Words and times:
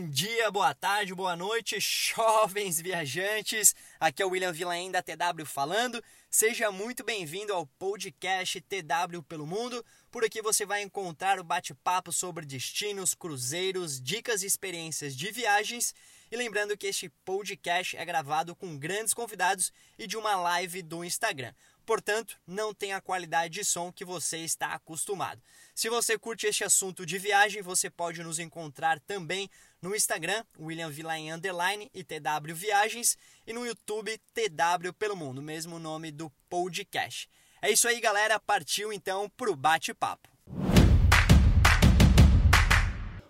bom 0.00 0.08
dia, 0.08 0.50
boa 0.50 0.74
tarde, 0.74 1.14
boa 1.14 1.36
noite, 1.36 1.76
jovens 1.78 2.80
viajantes. 2.80 3.74
Aqui 3.98 4.22
é 4.22 4.26
o 4.26 4.30
William 4.30 4.50
Villain 4.50 4.90
da 4.90 5.02
TW 5.02 5.44
falando. 5.44 6.02
Seja 6.30 6.72
muito 6.72 7.04
bem-vindo 7.04 7.52
ao 7.52 7.66
podcast 7.66 8.58
TW 8.62 9.22
pelo 9.28 9.46
Mundo. 9.46 9.84
Por 10.10 10.24
aqui 10.24 10.40
você 10.40 10.64
vai 10.64 10.80
encontrar 10.80 11.38
o 11.38 11.44
bate-papo 11.44 12.12
sobre 12.12 12.46
destinos, 12.46 13.14
cruzeiros, 13.14 14.00
dicas 14.00 14.42
e 14.42 14.46
experiências 14.46 15.14
de 15.14 15.30
viagens. 15.30 15.94
E 16.30 16.36
lembrando 16.36 16.78
que 16.78 16.86
este 16.86 17.10
podcast 17.22 17.94
é 17.94 18.04
gravado 18.04 18.56
com 18.56 18.78
grandes 18.78 19.12
convidados 19.12 19.70
e 19.98 20.06
de 20.06 20.16
uma 20.16 20.34
live 20.34 20.80
do 20.80 21.04
Instagram. 21.04 21.52
Portanto, 21.84 22.40
não 22.46 22.72
tem 22.72 22.92
a 22.92 23.00
qualidade 23.00 23.54
de 23.54 23.64
som 23.64 23.92
que 23.92 24.04
você 24.04 24.38
está 24.38 24.72
acostumado. 24.72 25.42
Se 25.80 25.88
você 25.88 26.18
curte 26.18 26.46
este 26.46 26.62
assunto 26.62 27.06
de 27.06 27.16
viagem, 27.16 27.62
você 27.62 27.88
pode 27.88 28.22
nos 28.22 28.38
encontrar 28.38 29.00
também 29.00 29.48
no 29.80 29.96
Instagram, 29.96 30.44
William 30.60 30.90
Villain 30.90 31.32
Underline 31.32 31.90
e 31.94 32.04
TW 32.04 32.52
Viagens, 32.54 33.16
e 33.46 33.52
no 33.54 33.64
YouTube, 33.64 34.20
TW 34.34 34.92
Pelo 34.98 35.16
Mundo, 35.16 35.40
mesmo 35.40 35.78
nome 35.78 36.10
do 36.10 36.30
podcast. 36.50 37.30
É 37.62 37.70
isso 37.70 37.88
aí, 37.88 37.98
galera. 37.98 38.38
Partiu 38.38 38.92
então 38.92 39.26
pro 39.38 39.56
bate-papo. 39.56 40.28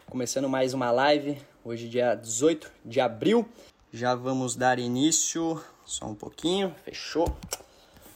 Começando 0.07 0.49
mais 0.49 0.75
uma 0.75 0.91
live, 0.91 1.41
hoje 1.65 1.89
dia 1.89 2.17
18 2.17 2.69
de 2.85 3.01
abril. 3.01 3.49
Já 3.93 4.17
vamos 4.17 4.57
dar 4.57 4.81
início, 4.81 5.65
só 5.85 6.07
um 6.07 6.17
pouquinho, 6.17 6.75
fechou. 6.85 7.27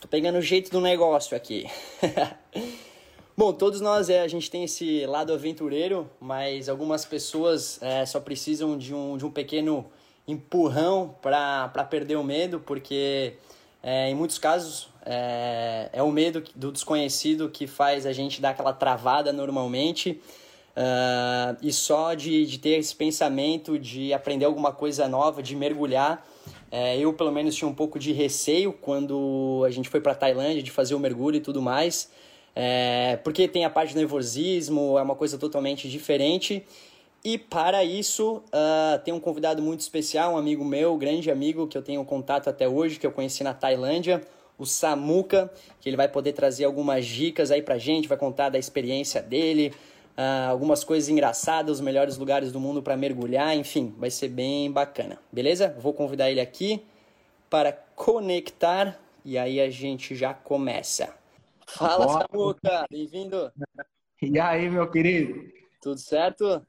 Tô 0.00 0.08
pegando 0.08 0.38
o 0.38 0.42
jeito 0.42 0.72
do 0.72 0.80
negócio 0.80 1.36
aqui. 1.36 1.66
Bom, 3.36 3.52
todos 3.52 3.80
nós 3.80 4.08
é, 4.08 4.20
a 4.20 4.28
gente 4.28 4.48
tem 4.48 4.62
esse 4.62 5.04
lado 5.06 5.32
aventureiro, 5.32 6.08
mas 6.20 6.68
algumas 6.68 7.04
pessoas 7.04 7.82
é, 7.82 8.06
só 8.06 8.20
precisam 8.20 8.78
de 8.78 8.94
um, 8.94 9.16
de 9.16 9.26
um 9.26 9.30
pequeno 9.30 9.86
empurrão 10.26 11.16
para 11.20 11.68
perder 11.90 12.14
o 12.14 12.22
medo, 12.22 12.60
porque 12.60 13.34
é, 13.82 14.08
em 14.08 14.14
muitos 14.14 14.38
casos 14.38 14.88
é, 15.04 15.90
é 15.92 16.00
o 16.00 16.12
medo 16.12 16.44
do 16.54 16.70
desconhecido 16.70 17.48
que 17.48 17.66
faz 17.66 18.06
a 18.06 18.12
gente 18.12 18.40
dar 18.40 18.50
aquela 18.50 18.72
travada 18.72 19.32
normalmente. 19.32 20.22
Uh, 20.76 21.56
e 21.62 21.72
só 21.72 22.14
de, 22.14 22.46
de 22.46 22.58
ter 22.58 22.78
esse 22.78 22.94
pensamento 22.94 23.78
de 23.78 24.12
aprender 24.12 24.44
alguma 24.44 24.72
coisa 24.72 25.08
nova, 25.08 25.42
de 25.42 25.56
mergulhar. 25.56 26.24
É, 26.70 26.98
eu, 26.98 27.12
pelo 27.12 27.32
menos, 27.32 27.54
tinha 27.54 27.68
um 27.68 27.74
pouco 27.74 27.98
de 27.98 28.12
receio 28.12 28.72
quando 28.72 29.64
a 29.66 29.70
gente 29.70 29.88
foi 29.88 30.00
para 30.00 30.14
Tailândia, 30.14 30.62
de 30.62 30.70
fazer 30.70 30.94
o 30.94 31.00
mergulho 31.00 31.36
e 31.36 31.40
tudo 31.40 31.60
mais. 31.60 32.10
É, 32.56 33.18
porque 33.24 33.48
tem 33.48 33.64
a 33.64 33.70
parte 33.70 33.94
do 33.94 33.98
nervosismo, 33.98 34.98
é 34.98 35.02
uma 35.02 35.16
coisa 35.16 35.36
totalmente 35.36 35.88
diferente. 35.88 36.64
E 37.24 37.38
para 37.38 37.82
isso, 37.82 38.42
uh, 38.48 38.98
tem 39.02 39.12
um 39.14 39.18
convidado 39.18 39.62
muito 39.62 39.80
especial, 39.80 40.34
um 40.34 40.36
amigo 40.36 40.62
meu, 40.62 40.94
grande 40.98 41.30
amigo, 41.30 41.66
que 41.66 41.76
eu 41.76 41.82
tenho 41.82 42.04
contato 42.04 42.50
até 42.50 42.68
hoje, 42.68 42.98
que 42.98 43.06
eu 43.06 43.12
conheci 43.12 43.42
na 43.42 43.54
Tailândia, 43.54 44.20
o 44.58 44.66
Samuka, 44.66 45.50
que 45.80 45.88
ele 45.88 45.96
vai 45.96 46.06
poder 46.06 46.34
trazer 46.34 46.66
algumas 46.66 47.06
dicas 47.06 47.50
aí 47.50 47.62
pra 47.62 47.78
gente, 47.78 48.06
vai 48.06 48.18
contar 48.18 48.50
da 48.50 48.58
experiência 48.58 49.22
dele, 49.22 49.72
uh, 50.18 50.50
algumas 50.50 50.84
coisas 50.84 51.08
engraçadas, 51.08 51.76
os 51.76 51.80
melhores 51.80 52.18
lugares 52.18 52.52
do 52.52 52.60
mundo 52.60 52.82
para 52.82 52.94
mergulhar, 52.94 53.56
enfim, 53.56 53.94
vai 53.96 54.10
ser 54.10 54.28
bem 54.28 54.70
bacana, 54.70 55.18
beleza? 55.32 55.74
Vou 55.80 55.94
convidar 55.94 56.30
ele 56.30 56.42
aqui 56.42 56.82
para 57.48 57.72
conectar 57.72 59.00
e 59.24 59.38
aí 59.38 59.62
a 59.62 59.70
gente 59.70 60.14
já 60.14 60.34
começa. 60.34 61.23
Fala, 61.66 62.06
Boa. 62.06 62.26
Samuca, 62.30 62.86
bem-vindo. 62.90 63.52
E 64.22 64.38
aí, 64.38 64.68
meu 64.68 64.90
querido? 64.90 65.52
Tudo 65.80 65.98
certo? 65.98 66.64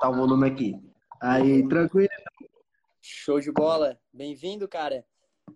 Tá 0.00 0.08
o 0.08 0.14
volume 0.14 0.48
aqui. 0.48 0.80
Aí, 1.20 1.66
tranquilo? 1.68 2.08
Show 3.02 3.40
de 3.40 3.52
bola. 3.52 3.98
Bem-vindo, 4.12 4.66
cara. 4.68 5.04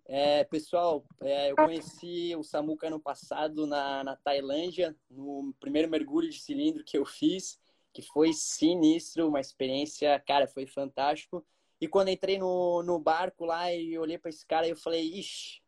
É, 0.07 0.45
pessoal, 0.45 1.05
é, 1.21 1.51
eu 1.51 1.57
conheci 1.57 2.35
o 2.37 2.43
Samuca 2.43 2.89
ano 2.89 3.01
passado 3.01 3.67
na, 3.67 4.05
na 4.05 4.17
Tailândia, 4.17 4.95
no 5.11 5.55
primeiro 5.59 5.89
mergulho 5.89 6.29
de 6.29 6.39
cilindro 6.41 6.85
que 6.85 6.99
eu 6.99 7.07
fiz, 7.07 7.59
que 7.93 8.03
foi 8.03 8.33
sinistro, 8.33 9.29
uma 9.29 9.41
experiência, 9.41 10.19
cara, 10.27 10.47
foi 10.47 10.67
fantástico. 10.67 11.45
E 11.81 11.89
quando 11.89 12.09
entrei 12.09 12.39
no, 12.39 12.83
no 12.83 12.99
barco 12.99 13.45
lá 13.45 13.73
e 13.73 13.99
olhei 13.99 14.19
para 14.19 14.31
esse 14.31 14.45
cara, 14.45 14.69
eu 14.69 14.77
falei, 14.77 15.03
ixi, 15.03 15.61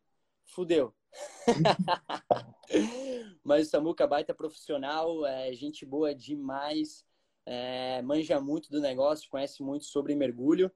fudeu. 0.45 0.93
Mas 3.43 3.67
o 3.67 3.69
Samuca 3.69 4.07
baita 4.07 4.33
profissional, 4.33 5.25
é 5.25 5.51
gente 5.53 5.85
boa 5.85 6.15
demais, 6.15 7.05
é, 7.45 8.01
manja 8.01 8.39
muito 8.39 8.69
do 8.69 8.79
negócio, 8.79 9.29
conhece 9.29 9.61
muito 9.61 9.85
sobre 9.85 10.15
mergulho. 10.15 10.71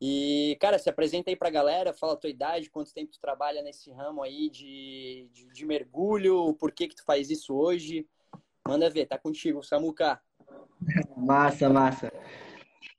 E, 0.00 0.56
cara, 0.60 0.78
se 0.78 0.90
apresenta 0.90 1.30
aí 1.30 1.36
pra 1.36 1.48
galera, 1.48 1.92
fala 1.92 2.12
a 2.12 2.16
tua 2.16 2.28
idade, 2.28 2.70
quanto 2.70 2.92
tempo 2.92 3.12
tu 3.12 3.20
trabalha 3.20 3.62
nesse 3.62 3.90
ramo 3.90 4.22
aí 4.22 4.50
de, 4.50 5.28
de, 5.32 5.46
de 5.52 5.66
mergulho, 5.66 6.52
por 6.54 6.70
que 6.72 6.88
que 6.88 6.96
tu 6.96 7.04
faz 7.04 7.30
isso 7.30 7.54
hoje. 7.54 8.06
Manda 8.66 8.90
ver, 8.90 9.06
tá 9.06 9.16
contigo, 9.16 9.62
Samuca. 9.62 10.20
Massa, 11.16 11.68
massa. 11.68 12.12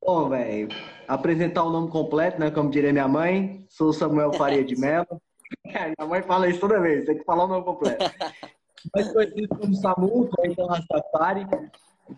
Bom, 0.02 0.30
velho, 0.30 0.70
apresentar 1.08 1.64
o 1.64 1.70
nome 1.70 1.92
completo, 1.92 2.40
né? 2.40 2.50
Como 2.50 2.70
diria 2.70 2.94
minha 2.94 3.08
mãe, 3.08 3.66
sou 3.70 3.94
Samuel 3.94 4.34
Faria 4.34 4.64
de 4.64 4.76
Mello, 4.76 5.22
É, 5.68 5.94
minha 5.97 6.09
mãe 6.09 6.22
fala 6.24 6.50
isso 6.50 6.59
toda 6.59 6.80
vez, 6.80 7.06
tem 7.06 7.18
que 7.18 7.24
falar 7.24 7.46
o 7.46 7.47
nome 7.47 7.63
completo. 7.63 7.97
Mas 8.94 9.12
conhecido 9.12 9.47
como 9.50 9.74
Samu, 9.75 10.30
ou 10.38 10.46
então 10.46 10.68
Rastafari, 10.68 11.46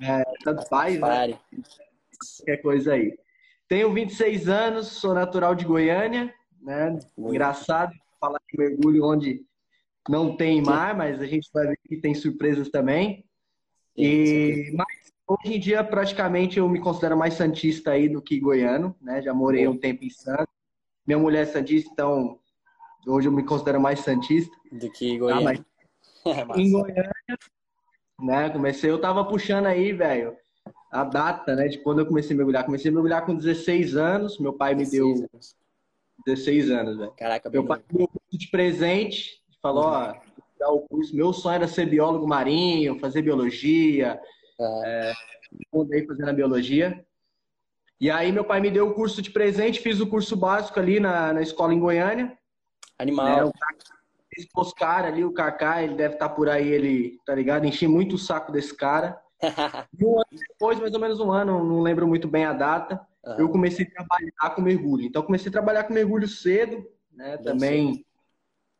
é, 0.01 0.23
tanto 0.43 0.67
faz, 0.67 0.99
né? 0.99 1.39
Qualquer 2.37 2.61
coisa 2.61 2.93
aí. 2.93 3.17
Tenho 3.67 3.93
26 3.93 4.47
anos, 4.47 4.87
sou 4.87 5.13
natural 5.13 5.55
de 5.55 5.65
Goiânia, 5.65 6.33
né? 6.61 6.97
Engraçado 7.17 7.93
falar 8.19 8.39
de 8.51 8.57
mergulho 8.57 9.05
onde 9.05 9.45
não 10.07 10.35
tem 10.35 10.61
mar, 10.61 10.95
mas 10.95 11.21
a 11.21 11.25
gente 11.25 11.49
vai 11.53 11.67
ver 11.67 11.77
que 11.87 11.97
tem 11.97 12.13
surpresas 12.13 12.69
também. 12.69 13.25
E, 13.95 14.71
mas 14.73 14.87
hoje 15.27 15.55
em 15.55 15.59
dia, 15.59 15.83
praticamente, 15.83 16.59
eu 16.59 16.67
me 16.67 16.79
considero 16.79 17.17
mais 17.17 17.35
santista 17.35 17.91
aí 17.91 18.09
do 18.09 18.21
que 18.21 18.39
goiano, 18.39 18.95
né? 19.01 19.21
Já 19.21 19.33
morei 19.33 19.67
um 19.67 19.77
tempo 19.77 20.03
em 20.03 20.09
Santos. 20.09 20.53
Minha 21.05 21.19
mulher 21.19 21.43
é 21.43 21.45
santista, 21.45 21.89
então 21.91 22.38
Hoje 23.07 23.27
eu 23.27 23.31
me 23.31 23.43
considero 23.43 23.79
mais 23.79 23.99
santista. 23.99 24.55
Do 24.71 24.91
que 24.91 25.17
Goiânia. 25.17 25.65
Ah, 26.25 26.45
mas... 26.45 26.57
em 26.57 26.71
Goiânia, 26.71 27.09
né? 28.19 28.49
Comecei, 28.49 28.89
eu 28.89 28.99
tava 28.99 29.25
puxando 29.25 29.65
aí, 29.67 29.93
velho, 29.93 30.35
a 30.91 31.03
data, 31.03 31.55
né, 31.55 31.67
de 31.67 31.77
quando 31.79 31.99
eu 31.99 32.05
comecei 32.05 32.33
a 32.33 32.37
mergulhar. 32.37 32.65
Comecei 32.65 32.91
a 32.91 32.93
mergulhar 32.93 33.25
com 33.25 33.35
16 33.35 33.95
anos, 33.95 34.39
meu 34.39 34.53
pai 34.53 34.75
me 34.75 34.89
deu 34.89 35.07
anos. 35.07 35.55
16 36.25 36.71
anos, 36.71 36.97
velho. 36.97 37.13
Caraca, 37.17 37.49
meu 37.49 37.65
pai 37.65 37.79
me 37.91 37.97
deu 37.99 38.07
curso 38.07 38.37
de 38.37 38.47
presente, 38.49 39.41
falou, 39.61 39.85
ó, 39.85 40.13
dar 40.59 40.69
o 40.69 40.81
curso. 40.81 41.15
Meu 41.15 41.31
sonho 41.31 41.55
era 41.55 41.67
ser 41.67 41.85
biólogo 41.85 42.27
marinho, 42.27 42.99
fazer 42.99 43.21
biologia, 43.21 44.19
ah. 44.59 44.81
é, 44.85 45.13
aí 45.93 46.05
fazendo 46.05 46.29
a 46.29 46.33
biologia. 46.33 47.05
E 48.01 48.09
aí 48.09 48.31
meu 48.31 48.45
pai 48.45 48.61
me 48.61 48.71
deu 48.71 48.89
o 48.89 48.93
curso 48.93 49.21
de 49.21 49.29
presente, 49.29 49.81
fiz 49.81 49.99
o 49.99 50.07
curso 50.07 50.35
básico 50.35 50.79
ali 50.79 50.99
na, 50.99 51.33
na 51.33 51.41
escola 51.41 51.73
em 51.73 51.79
Goiânia. 51.79 52.37
Animal. 52.99 53.47
É, 53.47 53.51
esse 54.37 54.47
Oscar 54.55 55.05
ali, 55.05 55.23
o 55.23 55.33
Kaká, 55.33 55.81
ele 55.81 55.95
deve 55.95 56.13
estar 56.15 56.29
tá 56.29 56.35
por 56.35 56.49
aí, 56.49 56.67
ele, 56.67 57.17
tá 57.25 57.33
ligado? 57.33 57.65
Enchi 57.65 57.87
muito 57.87 58.15
o 58.15 58.19
saco 58.19 58.51
desse 58.51 58.75
cara. 58.75 59.19
um 60.01 60.17
ano 60.17 60.25
depois, 60.31 60.79
mais 60.79 60.93
ou 60.93 60.99
menos 60.99 61.19
um 61.19 61.31
ano, 61.31 61.63
não 61.63 61.81
lembro 61.81 62.07
muito 62.07 62.27
bem 62.27 62.45
a 62.45 62.53
data, 62.53 62.99
uhum. 63.25 63.39
eu 63.39 63.49
comecei 63.49 63.85
a 63.85 63.89
trabalhar 63.89 64.55
com 64.55 64.61
mergulho. 64.61 65.05
Então, 65.05 65.23
comecei 65.23 65.49
a 65.49 65.51
trabalhar 65.51 65.85
com 65.85 65.93
mergulho 65.93 66.27
cedo, 66.27 66.85
né? 67.11 67.37
Bem 67.37 67.43
Também. 67.43 67.93
Cedo. 67.93 68.09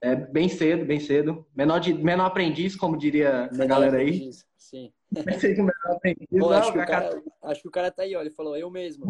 É, 0.01 0.15
bem 0.15 0.47
cedo, 0.47 0.85
bem 0.85 0.99
cedo. 0.99 1.45
Menor, 1.53 1.79
de, 1.79 1.93
menor 1.93 2.25
aprendiz, 2.25 2.75
como 2.75 2.97
diria 2.97 3.49
menor 3.51 3.63
a 3.63 3.67
galera 3.67 3.97
aí. 3.97 4.29
Sim. 4.55 4.93
Comecei 5.13 5.55
com 5.55 5.63
menor 5.63 5.97
aprendiz. 5.97 6.27
Pô, 6.29 6.37
não, 6.37 6.51
acho, 6.51 6.71
que 6.71 6.85
cara, 6.85 7.23
acho, 7.43 7.61
que 7.61 7.67
o 7.67 7.71
cara 7.71 7.91
tá 7.91 8.03
aí, 8.03 8.15
ó. 8.15 8.21
Ele 8.21 8.29
falou, 8.29 8.55
eu 8.55 8.69
mesmo. 8.69 9.05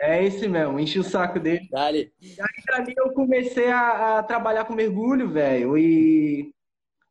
É 0.00 0.24
esse 0.24 0.48
mesmo, 0.48 0.80
enchi 0.80 0.98
o 0.98 1.04
saco 1.04 1.38
dele. 1.38 1.68
Dale. 1.70 2.10
E 2.22 2.34
aí, 2.40 2.62
pra 2.64 2.82
mim, 2.82 2.94
eu 2.96 3.12
comecei 3.12 3.70
a, 3.70 4.18
a 4.18 4.22
trabalhar 4.22 4.64
com 4.64 4.72
mergulho, 4.72 5.28
velho. 5.28 5.76
E, 5.76 6.54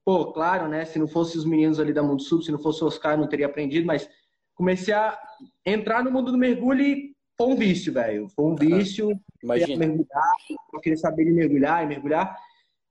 pô, 0.04 0.34
claro, 0.34 0.68
né? 0.68 0.86
Se 0.86 0.98
não 0.98 1.08
fosse 1.08 1.38
os 1.38 1.46
meninos 1.46 1.80
ali 1.80 1.94
da 1.94 2.02
Mundo 2.02 2.24
Sub, 2.24 2.44
se 2.44 2.52
não 2.52 2.58
fosse 2.58 2.84
o 2.84 2.88
Oscar, 2.88 3.14
eu 3.14 3.20
não 3.20 3.30
teria 3.30 3.46
aprendido, 3.46 3.86
mas 3.86 4.10
comecei 4.56 4.92
a 4.92 5.18
entrar 5.64 6.04
no 6.04 6.12
mundo 6.12 6.32
do 6.32 6.38
mergulho 6.38 6.82
e 6.82 7.16
foi 7.38 7.48
um 7.48 7.56
vício, 7.56 7.94
velho. 7.94 8.28
Foi 8.30 8.46
um 8.46 8.56
vício. 8.56 9.12
Imagina. 9.44 9.78
Mergulhar, 9.78 10.34
eu 10.74 10.80
queria 10.80 10.98
saber 10.98 11.26
de 11.26 11.32
mergulhar 11.32 11.84
e 11.84 11.88
mergulhar. 11.88 12.36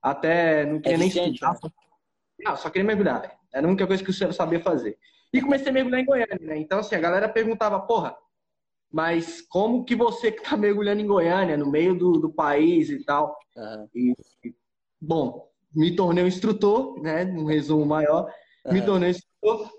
Até 0.01 0.65
não 0.65 0.81
queria 0.81 0.95
é 0.95 0.99
nem 0.99 1.09
estudar. 1.09 1.55
Né? 1.55 1.71
Não, 2.45 2.57
só 2.57 2.71
queria 2.71 2.87
mergulhar, 2.87 3.21
velho. 3.21 3.33
Era 3.53 3.67
a 3.67 3.69
única 3.69 3.87
coisa 3.87 4.05
que 4.05 4.11
eu 4.11 4.33
sabia 4.33 4.61
fazer. 4.61 4.97
E 5.33 5.43
comecei 5.43 5.69
a 5.69 5.73
mergulhar 5.73 6.01
em 6.01 6.07
Goiânia, 6.07 6.39
né? 6.41 6.57
Então, 6.57 6.79
assim, 6.79 6.95
a 6.95 7.01
galera 7.01 7.29
perguntava, 7.29 7.81
porra, 7.81 8.17
mas 8.91 9.43
como 9.43 9.85
que 9.85 9.95
você 9.95 10.33
que 10.33 10.43
está 10.43 10.57
mergulhando 10.57 11.01
em 11.01 11.07
Goiânia, 11.07 11.57
no 11.57 11.71
meio 11.71 11.95
do, 11.95 12.13
do 12.13 12.31
país 12.31 12.89
e 12.91 13.05
tal. 13.05 13.37
Uhum. 13.57 13.89
E, 13.95 14.15
bom, 15.01 15.49
me 15.75 15.95
tornei 15.95 16.25
um 16.25 16.29
instrutor, 16.29 17.01
né? 17.01 17.25
Um 17.25 17.45
resumo 17.45 17.85
maior. 17.85 18.33
Uhum. 18.65 18.73
Me 18.73 18.83
tornei 18.83 19.09
um 19.09 19.13
instrutor 19.13 19.71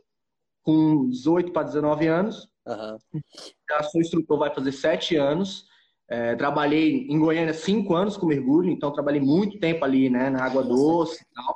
com 0.63 1.09
18 1.09 1.51
para 1.51 1.67
19 1.67 2.07
anos. 2.07 2.47
Uhum. 2.67 3.21
já 3.67 3.83
sou 3.83 3.99
instrutor, 3.99 4.37
vai 4.37 4.53
fazer 4.53 4.71
sete 4.71 5.15
anos. 5.15 5.67
É, 6.07 6.35
trabalhei 6.35 7.07
em 7.07 7.19
Goiânia 7.19 7.53
cinco 7.53 7.95
anos 7.95 8.17
com 8.17 8.25
mergulho, 8.25 8.69
então 8.71 8.91
trabalhei 8.91 9.21
muito 9.21 9.59
tempo 9.59 9.85
ali, 9.85 10.09
né, 10.09 10.29
na 10.29 10.43
água 10.43 10.63
doce 10.63 11.23
e 11.23 11.33
tal. 11.35 11.55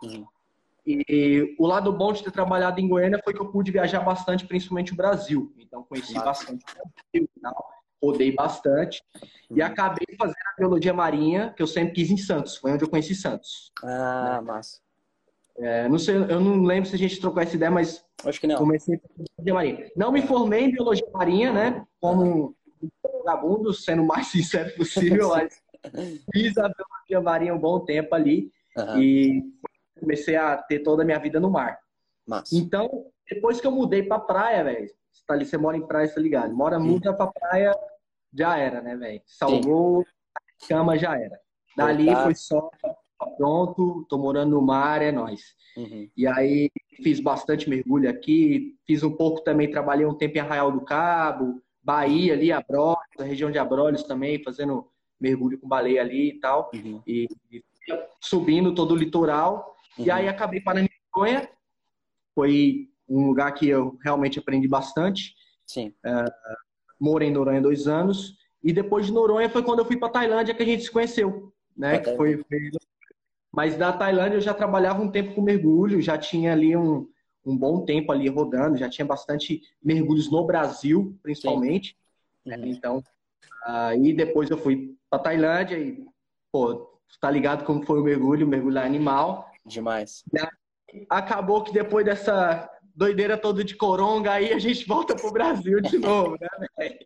Uhum. 0.85 1.01
E 1.07 1.55
o 1.57 1.65
lado 1.65 1.91
bom 1.93 2.11
de 2.11 2.23
ter 2.23 2.31
trabalhado 2.31 2.79
em 2.79 2.87
Goiânia 2.87 3.19
foi 3.23 3.33
que 3.33 3.41
eu 3.41 3.51
pude 3.51 3.71
viajar 3.71 4.01
bastante, 4.01 4.45
principalmente 4.45 4.93
o 4.93 4.95
Brasil. 4.95 5.53
Então 5.57 5.83
conheci 5.83 6.13
Nossa. 6.13 6.25
bastante 6.25 6.63
o 6.63 6.73
Brasil 6.73 7.29
tal, 7.41 7.69
rodei 8.01 8.31
bastante. 8.33 9.03
Uhum. 9.49 9.57
E 9.57 9.61
acabei 9.61 10.05
fazendo 10.17 10.35
a 10.35 10.55
biologia 10.57 10.93
marinha, 10.93 11.53
que 11.55 11.63
eu 11.63 11.67
sempre 11.67 11.93
quis 11.93 12.09
em 12.09 12.17
Santos. 12.17 12.57
Foi 12.57 12.71
onde 12.71 12.83
eu 12.83 12.89
conheci 12.89 13.15
Santos. 13.15 13.71
Ah, 13.83 14.39
né? 14.41 14.41
massa. 14.41 14.81
É, 15.57 15.87
não 15.87 15.99
sei, 15.99 16.15
eu 16.15 16.39
não 16.39 16.63
lembro 16.63 16.89
se 16.89 16.95
a 16.95 16.97
gente 16.97 17.19
trocou 17.19 17.41
essa 17.41 17.55
ideia, 17.55 17.69
mas 17.69 18.03
acho 18.25 18.41
que 18.41 18.47
não. 18.47 18.57
Comecei 18.57 18.99
biologia 19.37 19.53
marinha. 19.53 19.91
Não 19.95 20.11
me 20.11 20.21
formei 20.23 20.65
em 20.65 20.71
biologia 20.71 21.07
marinha, 21.13 21.53
né? 21.53 21.85
Como 22.01 22.55
vagabundo, 23.23 23.73
sendo 23.73 24.03
o 24.03 24.07
mais 24.07 24.27
sincero 24.31 24.75
possível, 24.75 25.29
mas 25.29 25.61
fiz 26.33 26.57
a 26.57 26.69
biologia 26.69 27.21
marinha 27.21 27.53
um 27.53 27.59
bom 27.59 27.79
tempo 27.79 28.13
ali 28.15 28.51
uhum. 28.77 29.01
e 29.01 29.43
comecei 30.03 30.35
a 30.35 30.57
ter 30.57 30.79
toda 30.79 31.01
a 31.03 31.05
minha 31.05 31.19
vida 31.19 31.39
no 31.39 31.49
mar. 31.49 31.79
Massa. 32.27 32.55
Então, 32.55 33.07
depois 33.29 33.59
que 33.59 33.67
eu 33.67 33.71
mudei 33.71 34.03
pra 34.03 34.19
praia, 34.19 34.63
velho, 34.63 34.87
você 35.11 35.23
tá 35.25 35.33
ali, 35.33 35.45
você 35.45 35.57
mora 35.57 35.77
em 35.77 35.85
praia, 35.85 36.13
tá 36.13 36.21
ligado? 36.21 36.55
Mora, 36.55 36.79
muda 36.79 37.13
pra 37.13 37.27
praia, 37.27 37.75
já 38.33 38.57
era, 38.57 38.81
né, 38.81 38.95
velho? 38.95 39.21
Salvou, 39.25 40.05
Sim. 40.59 40.67
cama, 40.69 40.97
já 40.97 41.17
era. 41.17 41.39
Dali 41.75 42.15
foi 42.15 42.35
só 42.35 42.69
pronto, 43.37 44.05
tô 44.09 44.17
morando 44.17 44.51
no 44.51 44.61
mar, 44.61 45.01
é 45.01 45.11
nóis. 45.11 45.55
Uhum. 45.77 46.09
E 46.15 46.27
aí 46.27 46.69
fiz 47.01 47.19
bastante 47.19 47.69
mergulho 47.69 48.09
aqui, 48.09 48.75
fiz 48.85 49.03
um 49.03 49.15
pouco 49.15 49.41
também, 49.41 49.71
trabalhei 49.71 50.05
um 50.05 50.13
tempo 50.13 50.37
em 50.37 50.41
Arraial 50.41 50.71
do 50.71 50.81
Cabo, 50.81 51.61
Bahia 51.81 52.33
ali, 52.33 52.51
Abrolhos, 52.51 53.19
a 53.19 53.23
região 53.23 53.51
de 53.51 53.57
Abrolhos 53.57 54.03
também, 54.03 54.41
fazendo 54.43 54.87
mergulho 55.19 55.59
com 55.59 55.67
baleia 55.67 56.01
ali 56.01 56.29
e 56.29 56.39
tal. 56.39 56.69
Uhum. 56.73 57.01
E, 57.07 57.27
e, 57.51 57.63
subindo 58.21 58.73
todo 58.73 58.91
o 58.93 58.97
litoral. 58.97 59.72
Uhum. 59.97 60.05
E 60.05 60.11
aí 60.11 60.27
acabei 60.27 60.61
parando 60.61 60.87
em 60.87 61.15
Noronha. 61.15 61.49
Foi 62.35 62.89
um 63.07 63.27
lugar 63.27 63.51
que 63.53 63.67
eu 63.67 63.97
realmente 64.03 64.39
aprendi 64.39 64.67
bastante. 64.67 65.35
Sim. 65.65 65.93
Uh, 66.05 66.31
morei 66.99 67.29
em 67.29 67.31
Noronha 67.31 67.61
dois 67.61 67.87
anos. 67.87 68.37
E 68.63 68.71
depois 68.71 69.05
de 69.05 69.11
Noronha 69.11 69.49
foi 69.49 69.63
quando 69.63 69.79
eu 69.79 69.85
fui 69.85 69.97
para 69.97 70.09
Tailândia 70.09 70.53
que 70.53 70.63
a 70.63 70.65
gente 70.65 70.83
se 70.83 70.91
conheceu. 70.91 71.53
Né? 71.75 71.99
Que 71.99 72.15
foi, 72.15 72.37
foi 72.37 72.71
mas 73.51 73.77
da 73.77 73.93
Tailândia 73.93 74.37
eu 74.37 74.41
já 74.41 74.53
trabalhava 74.53 75.03
um 75.03 75.11
tempo 75.11 75.35
com 75.35 75.41
mergulho, 75.41 76.01
já 76.01 76.17
tinha 76.17 76.53
ali 76.53 76.75
um, 76.75 77.07
um 77.45 77.55
bom 77.55 77.85
tempo 77.85 78.11
ali 78.11 78.27
rodando, 78.27 78.77
já 78.77 78.89
tinha 78.89 79.05
bastante 79.05 79.61
mergulhos 79.83 80.31
no 80.31 80.43
Brasil, 80.43 81.15
principalmente. 81.21 81.95
Né? 82.43 82.57
Uhum. 82.57 82.65
Então, 82.65 83.03
aí 83.63 84.11
depois 84.11 84.49
eu 84.49 84.57
fui 84.57 84.95
para 85.07 85.19
Tailândia 85.19 85.77
e, 85.77 86.03
pô, 86.51 86.92
tá 87.19 87.29
ligado 87.29 87.63
como 87.63 87.85
foi 87.85 87.99
o 87.99 88.03
mergulho, 88.03 88.45
o 88.45 88.49
mergulho 88.49 88.79
animal. 88.79 89.49
Demais. 89.65 90.23
Acabou 91.09 91.63
que 91.63 91.73
depois 91.73 92.05
dessa 92.05 92.69
doideira 92.95 93.37
toda 93.37 93.63
de 93.63 93.75
coronga, 93.75 94.33
aí 94.33 94.53
a 94.53 94.59
gente 94.59 94.85
volta 94.87 95.15
pro 95.15 95.31
Brasil 95.31 95.81
de 95.81 95.97
novo, 95.97 96.37
né, 96.39 96.47
velho? 96.77 96.99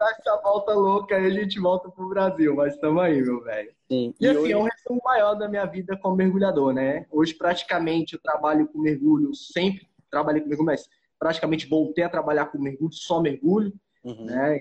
Essa 0.00 0.36
volta 0.42 0.72
louca 0.74 1.16
aí 1.16 1.26
a 1.26 1.30
gente 1.30 1.60
volta 1.60 1.88
pro 1.88 2.08
Brasil, 2.08 2.56
mas 2.56 2.74
estamos 2.74 3.02
aí, 3.02 3.22
meu 3.22 3.42
velho. 3.42 3.72
E, 3.88 4.14
e 4.20 4.26
assim, 4.26 4.38
hoje... 4.40 4.52
é 4.52 4.56
um 4.56 4.64
resumo 4.64 5.00
maior 5.04 5.34
da 5.34 5.48
minha 5.48 5.64
vida 5.64 5.96
como 5.96 6.16
mergulhador, 6.16 6.72
né? 6.72 7.06
Hoje, 7.10 7.34
praticamente, 7.34 8.14
eu 8.14 8.20
trabalho 8.20 8.66
com 8.66 8.80
mergulho, 8.80 9.34
sempre 9.34 9.86
trabalhei 10.10 10.42
com 10.42 10.48
mergulho, 10.48 10.66
mas 10.66 10.88
praticamente 11.18 11.68
voltei 11.68 12.02
a 12.02 12.08
trabalhar 12.08 12.46
com 12.46 12.58
mergulho, 12.58 12.92
só 12.92 13.20
mergulho, 13.20 13.72
uhum. 14.04 14.24
né? 14.24 14.60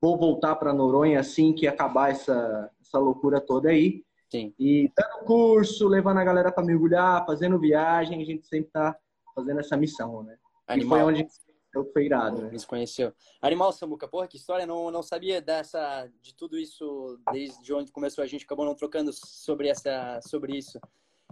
Vou 0.00 0.16
voltar 0.16 0.54
para 0.56 0.72
Noronha 0.72 1.20
assim 1.20 1.52
que 1.52 1.66
acabar 1.66 2.10
essa, 2.10 2.70
essa 2.80 2.98
loucura 2.98 3.40
toda 3.40 3.70
aí. 3.70 4.04
Sim. 4.30 4.54
E 4.58 4.92
dando 4.96 5.24
curso, 5.24 5.88
levando 5.88 6.18
a 6.18 6.24
galera 6.24 6.52
para 6.52 6.64
mergulhar, 6.64 7.24
fazendo 7.26 7.58
viagem, 7.58 8.22
a 8.22 8.24
gente 8.24 8.46
sempre 8.46 8.70
tá 8.70 8.96
fazendo 9.34 9.60
essa 9.60 9.76
missão, 9.76 10.22
né? 10.22 10.36
Animal. 10.66 10.98
E 10.98 11.02
foi 11.02 11.12
onde 11.12 11.28
eu 11.74 11.92
foi 11.92 12.04
irado, 12.04 12.42
né? 12.42 12.50
Nos 12.50 12.64
conheceu. 12.64 13.12
Animal 13.40 13.72
Samuca, 13.72 14.08
porra, 14.08 14.26
que 14.26 14.36
história, 14.36 14.66
não, 14.66 14.90
não 14.90 15.02
sabia 15.02 15.40
dessa, 15.40 16.10
de 16.20 16.34
tudo 16.34 16.58
isso, 16.58 17.18
desde 17.32 17.72
onde 17.72 17.92
começou 17.92 18.22
a 18.22 18.26
gente, 18.26 18.44
acabou 18.44 18.66
não 18.66 18.74
trocando 18.74 19.12
sobre, 19.12 19.68
essa, 19.68 20.20
sobre 20.22 20.56
isso. 20.56 20.78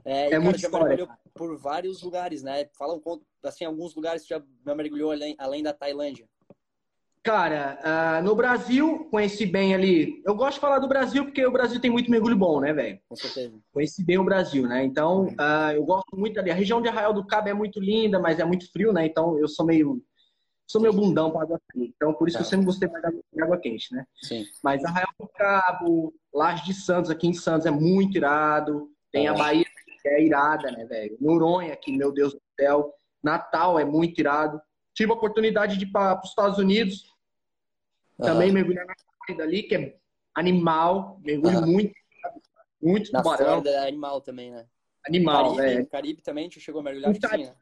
É, 0.04 0.24
é 0.24 0.26
e, 0.26 0.30
cara, 0.30 0.42
muito 0.42 0.58
já 0.58 0.68
mergulhou 0.68 1.08
por 1.34 1.56
vários 1.58 2.02
lugares, 2.02 2.42
né? 2.42 2.68
Fala 2.78 2.94
um 2.94 3.00
pouco, 3.00 3.26
assim, 3.42 3.64
alguns 3.64 3.94
lugares 3.94 4.22
que 4.22 4.28
já 4.28 4.42
mergulhou 4.74 5.10
além, 5.10 5.34
além 5.38 5.62
da 5.62 5.72
Tailândia. 5.72 6.28
Cara, 7.26 7.76
uh, 7.82 8.24
no 8.24 8.36
Brasil, 8.36 9.08
conheci 9.10 9.44
bem 9.44 9.74
ali. 9.74 10.22
Eu 10.24 10.36
gosto 10.36 10.54
de 10.54 10.60
falar 10.60 10.78
do 10.78 10.86
Brasil 10.86 11.24
porque 11.24 11.44
o 11.44 11.50
Brasil 11.50 11.80
tem 11.80 11.90
muito 11.90 12.08
mergulho 12.08 12.36
bom, 12.36 12.60
né, 12.60 12.72
velho? 12.72 13.00
Com 13.08 13.16
certeza. 13.16 13.52
Conheci 13.72 14.04
bem 14.04 14.16
o 14.16 14.24
Brasil, 14.24 14.62
né? 14.68 14.84
Então, 14.84 15.24
uh, 15.24 15.72
eu 15.74 15.84
gosto 15.84 16.16
muito 16.16 16.38
ali. 16.38 16.52
A 16.52 16.54
região 16.54 16.80
de 16.80 16.86
Arraial 16.86 17.12
do 17.12 17.26
Cabo 17.26 17.48
é 17.48 17.52
muito 17.52 17.80
linda, 17.80 18.20
mas 18.20 18.38
é 18.38 18.44
muito 18.44 18.70
frio, 18.70 18.92
né? 18.92 19.04
Então, 19.06 19.36
eu 19.40 19.48
sou 19.48 19.66
meio 19.66 20.00
sou 20.68 20.80
meu 20.80 20.92
bundão 20.92 21.32
para 21.32 21.42
água 21.42 21.60
quente. 21.72 21.92
Então, 21.96 22.14
por 22.14 22.28
isso 22.28 22.38
tá. 22.38 22.44
que 22.44 22.46
eu 22.46 22.50
sempre 22.50 22.66
gostei 22.66 22.88
mais 22.88 23.02
de 23.32 23.42
água 23.42 23.58
quente, 23.58 23.92
né? 23.92 24.04
Sim. 24.22 24.44
Mas 24.62 24.84
Arraial 24.84 25.10
do 25.18 25.28
Cabo, 25.34 26.14
Laje 26.32 26.64
de 26.64 26.74
Santos, 26.74 27.10
aqui 27.10 27.26
em 27.26 27.34
Santos, 27.34 27.66
é 27.66 27.72
muito 27.72 28.16
irado. 28.16 28.88
Tem 29.10 29.26
a 29.26 29.34
Bahia, 29.34 29.66
que 30.00 30.08
é 30.08 30.24
irada, 30.24 30.70
né, 30.70 30.84
velho? 30.84 31.16
Noronha, 31.20 31.72
aqui, 31.72 31.90
meu 31.90 32.12
Deus 32.12 32.32
do 32.32 32.40
céu. 32.56 32.94
Natal 33.20 33.80
é 33.80 33.84
muito 33.84 34.16
irado. 34.20 34.60
Tive 34.94 35.10
a 35.10 35.14
oportunidade 35.14 35.76
de 35.76 35.86
ir 35.86 35.90
para 35.90 36.20
os 36.22 36.28
Estados 36.28 36.58
Unidos. 36.58 37.15
Uhum. 38.18 38.26
Também 38.26 38.52
mergulhar 38.52 38.86
na 38.86 38.94
Flórida 39.26 39.44
ali, 39.44 39.62
que 39.62 39.74
é 39.74 39.96
animal. 40.34 41.20
Mergulho 41.24 41.60
uhum. 41.60 41.66
muito, 41.66 41.94
muito 42.82 43.12
na 43.12 43.22
tubarão. 43.22 43.46
Flórida 43.46 43.70
é 43.70 43.88
animal 43.88 44.20
também, 44.20 44.50
né? 44.50 44.66
Animal, 45.06 45.54
Caribe, 45.54 45.80
é. 45.80 45.84
Caribe 45.84 46.22
também, 46.22 46.48
tu 46.48 46.58
chegou 46.58 46.80
a 46.80 46.84
mergulhar 46.84 47.12
no 47.12 47.20
Caribe, 47.20 47.52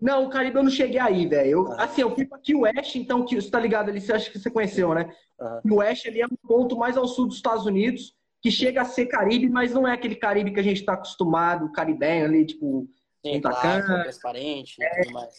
não, 0.00 0.26
o 0.26 0.28
Caribe 0.28 0.56
eu 0.56 0.62
não 0.62 0.70
cheguei 0.70 0.98
aí, 0.98 1.26
velho. 1.26 1.72
Assim, 1.78 2.02
eu 2.02 2.14
fui 2.14 2.26
pra 2.26 2.38
Key 2.38 2.54
West, 2.54 2.94
então, 2.96 3.24
que, 3.24 3.36
você 3.36 3.50
tá 3.50 3.58
ligado 3.58 3.88
ali, 3.88 4.00
você 4.00 4.12
acha 4.12 4.30
que 4.30 4.38
você 4.38 4.50
conheceu, 4.50 4.92
né? 4.92 5.10
Ah. 5.40 5.60
Key 5.62 5.72
West 5.72 6.06
ali 6.06 6.20
é 6.20 6.26
um 6.26 6.36
ponto 6.46 6.76
mais 6.76 6.96
ao 6.96 7.06
sul 7.06 7.26
dos 7.26 7.36
Estados 7.36 7.64
Unidos, 7.64 8.14
que 8.42 8.50
chega 8.50 8.82
a 8.82 8.84
ser 8.84 9.06
Caribe, 9.06 9.48
mas 9.48 9.72
não 9.72 9.88
é 9.88 9.92
aquele 9.92 10.16
Caribe 10.16 10.52
que 10.52 10.60
a 10.60 10.64
gente 10.64 10.84
tá 10.84 10.94
acostumado, 10.94 11.72
caribenho 11.72 12.26
ali, 12.26 12.44
tipo, 12.44 12.86
Sim, 13.24 13.40
claro, 13.40 13.86
transparente 14.02 14.82
é, 14.82 14.86
e 14.86 15.02
tudo 15.04 15.14
mais. 15.14 15.38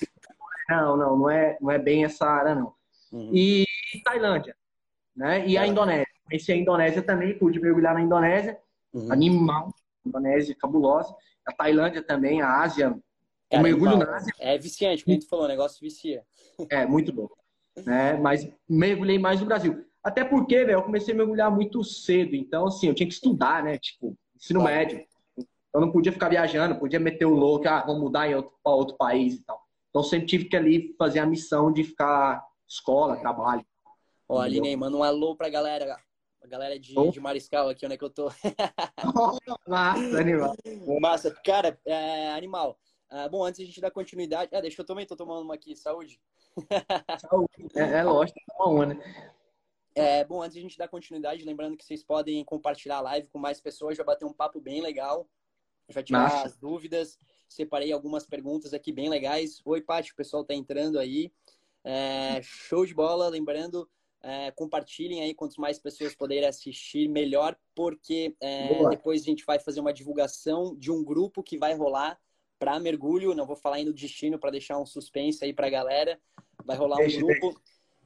Não, 0.68 0.97
não, 0.97 1.18
não 1.18 1.30
é, 1.30 1.57
não 1.62 1.69
é 1.69 1.77
bem 1.77 2.03
essa 2.03 2.25
área, 2.25 2.56
não. 2.56 2.74
Uhum. 3.16 3.30
E 3.34 3.66
Tailândia, 4.04 4.56
né? 5.16 5.48
E 5.48 5.56
é. 5.56 5.60
a 5.60 5.68
Indonésia. 5.68 6.06
Conheci 6.26 6.52
a 6.52 6.56
Indonésia 6.56 7.02
também, 7.02 7.38
pude 7.38 7.60
mergulhar 7.62 7.94
na 7.94 8.02
Indonésia. 8.02 8.60
Uhum. 8.94 9.12
Animal, 9.12 9.74
Indonésia 10.06 10.56
cabulosa. 10.60 11.16
A 11.48 11.54
Tailândia 11.54 12.02
também, 12.02 12.42
a 12.42 12.62
Ásia, 12.62 12.98
Cara, 13.50 13.64
mergulho 13.64 13.98
na 13.98 14.16
Ásia. 14.16 14.34
É 14.40 14.57
viciante, 14.57 15.06
como 15.06 15.19
tu 15.19 15.28
falou, 15.30 15.45
o 15.45 15.48
negócio 15.48 15.80
vicia. 15.80 16.24
É, 16.69 16.86
muito 16.86 17.14
bom. 17.14 17.30
Né? 17.86 18.18
Mas 18.18 18.50
mergulhei 18.68 19.18
mais 19.18 19.40
no 19.40 19.45
Brasil. 19.45 19.86
Até 20.04 20.24
porque, 20.24 20.57
velho, 20.66 20.80
eu 20.80 20.84
comecei 20.84 21.14
a 21.14 21.18
mergulhar 21.18 21.52
muito 21.52 21.84
cedo. 21.84 22.36
Então, 22.36 22.68
assim, 22.68 22.88
eu 22.88 22.94
tinha 22.94 23.07
que 23.07 23.14
estudar, 23.14 23.64
né? 23.64 23.78
Tipo, 23.78 24.18
ensino 24.36 24.60
claro. 24.60 24.76
médio. 24.76 25.06
Eu 25.74 25.81
não 25.81 25.92
podia 25.92 26.12
ficar 26.12 26.30
viajando, 26.30 26.80
podia 26.80 27.00
meter 27.00 27.26
o 27.26 27.36
louco, 27.36 27.68
ah, 27.68 27.84
vamos 27.86 28.02
mudar 28.02 28.28
para 28.28 28.38
outro, 28.38 28.54
outro 28.64 28.98
país 28.98 29.36
e 29.36 29.44
tal. 29.44 29.62
Então, 29.90 30.04
sempre 30.04 30.28
tive 30.28 30.45
que 30.45 30.56
ali 30.56 30.95
fazer 30.98 31.19
a 31.19 31.26
missão 31.26 31.72
de 31.72 31.84
ficar 31.84 32.44
escola, 32.68 33.18
trabalho. 33.18 33.66
Ó, 34.28 34.40
Aline, 34.40 34.76
manda 34.76 34.98
um 34.98 35.04
alô 35.04 35.36
pra 35.36 35.50
galera. 35.50 35.98
A 36.42 36.48
galera 36.48 36.80
de, 36.80 36.98
oh. 36.98 37.10
de 37.10 37.19
Mariscal 37.19 37.69
aqui, 37.69 37.86
onde 37.86 37.95
é 37.95 37.98
que 37.98 38.04
eu 38.04 38.10
tô. 38.10 38.30
massa, 39.68 40.19
animal. 40.19 40.56
Massa. 41.02 41.31
Cara, 41.44 41.80
é, 41.86 42.31
animal. 42.34 42.78
Ah, 43.10 43.28
bom, 43.28 43.44
antes 43.44 43.60
a 43.60 43.66
gente 43.66 43.81
dar 43.81 43.90
continuidade. 43.90 44.56
Ah, 44.56 44.62
deixa 44.62 44.81
eu 44.81 44.86
também, 44.86 45.06
tô 45.06 45.16
tomando 45.16 45.44
uma 45.44 45.56
aqui. 45.56 45.76
Saúde. 45.76 46.19
Saúde. 47.19 47.50
É, 47.76 48.00
é 48.00 48.04
lógico, 48.04 48.40
é 48.40 48.64
uma 48.64 48.86
né? 48.86 49.31
É, 49.95 50.24
bom, 50.26 50.42
antes 50.42 50.57
a 50.57 50.62
gente 50.62 50.78
dar 50.78 50.88
continuidade, 50.88 51.45
lembrando 51.45 51.78
que 51.78 51.86
vocês 51.86 52.04
podem 52.04 52.44
compartilhar 52.44 52.98
a 52.98 53.02
live 53.02 53.30
com 53.30 53.40
mais 53.40 53.62
pessoas, 53.62 53.98
já 53.98 54.04
bater 54.04 54.26
um 54.26 54.34
papo 54.34 54.60
bem 54.60 54.81
legal. 54.81 55.28
Já 55.90 56.04
tirar 56.04 56.24
Nossa. 56.24 56.48
as 56.48 56.57
dúvidas. 56.57 57.18
Separei 57.48 57.92
algumas 57.92 58.26
perguntas 58.26 58.74
aqui 58.74 58.92
bem 58.92 59.07
legais. 59.07 59.62
Oi, 59.64 59.81
Paty, 59.81 60.12
o 60.12 60.16
pessoal 60.16 60.44
tá 60.44 60.54
entrando 60.54 61.00
aí. 61.00 61.31
É, 61.85 62.42
show 62.42 62.85
de 62.85 62.94
bola. 62.94 63.30
Lembrando, 63.30 63.87
é, 64.23 64.49
compartilhem 64.51 65.21
aí 65.21 65.35
quanto 65.35 65.61
mais 65.61 65.77
pessoas 65.77 66.15
puderem 66.15 66.49
assistir, 66.49 67.07
melhor, 67.07 67.56
porque 67.75 68.35
é, 68.42 68.89
depois 68.89 69.21
a 69.21 69.25
gente 69.25 69.45
vai 69.45 69.59
fazer 69.59 69.80
uma 69.80 69.94
divulgação 69.94 70.75
de 70.75 70.92
um 70.92 71.04
grupo 71.04 71.44
que 71.44 71.59
vai 71.59 71.75
rolar 71.75 72.19
para 72.57 72.80
mergulho. 72.80 73.35
Não 73.35 73.45
vou 73.45 73.56
falar 73.56 73.75
ainda 73.75 73.92
do 73.92 73.97
destino 73.97 74.39
para 74.39 74.49
deixar 74.49 74.80
um 74.80 74.85
suspense 74.85 75.45
aí 75.45 75.54
para 75.54 75.68
a 75.68 75.69
galera. 75.69 76.19
Vai 76.65 76.75
rolar 76.75 76.97
um 76.97 77.07
grupo 77.07 77.61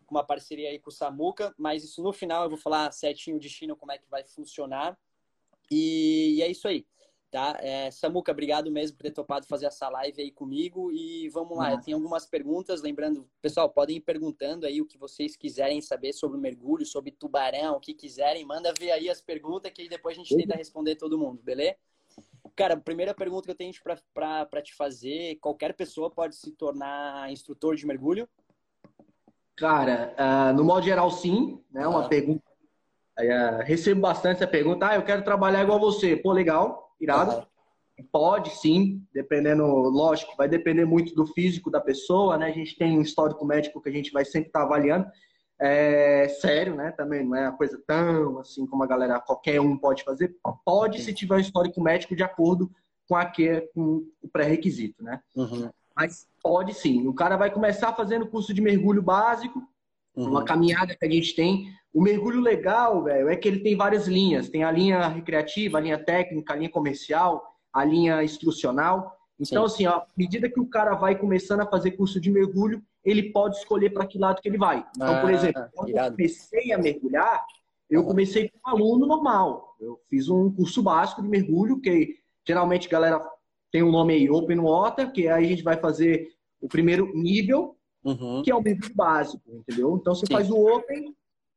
com 0.05 0.15
uma 0.15 0.24
parceria 0.24 0.69
aí 0.69 0.79
com 0.79 0.89
o 0.89 0.93
Samuca, 0.93 1.53
mas 1.57 1.83
isso 1.83 2.03
no 2.03 2.12
final 2.12 2.43
eu 2.43 2.50
vou 2.50 2.57
falar 2.57 2.91
certinho 2.91 3.38
o 3.38 3.39
destino, 3.39 3.77
como 3.77 3.93
é 3.93 3.98
que 3.98 4.09
vai 4.09 4.25
funcionar. 4.25 5.00
E, 5.71 6.36
e 6.38 6.41
é 6.41 6.48
isso 6.50 6.67
aí. 6.67 6.86
Tá? 7.31 7.59
É, 7.62 7.91
Samuca, 7.91 8.31
obrigado 8.31 8.71
mesmo 8.71 8.98
por 8.98 9.03
ter 9.03 9.12
topado 9.12 9.45
fazer 9.45 9.67
essa 9.67 9.88
live 9.88 10.19
aí 10.19 10.31
comigo. 10.31 10.91
E 10.91 11.29
vamos 11.29 11.55
lá, 11.55 11.71
eu 11.71 11.79
tenho 11.79 11.98
algumas 11.98 12.25
perguntas. 12.25 12.81
Lembrando, 12.81 13.29
pessoal, 13.39 13.69
podem 13.69 13.98
ir 13.98 14.01
perguntando 14.01 14.65
aí 14.65 14.81
o 14.81 14.86
que 14.86 14.98
vocês 14.98 15.36
quiserem 15.36 15.79
saber 15.79 16.12
sobre 16.12 16.39
o 16.39 16.41
mergulho, 16.41 16.86
sobre 16.88 17.12
tubarão, 17.12 17.75
o 17.75 17.79
que 17.79 17.93
quiserem. 17.93 18.43
Manda 18.45 18.74
ver 18.79 18.91
aí 18.91 19.09
as 19.09 19.21
perguntas 19.21 19.71
que 19.71 19.88
depois 19.88 20.17
a 20.17 20.21
gente 20.21 20.36
tenta 20.36 20.55
responder 20.55 20.95
todo 20.95 21.19
mundo, 21.19 21.39
beleza? 21.43 21.75
Cara, 22.55 22.74
a 22.74 22.77
primeira 22.77 23.13
pergunta 23.13 23.45
que 23.45 23.51
eu 23.51 23.55
tenho 23.55 23.71
para 24.12 24.62
te 24.63 24.74
fazer: 24.74 25.36
qualquer 25.36 25.75
pessoa 25.75 26.09
pode 26.09 26.36
se 26.36 26.51
tornar 26.51 27.31
instrutor 27.31 27.75
de 27.75 27.86
mergulho? 27.86 28.27
Cara, 29.55 30.15
uh, 30.17 30.57
no 30.57 30.63
modo 30.63 30.83
geral, 30.83 31.12
sim. 31.12 31.63
Né? 31.69 31.88
Uma 31.88 32.09
pergunta. 32.09 32.43
Uh, 33.19 33.62
recebo 33.63 34.01
bastante 34.01 34.38
essa 34.38 34.48
pergunta. 34.48 34.88
Ah, 34.88 34.95
eu 34.95 35.03
quero 35.03 35.24
trabalhar 35.24 35.62
igual 35.62 35.79
você. 35.79 36.15
Pô, 36.15 36.31
legal, 36.31 36.88
irado. 37.00 37.36
Uhum. 37.36 38.06
Pode 38.12 38.51
sim, 38.62 39.03
dependendo, 39.13 39.65
lógico, 39.65 40.36
vai 40.38 40.48
depender 40.48 40.86
muito 40.86 41.13
do 41.13 41.27
físico 41.27 41.70
da 41.70 41.82
pessoa, 41.82 42.38
né? 42.38 42.48
A 42.48 42.51
gente 42.51 42.77
tem 42.77 42.98
um 42.98 43.01
histórico 43.01 43.46
médico 43.46 43.82
que 43.82 43.89
a 43.89 43.91
gente 43.91 44.12
vai 44.12 44.24
sempre 44.24 44.50
estar 44.50 44.60
tá 44.60 44.65
avaliando. 44.65 45.06
É 45.62 46.29
sério, 46.39 46.75
né? 46.75 46.91
Também 46.91 47.25
não 47.25 47.36
é 47.36 47.50
uma 47.50 47.58
coisa 47.58 47.82
tão 47.86 48.39
assim 48.39 48.65
como 48.65 48.84
a 48.84 48.88
galera, 48.88 49.20
qualquer 49.20 49.60
um 49.60 49.77
pode 49.77 50.03
fazer. 50.03 50.34
Pode 50.63 51.01
se 51.01 51.13
tiver 51.13 51.36
um 51.36 51.39
histórico 51.39 51.82
médico 51.82 52.15
de 52.15 52.24
acordo 52.24 52.72
com, 53.08 53.15
a 53.15 53.25
que, 53.25 53.62
com 53.74 54.06
o 54.22 54.29
pré-requisito, 54.32 55.03
né? 55.03 55.20
Uhum. 55.36 55.70
Mas 55.94 56.27
pode 56.41 56.74
sim. 56.74 57.06
O 57.08 57.13
cara 57.13 57.36
vai 57.36 57.51
começar 57.51 57.94
fazendo 57.94 58.27
curso 58.27 58.53
de 58.53 58.62
mergulho 58.62 59.01
básico, 59.01 59.62
uhum. 60.15 60.29
uma 60.29 60.46
caminhada 60.46 60.96
que 60.96 61.06
a 61.06 61.12
gente 61.12 61.36
tem. 61.36 61.74
O 61.93 62.01
mergulho 62.01 62.39
legal, 62.39 63.03
velho, 63.03 63.29
é 63.29 63.36
que 63.36 63.48
ele 63.48 63.60
tem 63.60 63.75
várias 63.75 64.08
linhas. 64.08 64.50
Tem 64.50 64.63
a 64.63 64.72
linha 64.72 65.08
recreativa, 65.08 65.77
a 65.77 65.81
linha 65.81 65.98
técnica, 65.98 66.53
a 66.53 66.55
linha 66.55 66.69
comercial, 66.69 67.43
a 67.74 67.84
linha 67.84 68.24
instrucional. 68.24 69.15
Então, 69.39 69.67
sim. 69.67 69.86
assim, 69.86 69.96
à 69.98 70.05
medida 70.15 70.50
que 70.50 70.60
o 70.60 70.67
cara 70.67 70.96
vai 70.96 71.17
começando 71.17 71.62
a 71.62 71.65
fazer 71.65 71.91
curso 71.91 72.19
de 72.19 72.29
mergulho, 72.29 72.84
ele 73.03 73.31
pode 73.31 73.58
escolher 73.58 73.91
para 73.91 74.05
que 74.05 74.17
lado 74.17 74.41
que 74.41 74.50
ele 74.50 74.58
vai. 74.58 74.86
Então, 74.96 75.22
por 75.22 75.29
ah, 75.29 75.34
exemplo, 75.34 75.63
quando 75.74 75.89
irado. 75.89 76.08
eu 76.08 76.12
comecei 76.12 76.72
a 76.74 76.77
mergulhar, 76.77 77.46
eu 77.89 78.03
comecei 78.03 78.50
com 78.50 78.58
um 78.58 78.72
aluno 78.72 79.05
normal. 79.08 79.75
Eu 79.79 80.00
fiz 80.10 80.29
um 80.29 80.51
curso 80.51 80.84
básico 80.84 81.22
de 81.22 81.27
mergulho, 81.27 81.79
que 81.79 82.15
geralmente 82.46 82.88
a 82.88 82.91
galera 82.91 83.29
tem 83.72 83.81
um 83.81 83.91
nome 83.91 84.13
aí, 84.13 84.29
Open 84.29 84.60
Water, 84.60 85.12
que 85.12 85.27
aí 85.27 85.46
a 85.46 85.50
gente 85.50 85.63
vai 85.63 85.77
fazer 85.77 86.29
o 86.62 86.67
primeiro 86.67 87.12
nível, 87.15 87.75
uhum. 88.03 88.41
que 88.43 88.51
é 88.51 88.55
o 88.55 88.62
mergulho 88.62 88.93
básico, 88.93 89.41
entendeu? 89.48 89.98
Então 90.00 90.13
você 90.13 90.25
Sim. 90.25 90.34
faz 90.34 90.51
o 90.51 90.58
Open, 90.58 91.15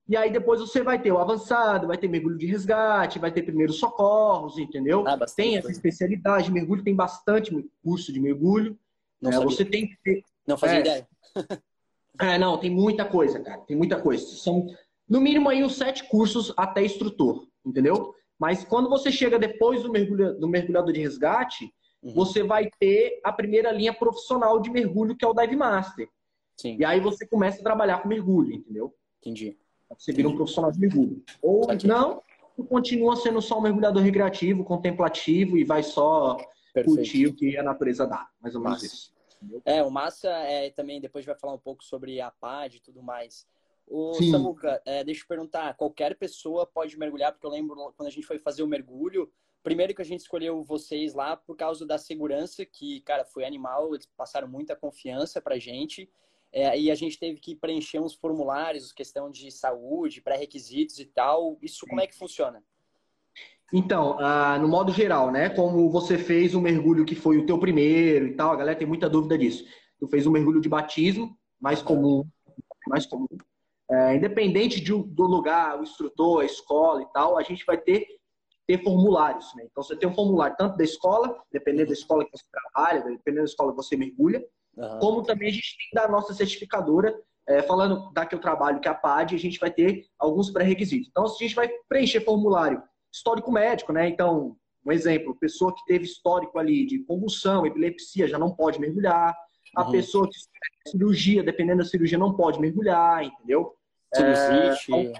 e 0.09 0.16
aí 0.16 0.30
depois 0.30 0.61
você 0.61 0.82
vai 0.82 1.00
ter 1.00 1.12
o 1.12 1.18
avançado, 1.18 1.87
vai 1.87 1.97
ter 1.97 2.09
mergulho 2.09 2.37
de 2.37 2.47
resgate, 2.47 3.18
vai 3.18 3.30
ter 3.30 3.42
primeiros 3.42 3.76
socorros, 3.76 4.59
entendeu? 4.59 5.06
Ah, 5.06 5.18
tem 5.37 5.56
essa 5.56 5.71
especialidade, 5.71 6.50
mergulho 6.50 6.82
tem 6.82 6.94
bastante 6.94 7.52
curso 7.82 8.12
de 8.12 8.21
mergulho. 8.21 8.78
Não 9.21 9.30
é, 9.30 9.44
você 9.44 9.64
tem 9.64 9.87
que 9.87 9.97
ter. 10.02 10.25
Não 10.47 10.59
fazia 10.59 10.78
é, 10.78 10.80
ideia. 10.80 11.09
é, 12.21 12.38
não, 12.38 12.59
tem 12.59 12.71
muita 12.71 13.04
coisa, 13.04 13.38
cara. 13.40 13.61
Tem 13.61 13.76
muita 13.76 14.00
coisa. 14.00 14.26
São, 14.26 14.66
no 15.09 15.21
mínimo, 15.21 15.49
aí 15.49 15.62
uns 15.62 15.76
sete 15.76 16.04
cursos 16.09 16.52
até 16.56 16.85
instrutor, 16.85 17.47
entendeu? 17.64 18.12
Mas 18.38 18.64
quando 18.64 18.88
você 18.88 19.12
chega 19.12 19.38
depois 19.38 19.85
do, 19.85 19.92
mergulho, 19.92 20.35
do 20.35 20.49
mergulhador 20.49 20.92
de 20.92 21.00
resgate, 21.00 21.73
uhum. 22.02 22.12
você 22.12 22.42
vai 22.42 22.68
ter 22.80 23.21
a 23.23 23.32
primeira 23.32 23.71
linha 23.71 23.94
profissional 23.94 24.61
de 24.61 24.68
mergulho, 24.68 25.16
que 25.16 25.25
é 25.25 25.28
o 25.28 25.35
Dive 25.35 25.54
Master. 25.54 26.09
Sim. 26.56 26.76
E 26.78 26.85
aí 26.85 26.99
você 26.99 27.25
começa 27.25 27.61
a 27.61 27.62
trabalhar 27.62 27.99
com 28.02 28.09
mergulho, 28.09 28.52
entendeu? 28.52 28.92
Entendi. 29.21 29.56
Você 29.99 30.12
vira 30.12 30.28
um 30.28 30.37
profissional 30.37 30.70
de 30.70 30.78
mergulho. 30.78 31.22
Ou 31.40 31.66
não, 31.84 32.22
continua 32.68 33.16
sendo 33.16 33.40
só 33.40 33.58
um 33.58 33.62
mergulhador 33.62 34.02
recreativo, 34.02 34.64
contemplativo 34.64 35.56
e 35.56 35.64
vai 35.64 35.82
só 35.82 36.37
Perfeito. 36.72 36.96
curtir 36.96 37.26
o 37.26 37.34
que 37.34 37.56
a 37.56 37.62
natureza 37.62 38.06
dá. 38.06 38.28
Mais 38.40 38.54
ou 38.54 38.61
menos 38.61 38.82
Massa. 38.82 38.87
isso. 38.87 39.12
Entendeu? 39.37 39.62
É, 39.64 39.82
o 39.82 39.90
Massa 39.90 40.28
é, 40.28 40.70
também 40.70 41.00
depois 41.00 41.25
vai 41.25 41.34
falar 41.34 41.54
um 41.54 41.58
pouco 41.58 41.82
sobre 41.82 42.20
a 42.20 42.30
PAD 42.30 42.76
e 42.76 42.80
tudo 42.80 43.02
mais. 43.02 43.46
O 43.88 44.14
Sim. 44.14 44.30
Samuca, 44.30 44.80
é, 44.84 45.02
deixa 45.02 45.22
eu 45.22 45.28
perguntar, 45.28 45.75
qualquer 45.75 46.16
pessoa 46.16 46.64
pode 46.64 46.96
mergulhar, 46.96 47.32
porque 47.32 47.46
eu 47.46 47.50
lembro 47.50 47.75
quando 47.96 48.06
a 48.06 48.12
gente 48.12 48.26
foi 48.26 48.38
fazer 48.38 48.62
o 48.62 48.66
mergulho, 48.66 49.30
Primeiro 49.62 49.94
que 49.94 50.02
a 50.02 50.04
gente 50.04 50.20
escolheu 50.20 50.64
vocês 50.64 51.14
lá 51.14 51.37
por 51.37 51.56
causa 51.56 51.87
da 51.87 51.96
segurança, 51.96 52.64
que, 52.66 53.00
cara, 53.02 53.25
foi 53.25 53.44
animal, 53.44 53.94
eles 53.94 54.06
passaram 54.16 54.49
muita 54.49 54.75
confiança 54.75 55.40
pra 55.40 55.58
gente. 55.58 56.11
É, 56.52 56.78
e 56.78 56.90
a 56.90 56.94
gente 56.94 57.18
teve 57.18 57.40
que 57.40 57.56
preencher 57.56 57.99
uns 57.99 58.14
formulários, 58.14 58.92
questão 58.92 59.30
de 59.30 59.50
saúde, 59.50 60.21
pré-requisitos 60.21 60.99
e 60.99 61.06
tal. 61.06 61.56
Isso 61.62 61.87
como 61.87 62.00
é 62.00 62.06
que 62.06 62.14
funciona? 62.14 62.62
Então, 63.73 64.18
uh, 64.18 64.61
no 64.61 64.68
modo 64.68 64.92
geral, 64.92 65.30
né? 65.30 65.49
Como 65.49 65.90
você 65.90 66.18
fez 66.18 66.54
um 66.54 66.61
mergulho 66.61 67.06
que 67.06 67.14
foi 67.14 67.38
o 67.38 67.47
teu 67.47 67.59
primeiro 67.59 68.26
e 68.26 68.35
tal, 68.35 68.52
a 68.52 68.56
galera 68.56 68.78
tem 68.78 68.87
muita 68.87 69.09
dúvida 69.09 69.38
disso. 69.38 69.64
Tu 69.99 70.06
fez 70.09 70.26
um 70.26 70.30
mergulho 70.30 70.61
de 70.61 70.68
batismo, 70.68 71.35
mais 71.59 71.80
comum, 71.80 72.28
mais 72.87 73.06
comum. 73.06 73.26
É, 73.90 74.14
independente 74.14 74.78
de, 74.78 74.90
do 74.90 75.23
lugar, 75.25 75.78
o 75.78 75.82
instrutor, 75.82 76.42
a 76.42 76.44
escola 76.44 77.02
e 77.02 77.06
tal, 77.12 77.38
a 77.38 77.42
gente 77.42 77.64
vai 77.64 77.78
ter 77.78 78.06
ter 78.66 78.82
formulários. 78.82 79.52
Né? 79.54 79.64
Então, 79.71 79.82
você 79.82 79.97
tem 79.97 80.09
um 80.09 80.14
formulário 80.14 80.56
tanto 80.56 80.76
da 80.76 80.85
escola, 80.85 81.37
dependendo 81.50 81.88
da 81.88 81.94
escola 81.94 82.25
que 82.25 82.30
você 82.30 82.44
trabalha, 82.50 83.02
dependendo 83.02 83.44
da 83.44 83.50
escola 83.50 83.73
que 83.73 83.76
você 83.76 83.97
mergulha, 83.97 84.44
uhum. 84.76 84.98
como 84.98 85.22
também 85.22 85.48
a 85.48 85.52
gente 85.52 85.76
tem 85.76 86.02
da 86.02 86.08
nossa 86.08 86.34
certificadora, 86.34 87.14
é, 87.48 87.62
falando 87.62 88.12
da 88.12 88.24
que 88.24 88.34
eu 88.34 88.40
trabalho, 88.40 88.80
que 88.80 88.88
é 88.88 88.90
a 88.90 88.94
PAD, 88.94 89.34
a 89.34 89.38
gente 89.38 89.58
vai 89.58 89.70
ter 89.70 90.06
alguns 90.18 90.50
pré-requisitos. 90.50 91.08
Então, 91.10 91.24
a 91.24 91.28
gente 91.28 91.54
vai 91.54 91.68
preencher 91.88 92.20
formulário 92.20 92.82
histórico 93.12 93.50
médico, 93.50 93.92
né? 93.92 94.08
Então, 94.08 94.56
um 94.84 94.92
exemplo, 94.92 95.36
pessoa 95.36 95.74
que 95.74 95.84
teve 95.84 96.04
histórico 96.04 96.58
ali 96.58 96.86
de 96.86 97.00
convulsão, 97.00 97.66
epilepsia, 97.66 98.26
já 98.26 98.38
não 98.38 98.54
pode 98.54 98.80
mergulhar. 98.80 99.36
A 99.76 99.84
uhum. 99.84 99.90
pessoa 99.90 100.28
que 100.28 100.90
cirurgia, 100.90 101.42
dependendo 101.42 101.82
da 101.82 101.88
cirurgia, 101.88 102.18
não 102.18 102.34
pode 102.34 102.60
mergulhar, 102.60 103.24
entendeu? 103.24 103.74
Sinusite. 104.14 105.12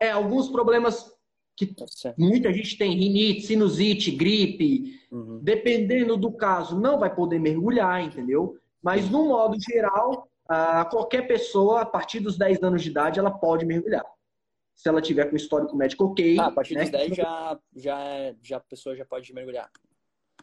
É, 0.00 0.08
é, 0.08 0.10
alguns 0.10 0.48
problemas 0.48 1.13
que 1.56 1.66
tá 1.66 1.84
muita 2.18 2.52
gente 2.52 2.76
tem 2.76 2.96
rinite, 2.96 3.42
sinusite, 3.42 4.10
gripe, 4.10 5.00
uhum. 5.10 5.38
dependendo 5.42 6.16
do 6.16 6.32
caso, 6.32 6.78
não 6.78 6.98
vai 6.98 7.14
poder 7.14 7.38
mergulhar, 7.38 8.02
entendeu? 8.02 8.56
Mas, 8.82 9.08
no 9.08 9.28
modo 9.28 9.56
geral, 9.60 10.28
qualquer 10.90 11.26
pessoa, 11.26 11.82
a 11.82 11.86
partir 11.86 12.20
dos 12.20 12.36
10 12.36 12.62
anos 12.62 12.82
de 12.82 12.90
idade, 12.90 13.18
ela 13.18 13.30
pode 13.30 13.64
mergulhar. 13.64 14.04
Se 14.74 14.88
ela 14.88 15.00
tiver 15.00 15.30
com 15.30 15.36
histórico 15.36 15.76
médico 15.76 16.04
ok. 16.06 16.38
Ah, 16.38 16.46
a 16.46 16.50
partir 16.50 16.74
né? 16.74 16.82
dos 16.82 16.90
10 16.90 17.16
já, 17.16 17.58
já, 17.76 18.34
já 18.42 18.56
a 18.56 18.60
pessoa 18.60 18.96
já 18.96 19.04
pode 19.04 19.32
mergulhar. 19.32 19.70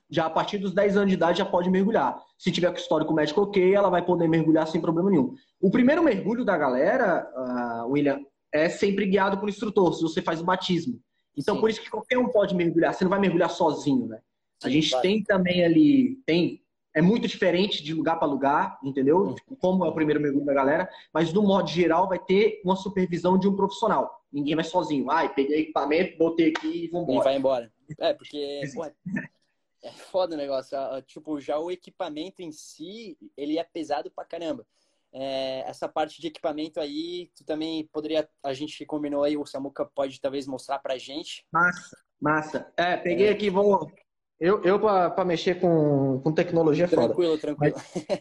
Já 0.09 0.25
a 0.25 0.29
partir 0.29 0.57
dos 0.57 0.73
10 0.73 0.97
anos 0.97 1.09
de 1.09 1.15
idade 1.15 1.39
já 1.39 1.45
pode 1.45 1.69
mergulhar. 1.69 2.17
Se 2.37 2.51
tiver 2.51 2.71
com 2.71 2.77
histórico 2.77 3.13
médico 3.13 3.41
ok, 3.41 3.73
ela 3.73 3.89
vai 3.89 4.03
poder 4.03 4.27
mergulhar 4.27 4.67
sem 4.67 4.81
problema 4.81 5.09
nenhum. 5.09 5.35
O 5.59 5.69
primeiro 5.69 6.03
mergulho 6.03 6.43
da 6.43 6.57
galera, 6.57 7.29
uh, 7.35 7.91
William, 7.91 8.19
é 8.53 8.69
sempre 8.69 9.05
guiado 9.05 9.39
por 9.39 9.49
instrutor, 9.49 9.93
se 9.93 10.01
você 10.01 10.21
faz 10.21 10.41
o 10.41 10.45
batismo. 10.45 10.99
Então, 11.37 11.55
Sim. 11.55 11.61
por 11.61 11.69
isso 11.69 11.81
que 11.81 11.89
qualquer 11.89 12.17
um 12.17 12.29
pode 12.29 12.53
mergulhar. 12.55 12.93
Você 12.93 13.03
não 13.03 13.09
vai 13.09 13.19
mergulhar 13.19 13.49
sozinho, 13.49 14.07
né? 14.07 14.21
Sim, 14.59 14.67
a 14.67 14.69
gente 14.69 14.91
vai. 14.91 15.01
tem 15.01 15.23
também 15.23 15.63
ali, 15.63 16.21
tem 16.25 16.61
é 16.93 17.01
muito 17.01 17.27
diferente 17.27 17.81
de 17.81 17.93
lugar 17.93 18.19
para 18.19 18.27
lugar, 18.27 18.77
entendeu? 18.83 19.19
Uhum. 19.19 19.35
Como 19.59 19.85
é 19.85 19.87
o 19.87 19.93
primeiro 19.93 20.19
mergulho 20.19 20.45
da 20.45 20.53
galera, 20.53 20.89
mas 21.13 21.31
no 21.31 21.41
modo 21.41 21.69
geral 21.69 22.07
vai 22.09 22.19
ter 22.19 22.61
uma 22.65 22.75
supervisão 22.75 23.37
de 23.37 23.47
um 23.47 23.55
profissional. 23.55 24.21
Ninguém 24.31 24.55
vai 24.55 24.63
sozinho. 24.63 25.09
Ai, 25.09 25.33
peguei 25.33 25.61
equipamento, 25.61 26.17
botei 26.17 26.49
aqui 26.49 26.85
e 26.85 26.87
vambora. 26.87 27.19
E 27.19 27.23
vai 27.23 27.37
embora. 27.37 27.73
É, 27.99 28.13
porque 28.13 28.61
pô, 28.73 28.85
é 28.85 29.91
foda 29.91 30.35
o 30.35 30.37
negócio. 30.37 30.77
Tipo, 31.05 31.39
já 31.39 31.57
o 31.57 31.71
equipamento 31.71 32.41
em 32.41 32.51
si, 32.51 33.17
ele 33.37 33.57
é 33.57 33.63
pesado 33.63 34.11
pra 34.11 34.25
caramba. 34.25 34.65
É, 35.13 35.69
essa 35.69 35.89
parte 35.89 36.21
de 36.21 36.27
equipamento 36.27 36.79
aí, 36.79 37.29
tu 37.35 37.43
também 37.43 37.87
poderia, 37.91 38.27
a 38.43 38.53
gente 38.53 38.85
combinou 38.85 39.23
aí, 39.23 39.37
o 39.37 39.45
Samuca 39.45 39.85
pode 39.85 40.19
talvez 40.21 40.47
mostrar 40.47 40.79
pra 40.79 40.97
gente. 40.97 41.45
Massa, 41.51 41.97
massa. 42.19 42.73
É, 42.77 42.95
peguei 42.97 43.27
é. 43.27 43.31
aqui, 43.31 43.49
vou. 43.49 43.91
Eu, 44.39 44.63
eu 44.63 44.79
para 44.79 45.23
mexer 45.23 45.59
com, 45.59 46.19
com 46.23 46.33
tecnologia 46.33 46.85
é 46.85 46.87
tranquilo, 46.87 47.37
foda. 47.37 47.55
Tranquilo, 47.55 47.75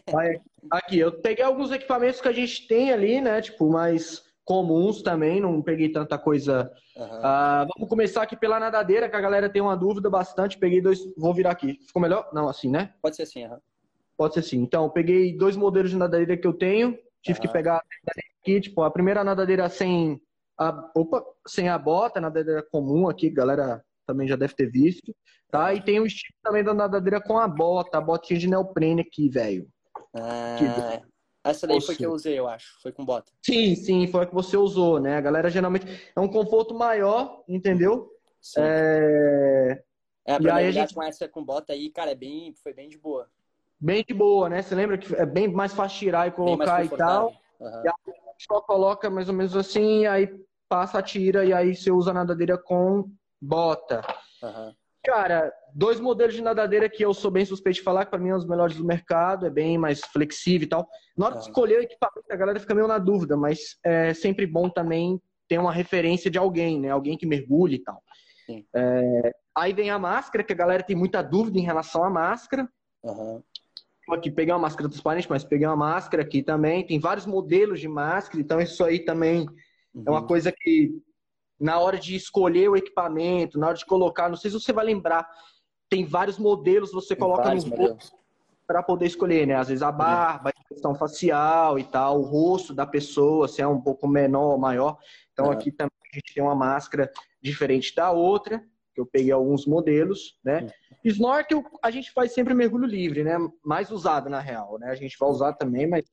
tranquilo. 0.05 0.41
Aqui, 0.69 0.99
eu 0.99 1.19
peguei 1.19 1.43
alguns 1.43 1.71
equipamentos 1.71 2.21
que 2.21 2.27
a 2.27 2.33
gente 2.33 2.67
tem 2.67 2.91
ali, 2.91 3.19
né? 3.19 3.41
Tipo, 3.41 3.69
mais 3.69 4.23
comuns 4.45 5.01
também, 5.01 5.39
não 5.39 5.61
peguei 5.61 5.89
tanta 5.89 6.17
coisa. 6.17 6.71
Uhum. 6.95 7.05
Uh, 7.05 7.67
vamos 7.73 7.89
começar 7.89 8.21
aqui 8.21 8.35
pela 8.35 8.59
nadadeira, 8.59 9.09
que 9.09 9.15
a 9.15 9.21
galera 9.21 9.49
tem 9.49 9.61
uma 9.61 9.75
dúvida 9.77 10.09
bastante. 10.09 10.59
Peguei 10.59 10.81
dois, 10.81 10.99
vou 11.17 11.33
virar 11.33 11.51
aqui. 11.51 11.79
Ficou 11.87 12.01
melhor? 12.01 12.29
Não, 12.33 12.49
assim, 12.49 12.69
né? 12.69 12.93
Pode 13.01 13.15
ser 13.15 13.23
assim, 13.23 13.45
aham. 13.45 13.55
Uhum. 13.55 13.61
Pode 14.21 14.35
ser 14.35 14.41
assim. 14.41 14.59
Então, 14.59 14.87
peguei 14.87 15.35
dois 15.35 15.55
modelos 15.55 15.89
de 15.89 15.97
nadadeira 15.97 16.37
que 16.37 16.45
eu 16.45 16.53
tenho, 16.53 16.95
tive 17.23 17.39
que 17.39 17.47
pegar 17.47 17.83
aqui, 18.39 18.61
tipo, 18.61 18.83
a 18.83 18.91
primeira 18.91 19.23
nadadeira 19.23 19.67
sem 19.67 20.21
a, 20.55 20.91
opa, 20.95 21.25
sem 21.47 21.69
a 21.69 21.79
bota, 21.79 22.21
nadadeira 22.21 22.61
comum 22.61 23.09
aqui, 23.09 23.31
galera 23.31 23.83
também 24.05 24.27
já 24.27 24.35
deve 24.35 24.53
ter 24.53 24.69
visto, 24.69 25.11
tá? 25.49 25.73
E 25.73 25.81
tem 25.81 25.99
o 25.99 26.05
estilo 26.05 26.37
também 26.43 26.63
da 26.63 26.71
nadadeira 26.71 27.19
com 27.19 27.39
a 27.39 27.47
bota, 27.47 27.97
a 27.97 28.01
botinha 28.01 28.39
de 28.39 28.47
neoprene 28.47 29.01
aqui, 29.01 29.27
velho. 29.27 29.67
Ah, 30.13 31.01
essa 31.43 31.65
daí 31.65 31.81
foi 31.81 31.95
que 31.95 32.05
eu 32.05 32.11
usei, 32.11 32.37
eu 32.37 32.47
acho. 32.47 32.79
Foi 32.83 32.91
com 32.91 33.03
bota. 33.03 33.31
Sim, 33.43 33.73
sim, 33.73 34.05
foi 34.05 34.21
a 34.21 34.27
que 34.27 34.35
você 34.35 34.55
usou, 34.55 34.99
né? 34.99 35.15
A 35.15 35.21
galera 35.21 35.49
geralmente 35.49 35.87
é 36.15 36.19
um 36.19 36.27
conforto 36.27 36.75
maior, 36.75 37.43
entendeu? 37.47 38.07
Sim. 38.39 38.61
É... 38.61 39.83
É, 40.23 40.37
pra 40.37 40.53
mergulhar 40.53 40.73
gente... 40.73 40.93
com 40.93 41.01
essa 41.01 41.27
com 41.27 41.43
bota 41.43 41.73
aí, 41.73 41.89
cara, 41.89 42.11
é 42.11 42.15
bem, 42.15 42.53
foi 42.61 42.71
bem 42.71 42.87
de 42.87 42.99
boa. 42.99 43.27
Bem 43.81 44.05
de 44.07 44.13
boa, 44.13 44.47
né? 44.47 44.61
Você 44.61 44.75
lembra 44.75 44.97
que 44.97 45.13
é 45.15 45.25
bem 45.25 45.51
mais 45.51 45.73
fácil 45.73 45.97
tirar 45.97 46.27
e 46.27 46.31
colocar 46.31 46.85
e 46.85 46.89
tal. 46.89 47.33
Uhum. 47.59 47.83
E 47.83 47.87
a 47.87 47.93
só 48.37 48.61
coloca 48.61 49.09
mais 49.09 49.27
ou 49.27 49.35
menos 49.35 49.55
assim, 49.55 50.05
aí 50.05 50.29
passa, 50.67 51.01
tira 51.01 51.45
e 51.45 51.53
aí 51.53 51.75
você 51.75 51.91
usa 51.91 52.11
a 52.11 52.13
nadadeira 52.13 52.57
com 52.57 53.09
bota. 53.41 54.01
Uhum. 54.41 54.73
Cara, 55.03 55.51
dois 55.73 55.99
modelos 55.99 56.35
de 56.35 56.41
nadadeira 56.41 56.87
que 56.87 57.03
eu 57.03 57.13
sou 57.13 57.31
bem 57.31 57.43
suspeito 57.43 57.79
de 57.79 57.83
falar, 57.83 58.05
que 58.05 58.11
para 58.11 58.19
mim 58.19 58.29
é 58.29 58.35
um 58.35 58.37
dos 58.37 58.47
melhores 58.47 58.77
do 58.77 58.85
mercado, 58.85 59.47
é 59.47 59.49
bem 59.49 59.77
mais 59.77 60.01
flexível 60.01 60.65
e 60.65 60.69
tal. 60.69 60.87
Na 61.17 61.25
hora 61.25 61.35
de 61.35 61.41
escolher 61.41 61.79
o 61.79 61.83
equipamento, 61.83 62.31
a 62.31 62.35
galera 62.35 62.59
fica 62.59 62.75
meio 62.75 62.87
na 62.87 62.99
dúvida, 62.99 63.35
mas 63.35 63.77
é 63.83 64.13
sempre 64.13 64.45
bom 64.45 64.69
também 64.69 65.19
ter 65.47 65.57
uma 65.57 65.71
referência 65.71 66.29
de 66.29 66.37
alguém, 66.37 66.79
né? 66.79 66.89
Alguém 66.89 67.17
que 67.17 67.25
mergulhe 67.25 67.75
e 67.75 67.83
tal. 67.83 68.01
É... 68.75 69.31
Aí 69.57 69.73
vem 69.73 69.89
a 69.89 69.99
máscara, 69.99 70.43
que 70.43 70.53
a 70.53 70.55
galera 70.55 70.83
tem 70.83 70.95
muita 70.95 71.21
dúvida 71.21 71.57
em 71.57 71.63
relação 71.63 72.03
à 72.03 72.09
máscara. 72.09 72.69
Uhum. 73.03 73.41
Aqui 74.09 74.31
peguei 74.31 74.53
uma 74.53 74.59
máscara 74.59 74.89
transparente, 74.89 75.29
mas 75.29 75.43
peguei 75.43 75.65
uma 75.67 75.75
máscara 75.75 76.23
aqui 76.23 76.41
também. 76.41 76.85
Tem 76.85 76.99
vários 76.99 77.25
modelos 77.25 77.79
de 77.79 77.87
máscara, 77.87 78.41
então 78.41 78.59
isso 78.59 78.83
aí 78.83 78.99
também 78.99 79.47
uhum. 79.93 80.03
é 80.05 80.09
uma 80.09 80.21
uhum. 80.21 80.27
coisa 80.27 80.51
que 80.51 80.91
na 81.59 81.79
hora 81.79 81.97
de 81.97 82.15
escolher 82.15 82.69
o 82.69 82.75
equipamento, 82.75 83.59
na 83.59 83.67
hora 83.67 83.77
de 83.77 83.85
colocar, 83.85 84.27
não 84.27 84.35
sei 84.35 84.49
se 84.49 84.59
você 84.59 84.73
vai 84.73 84.83
lembrar, 84.83 85.29
tem 85.87 86.03
vários 86.03 86.39
modelos, 86.39 86.91
você 86.91 87.15
tem 87.15 87.19
coloca 87.19 87.49
para 88.65 88.81
poder 88.81 89.05
escolher, 89.05 89.45
né? 89.45 89.55
Às 89.55 89.67
vezes 89.67 89.83
a 89.83 89.91
barba, 89.91 90.49
a 90.49 90.67
questão 90.67 90.95
facial 90.95 91.77
e 91.77 91.83
tal, 91.83 92.19
o 92.19 92.23
rosto 92.23 92.73
da 92.73 92.85
pessoa, 92.87 93.47
se 93.47 93.61
é 93.61 93.67
um 93.67 93.79
pouco 93.79 94.07
menor 94.07 94.53
ou 94.53 94.57
maior. 94.57 94.97
Então 95.33 95.47
uhum. 95.47 95.51
aqui 95.51 95.71
também 95.71 95.91
a 96.11 96.15
gente 96.15 96.33
tem 96.33 96.43
uma 96.43 96.55
máscara 96.55 97.11
diferente 97.41 97.93
da 97.93 98.11
outra, 98.11 98.63
eu 98.95 99.05
peguei 99.05 99.31
alguns 99.31 99.65
modelos, 99.65 100.37
né? 100.43 100.67
Snorkel 101.03 101.63
a 101.81 101.89
gente 101.89 102.11
faz 102.11 102.33
sempre 102.33 102.53
mergulho 102.53 102.85
livre, 102.85 103.23
né? 103.23 103.37
Mais 103.63 103.91
usado 103.91 104.29
na 104.29 104.39
real, 104.39 104.77
né? 104.79 104.89
A 104.89 104.95
gente 104.95 105.17
vai 105.19 105.29
usar 105.29 105.53
também, 105.53 105.87
mas 105.87 106.05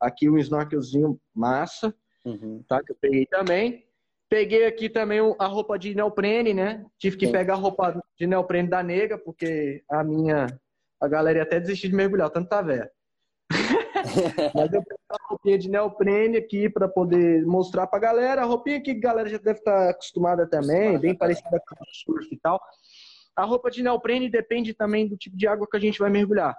aqui 0.00 0.28
um 0.30 0.38
snorkelzinho 0.38 1.20
massa, 1.34 1.94
uhum. 2.24 2.62
tá? 2.68 2.82
Que 2.82 2.92
eu 2.92 2.96
peguei 3.00 3.26
também. 3.26 3.84
Peguei 4.28 4.64
aqui 4.64 4.88
também 4.88 5.18
a 5.38 5.46
roupa 5.46 5.76
de 5.76 5.94
neoprene, 5.94 6.54
né? 6.54 6.86
Tive 6.98 7.16
que 7.16 7.26
Sim. 7.26 7.32
pegar 7.32 7.54
a 7.54 7.56
roupa 7.56 8.00
de 8.16 8.26
neoprene 8.26 8.68
da 8.68 8.82
nega, 8.82 9.18
porque 9.18 9.82
a 9.90 10.04
minha. 10.04 10.46
A 11.00 11.08
galera 11.08 11.38
ia 11.38 11.42
até 11.42 11.58
desistir 11.58 11.88
de 11.88 11.94
mergulhar, 11.94 12.30
tanto 12.30 12.48
tá 12.48 12.60
velha. 12.60 12.90
Mas 14.54 14.72
eu 14.72 14.82
peguei 14.82 15.04
a 15.08 15.28
roupinha 15.28 15.58
de 15.58 15.68
neoprene 15.68 16.36
aqui 16.36 16.68
para 16.68 16.88
poder 16.88 17.44
mostrar 17.46 17.86
pra 17.86 17.98
galera. 17.98 18.42
A 18.42 18.44
roupinha 18.44 18.80
que 18.80 18.90
a 18.90 18.98
galera 18.98 19.28
já 19.28 19.38
deve 19.38 19.58
estar 19.58 19.86
tá 19.86 19.90
acostumada 19.90 20.46
também, 20.48 20.98
bem 20.98 21.14
parecida 21.14 21.60
com 21.66 21.74
o 21.74 21.86
surf 21.92 22.28
e 22.32 22.38
tal. 22.38 22.60
A 23.36 23.44
roupa 23.44 23.70
de 23.70 23.82
neoprene 23.82 24.28
depende 24.28 24.74
também 24.74 25.08
do 25.08 25.16
tipo 25.16 25.36
de 25.36 25.46
água 25.46 25.66
que 25.70 25.76
a 25.76 25.80
gente 25.80 25.98
vai 25.98 26.10
mergulhar. 26.10 26.56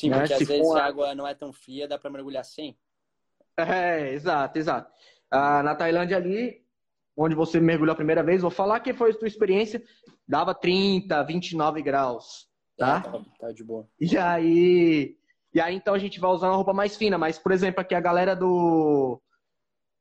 Sim, 0.00 0.10
né? 0.10 0.18
porque 0.18 0.34
Se 0.34 0.42
às 0.42 0.48
vezes 0.48 0.70
a 0.72 0.84
água 0.84 1.14
não 1.14 1.26
é 1.26 1.34
tão 1.34 1.52
fria, 1.52 1.88
dá 1.88 1.98
para 1.98 2.10
mergulhar 2.10 2.44
sem. 2.44 2.76
É, 3.56 4.12
exato, 4.12 4.58
exato. 4.58 4.92
Ah, 5.30 5.62
na 5.62 5.74
Tailândia 5.74 6.16
ali, 6.16 6.64
onde 7.16 7.34
você 7.34 7.60
mergulhou 7.60 7.92
a 7.92 7.96
primeira 7.96 8.22
vez, 8.22 8.42
vou 8.42 8.50
falar 8.50 8.80
que 8.80 8.92
foi 8.92 9.10
a 9.10 9.14
sua 9.14 9.28
experiência, 9.28 9.82
dava 10.26 10.54
30, 10.54 11.22
29 11.22 11.82
graus, 11.82 12.48
tá? 12.76 13.02
É, 13.06 13.10
tá, 13.10 13.20
tá, 13.38 13.52
de 13.52 13.62
boa. 13.62 13.88
E 14.00 14.16
aí, 14.18 15.16
e 15.54 15.60
aí 15.60 15.74
então 15.74 15.94
a 15.94 15.98
gente 15.98 16.18
vai 16.18 16.30
usar 16.30 16.48
uma 16.48 16.56
roupa 16.56 16.72
mais 16.72 16.96
fina, 16.96 17.16
mas 17.16 17.38
por 17.38 17.52
exemplo, 17.52 17.80
aqui 17.80 17.94
a 17.94 18.00
galera 18.00 18.34
do 18.34 19.20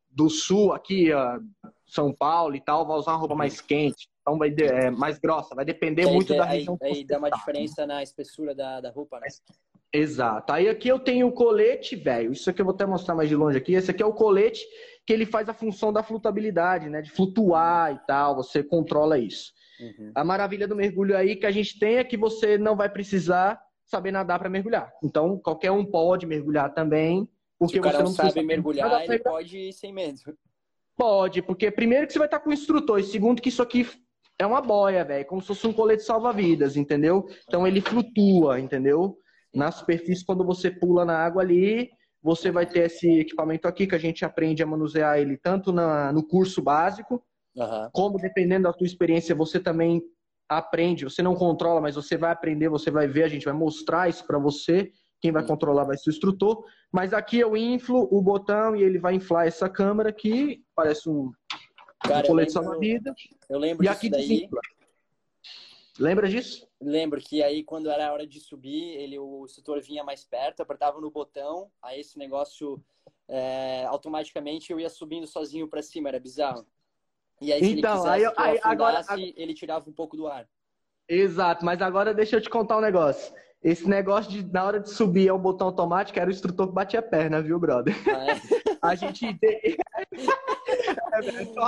do 0.10 0.30
sul 0.30 0.74
aqui, 0.74 1.10
São 1.88 2.14
Paulo 2.14 2.56
e 2.56 2.62
tal, 2.62 2.86
vai 2.86 2.98
usar 2.98 3.12
uma 3.12 3.18
roupa 3.18 3.36
mais 3.36 3.60
quente, 3.60 4.08
então 4.22 4.38
vai 4.38 4.50
de, 4.50 4.64
é, 4.64 4.92
mais 4.92 5.18
grossa, 5.18 5.56
vai 5.56 5.66
depender 5.66 6.08
aí, 6.08 6.14
muito 6.14 6.36
da 6.36 6.46
região. 6.46 6.78
Aí, 6.82 6.92
aí 6.92 7.06
dá 7.06 7.18
uma 7.18 7.30
tá. 7.30 7.38
diferença 7.38 7.86
na 7.86 8.04
espessura 8.04 8.54
da, 8.54 8.80
da 8.80 8.92
roupa, 8.92 9.20
né? 9.20 9.28
Exato. 9.92 10.52
Aí 10.52 10.68
aqui 10.68 10.88
eu 10.88 10.98
tenho 10.98 11.28
o 11.28 11.32
colete, 11.32 11.96
velho. 11.96 12.32
Isso 12.32 12.50
aqui 12.50 12.62
eu 12.62 12.66
vou 12.66 12.74
até 12.74 12.86
mostrar 12.86 13.14
mais 13.14 13.30
de 13.30 13.36
longe 13.36 13.58
aqui. 13.58 13.74
Esse 13.74 13.92
aqui 13.92 14.02
é 14.02 14.06
o 14.06 14.14
colete 14.14 14.66
que 15.06 15.14
ele 15.14 15.26
faz 15.26 15.48
a 15.48 15.54
função 15.54 15.94
da 15.94 16.02
flutabilidade, 16.02 16.90
né? 16.90 17.02
De 17.02 17.12
flutuar 17.12 17.94
e 17.94 18.00
tal. 18.08 18.36
Você 18.38 18.64
controla 18.64 19.20
isso. 19.20 19.52
Uhum. 19.80 20.12
A 20.16 20.24
maravilha 20.24 20.68
do 20.68 20.76
mergulho 20.76 21.16
aí 21.16 21.36
que 21.36 21.46
a 21.46 21.52
gente 21.52 21.78
tem 21.78 21.98
é 21.98 22.04
que 22.04 22.18
você 22.18 22.58
não 22.58 22.76
vai 22.76 22.90
precisar 22.90 23.62
saber 23.94 24.12
nadar 24.12 24.40
para 24.40 24.50
mergulhar. 24.50 24.92
Então, 25.04 25.38
qualquer 25.38 25.72
um 25.72 25.86
pode 25.86 26.26
mergulhar 26.26 26.74
também. 26.74 27.30
Porque 27.60 27.76
Se 27.76 27.80
o 27.80 27.84
cara 27.84 27.98
você 27.98 28.04
não 28.04 28.12
sabe 28.12 28.42
mergulhar, 28.44 29.04
ele 29.04 29.20
pode 29.20 29.58
ir 29.58 29.74
sem 29.74 29.94
medo. 29.94 30.20
Pode, 30.98 31.42
porque 31.42 31.72
primeiro 31.72 32.06
que 32.06 32.14
você 32.14 32.20
vai 32.20 32.28
estar 32.28 32.40
com 32.40 32.50
o 32.50 32.54
instrutor, 32.54 33.00
e 33.00 33.04
segundo 33.04 33.42
que 33.42 33.50
isso 33.50 33.62
aqui 33.62 33.88
é 34.38 34.46
uma 34.46 34.62
boia, 34.62 35.04
velho, 35.04 35.26
como 35.26 35.42
se 35.42 35.48
fosse 35.48 35.66
um 35.66 35.74
colete 35.74 36.04
salva-vidas, 36.04 36.76
entendeu? 36.76 37.26
Então 37.48 37.66
ele 37.66 37.82
flutua, 37.82 38.60
entendeu? 38.60 39.18
Na 39.54 39.72
superfície, 39.72 40.26
quando 40.26 40.44
você 40.44 40.70
pula 40.70 41.06
na 41.06 41.18
água 41.18 41.42
ali, 41.42 41.90
você 42.22 42.52
vai 42.52 42.66
ter 42.66 42.86
esse 42.86 43.20
equipamento 43.20 43.68
aqui 43.68 43.88
que 43.88 43.96
a 43.96 44.00
gente 44.00 44.26
aprende 44.26 44.64
a 44.64 44.68
manusear 44.68 45.20
ele 45.20 45.38
tanto 45.38 45.72
na, 45.72 46.12
no 46.12 46.26
curso 46.26 46.62
básico, 46.62 47.24
uhum. 47.56 47.90
como 47.92 48.18
dependendo 48.18 48.64
da 48.64 48.74
tua 48.74 48.88
experiência, 48.88 49.36
você 49.36 49.60
também 49.60 50.02
aprende. 50.48 51.06
Você 51.06 51.22
não 51.22 51.36
controla, 51.36 51.82
mas 51.82 51.96
você 51.96 52.18
vai 52.18 52.32
aprender, 52.32 52.70
você 52.70 52.92
vai 52.92 53.08
ver, 53.08 53.24
a 53.24 53.28
gente 53.28 53.46
vai 53.46 53.54
mostrar 53.54 54.10
isso 54.10 54.26
para 54.26 54.38
você. 54.38 54.92
Quem 55.20 55.32
vai 55.32 55.46
controlar 55.46 55.86
vai 55.86 55.98
ser 55.98 56.10
o 56.10 56.14
instrutor. 56.14 56.66
Mas 56.92 57.14
aqui 57.14 57.40
eu 57.40 57.56
inflo 57.56 58.08
o 58.12 58.22
botão 58.22 58.76
e 58.76 58.84
ele 58.84 59.00
vai 59.00 59.16
inflar 59.16 59.48
essa 59.48 59.70
câmera 59.70 60.10
aqui, 60.10 60.64
parece 60.76 61.10
um, 61.10 61.32
Cara, 62.00 62.26
um 62.26 62.28
colete 62.28 62.52
salva-vidas. 62.52 63.16
Eu 63.50 63.58
lembro 63.58 63.86
e 63.86 63.88
aqui 63.88 64.10
daí. 64.10 64.28
Desinfla. 64.28 64.60
Lembra 66.00 66.28
disso? 66.28 66.68
Lembro 66.82 67.22
que 67.22 67.44
aí 67.44 67.64
quando 67.64 67.90
era 67.90 68.08
a 68.08 68.14
hora 68.14 68.26
de 68.26 68.40
subir, 68.40 68.98
ele, 68.98 69.18
o 69.20 69.46
instrutor 69.46 69.80
vinha 69.82 70.04
mais 70.04 70.26
perto, 70.26 70.62
apertava 70.62 71.00
no 71.00 71.12
botão, 71.12 71.72
aí 71.82 72.00
esse 72.00 72.18
negócio 72.18 72.84
é, 73.28 73.86
automaticamente 73.86 74.72
eu 74.72 74.80
ia 74.80 74.90
subindo 74.90 75.28
sozinho 75.28 75.68
para 75.68 75.84
cima, 75.84 76.10
era 76.10 76.20
bizarro. 76.20 76.66
E 77.44 77.54
aí 77.54 77.60
se 77.60 77.78
então, 77.78 77.94
ele 77.94 78.26
quisesse 78.26 78.40
aí, 78.40 78.52
aí, 78.54 78.60
agora, 78.64 79.04
ele 79.18 79.54
tirava 79.54 79.90
um 79.90 79.94
pouco 79.94 80.18
do 80.18 80.28
ar. 80.28 80.48
Exato, 81.08 81.66
mas 81.66 81.82
agora 81.82 82.14
deixa 82.14 82.38
eu 82.38 82.42
te 82.42 82.50
contar 82.50 82.78
um 82.78 82.82
negócio. 82.82 83.34
Esse 83.62 83.88
negócio 83.88 84.32
de 84.32 84.44
na 84.52 84.64
hora 84.64 84.80
de 84.80 84.90
subir 84.90 85.28
é 85.28 85.34
um 85.34 85.40
botão 85.40 85.68
automático, 85.68 86.18
era 86.20 86.30
o 86.30 86.34
instrutor 86.34 86.68
que 86.68 86.74
batia 86.74 87.00
a 87.00 87.04
perna, 87.04 87.42
viu, 87.42 87.60
brother? 87.60 87.94
Ah, 88.08 88.32
é? 88.32 88.36
a 88.82 88.96
gente. 88.96 89.26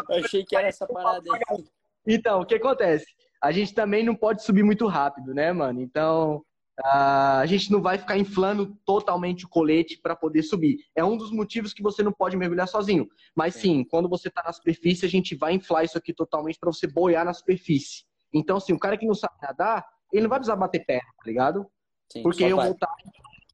eu 0.09 0.15
achei 0.23 0.43
que 0.43 0.55
era 0.55 0.67
essa 0.67 0.87
parada 0.87 1.23
aí. 1.33 1.63
Então, 2.07 2.41
o 2.41 2.45
que 2.45 2.55
acontece? 2.55 3.05
a 3.45 3.51
gente 3.51 3.75
também 3.75 4.03
não 4.03 4.15
pode 4.15 4.43
subir 4.43 4.63
muito 4.63 4.87
rápido, 4.87 5.31
né, 5.31 5.53
mano? 5.53 5.79
Então, 5.79 6.43
a 6.83 7.45
gente 7.45 7.71
não 7.71 7.81
vai 7.81 7.97
ficar 7.97 8.17
inflando 8.17 8.77
totalmente 8.85 9.45
o 9.45 9.49
colete 9.49 9.97
para 9.97 10.15
poder 10.15 10.43
subir. 10.43 10.79
É 10.93 11.03
um 11.03 11.15
dos 11.15 11.31
motivos 11.31 11.73
que 11.73 11.81
você 11.81 12.03
não 12.03 12.11
pode 12.11 12.35
mergulhar 12.35 12.67
sozinho. 12.67 13.07
Mas 13.33 13.55
sim, 13.55 13.83
quando 13.83 14.09
você 14.09 14.27
está 14.27 14.43
na 14.43 14.51
superfície, 14.51 15.05
a 15.05 15.09
gente 15.09 15.35
vai 15.35 15.53
inflar 15.53 15.85
isso 15.85 15.97
aqui 15.97 16.13
totalmente 16.13 16.59
para 16.59 16.71
você 16.71 16.85
boiar 16.85 17.23
na 17.23 17.33
superfície. 17.33 18.03
Então, 18.33 18.57
assim, 18.57 18.73
o 18.73 18.79
cara 18.79 18.97
que 18.97 19.05
não 19.05 19.15
sabe 19.15 19.35
nadar, 19.41 19.85
ele 20.11 20.23
não 20.23 20.29
vai 20.29 20.39
precisar 20.39 20.57
bater 20.57 20.85
perna, 20.85 21.07
tá 21.17 21.23
ligado? 21.25 21.65
Sim, 22.11 22.23
Porque 22.23 22.43
eu 22.43 22.57
vou 22.57 22.71
estar 22.71 22.93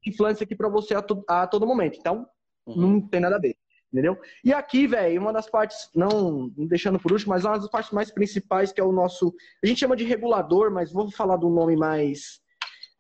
inflando 0.05 0.33
isso 0.33 0.43
aqui 0.43 0.55
para 0.55 0.69
você 0.69 0.95
a, 0.95 1.01
to 1.01 1.23
a, 1.27 1.45
todo 1.45 1.67
momento. 1.67 1.97
Então, 1.99 2.27
uhum. 2.65 2.75
não 2.75 3.01
tem 3.01 3.19
nada 3.19 3.35
a 3.35 3.39
ver. 3.39 3.55
Entendeu? 3.93 4.17
E 4.43 4.53
aqui, 4.53 4.87
velho, 4.87 5.21
uma 5.21 5.33
das 5.33 5.49
partes, 5.49 5.89
não, 5.93 6.49
deixando 6.55 6.97
por 6.97 7.11
último, 7.11 7.33
mas 7.33 7.43
uma 7.43 7.59
das 7.59 7.69
partes 7.69 7.91
mais 7.91 8.09
principais, 8.09 8.71
que 8.71 8.79
é 8.79 8.83
o 8.83 8.91
nosso. 8.91 9.35
A 9.61 9.67
gente 9.67 9.81
chama 9.81 9.97
de 9.97 10.05
regulador, 10.05 10.71
mas 10.71 10.93
vou 10.93 11.11
falar 11.11 11.35
do 11.35 11.49
nome 11.49 11.75
mais 11.75 12.41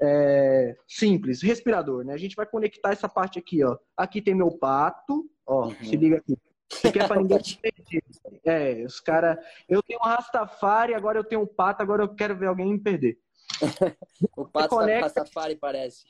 é, 0.01 0.75
simples, 0.87 1.41
respirador, 1.41 2.03
né? 2.03 2.13
A 2.13 2.17
gente 2.17 2.35
vai 2.35 2.45
conectar 2.45 2.91
essa 2.91 3.07
parte 3.07 3.37
aqui, 3.37 3.63
ó. 3.63 3.77
Aqui 3.95 4.21
tem 4.21 4.33
meu 4.33 4.51
pato, 4.51 5.29
ó, 5.45 5.67
uhum. 5.67 5.75
se 5.75 5.95
liga 5.95 6.17
aqui. 6.17 6.37
Isso 6.71 6.87
é 6.87 6.91
pra 6.91 7.17
ninguém 7.17 7.37
perder. 7.61 8.03
É, 8.45 8.83
os 8.85 8.99
caras. 8.99 9.37
Eu 9.67 9.83
tenho 9.83 9.99
um 9.99 10.05
Rastafari, 10.05 10.93
agora 10.93 11.19
eu 11.19 11.23
tenho 11.23 11.41
um 11.41 11.47
pato, 11.47 11.81
agora 11.81 12.03
eu 12.03 12.15
quero 12.15 12.35
ver 12.35 12.47
alguém 12.47 12.71
me 12.71 12.79
perder. 12.79 13.19
o 14.37 14.45
pato 14.45 14.69
conecta... 14.69 15.03
Rastafari 15.03 15.55
parece. 15.55 16.05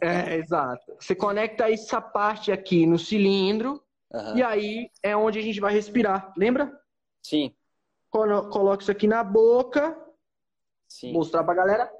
é, 0.00 0.36
exato. 0.36 0.96
Você 0.98 1.14
conecta 1.14 1.70
essa 1.70 2.00
parte 2.00 2.50
aqui 2.50 2.84
no 2.84 2.98
cilindro 2.98 3.82
Uhum. 4.12 4.36
E 4.36 4.42
aí 4.42 4.90
é 5.02 5.16
onde 5.16 5.38
a 5.38 5.42
gente 5.42 5.60
vai 5.60 5.72
respirar, 5.72 6.32
lembra? 6.36 6.78
Sim. 7.22 7.54
Coloca 8.10 8.82
isso 8.82 8.90
aqui 8.90 9.06
na 9.06 9.22
boca. 9.22 9.96
Sim. 10.88 11.12
Mostrar 11.12 11.44
pra 11.44 11.54
galera. 11.54 11.90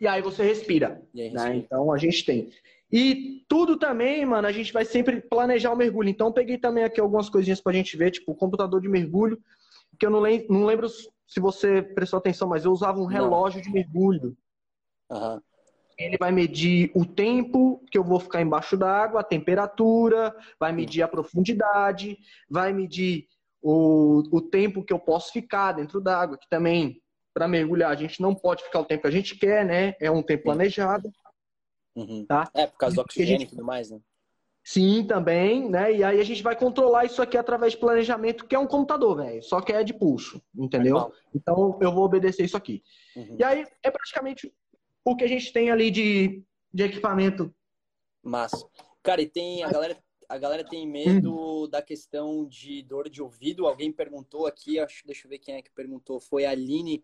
E 0.00 0.06
aí 0.06 0.20
você 0.20 0.42
respira. 0.42 1.02
Aí, 1.14 1.30
né? 1.30 1.56
Então 1.56 1.92
a 1.92 1.98
gente 1.98 2.24
tem. 2.24 2.50
E 2.92 3.44
tudo 3.48 3.76
também, 3.76 4.24
mano, 4.24 4.46
a 4.46 4.52
gente 4.52 4.72
vai 4.72 4.84
sempre 4.84 5.20
planejar 5.20 5.72
o 5.72 5.76
mergulho. 5.76 6.08
Então 6.08 6.32
peguei 6.32 6.58
também 6.58 6.84
aqui 6.84 7.00
algumas 7.00 7.28
coisinhas 7.28 7.60
pra 7.60 7.72
gente 7.72 7.96
ver, 7.96 8.10
tipo 8.10 8.32
o 8.32 8.36
computador 8.36 8.80
de 8.80 8.88
mergulho, 8.88 9.40
que 9.98 10.06
eu 10.06 10.10
não 10.10 10.20
lembro, 10.20 10.46
não 10.50 10.64
lembro 10.64 10.88
se 10.88 11.40
você 11.40 11.82
prestou 11.82 12.18
atenção, 12.18 12.48
mas 12.48 12.64
eu 12.64 12.72
usava 12.72 13.00
um 13.00 13.06
relógio 13.06 13.58
não. 13.58 13.64
de 13.64 13.72
mergulho. 13.72 14.36
Uhum. 15.10 15.40
Ele 15.98 16.18
vai 16.18 16.30
medir 16.30 16.90
o 16.94 17.04
tempo 17.04 17.82
que 17.90 17.96
eu 17.96 18.04
vou 18.04 18.20
ficar 18.20 18.42
embaixo 18.42 18.76
d'água, 18.76 19.20
a 19.20 19.24
temperatura, 19.24 20.36
vai 20.60 20.70
medir 20.70 21.02
a 21.02 21.08
profundidade, 21.08 22.18
vai 22.50 22.72
medir 22.72 23.26
o, 23.62 24.22
o 24.30 24.40
tempo 24.42 24.84
que 24.84 24.92
eu 24.92 24.98
posso 24.98 25.32
ficar 25.32 25.72
dentro 25.72 26.00
d'água, 26.00 26.36
que 26.38 26.48
também 26.48 27.00
para 27.36 27.46
mergulhar, 27.46 27.90
a 27.90 27.94
gente 27.94 28.18
não 28.22 28.34
pode 28.34 28.64
ficar 28.64 28.80
o 28.80 28.84
tempo 28.86 29.02
que 29.02 29.08
a 29.08 29.10
gente 29.10 29.36
quer, 29.36 29.62
né? 29.62 29.94
É 30.00 30.10
um 30.10 30.22
tempo 30.22 30.44
planejado. 30.44 31.12
Uhum. 31.94 32.24
Tá? 32.24 32.50
É, 32.54 32.66
por 32.66 32.78
causa 32.78 32.96
do 32.96 33.02
oxigênio 33.02 33.40
gente... 33.40 33.48
e 33.48 33.50
tudo 33.50 33.62
mais, 33.62 33.90
né? 33.90 34.00
Sim, 34.64 35.04
também, 35.06 35.68
né? 35.68 35.92
E 35.92 36.02
aí 36.02 36.18
a 36.18 36.24
gente 36.24 36.42
vai 36.42 36.56
controlar 36.56 37.04
isso 37.04 37.20
aqui 37.20 37.36
através 37.36 37.74
de 37.74 37.78
planejamento, 37.78 38.46
que 38.46 38.54
é 38.54 38.58
um 38.58 38.66
computador, 38.66 39.18
velho. 39.18 39.42
Só 39.42 39.60
que 39.60 39.70
é 39.70 39.84
de 39.84 39.92
pulso, 39.92 40.42
entendeu? 40.56 41.12
Então 41.34 41.78
eu 41.82 41.92
vou 41.92 42.04
obedecer 42.04 42.42
isso 42.42 42.56
aqui. 42.56 42.82
Uhum. 43.14 43.36
E 43.38 43.44
aí 43.44 43.66
é 43.82 43.90
praticamente 43.90 44.50
o 45.04 45.14
que 45.14 45.24
a 45.24 45.28
gente 45.28 45.52
tem 45.52 45.70
ali 45.70 45.90
de, 45.90 46.42
de 46.72 46.84
equipamento. 46.84 47.54
Massa. 48.24 48.66
Cara, 49.02 49.20
e 49.20 49.28
tem 49.28 49.62
a 49.62 49.70
galera 49.70 49.94
a 50.28 50.38
galera 50.38 50.64
tem 50.64 50.86
medo 50.86 51.64
hum. 51.64 51.68
da 51.68 51.80
questão 51.80 52.46
de 52.46 52.82
dor 52.82 53.08
de 53.08 53.22
ouvido. 53.22 53.66
Alguém 53.66 53.92
perguntou 53.92 54.46
aqui, 54.46 54.78
acho, 54.78 55.06
deixa 55.06 55.26
eu 55.26 55.30
ver 55.30 55.38
quem 55.38 55.56
é 55.56 55.62
que 55.62 55.70
perguntou. 55.70 56.20
Foi 56.20 56.44
a 56.44 56.50
Aline, 56.50 57.02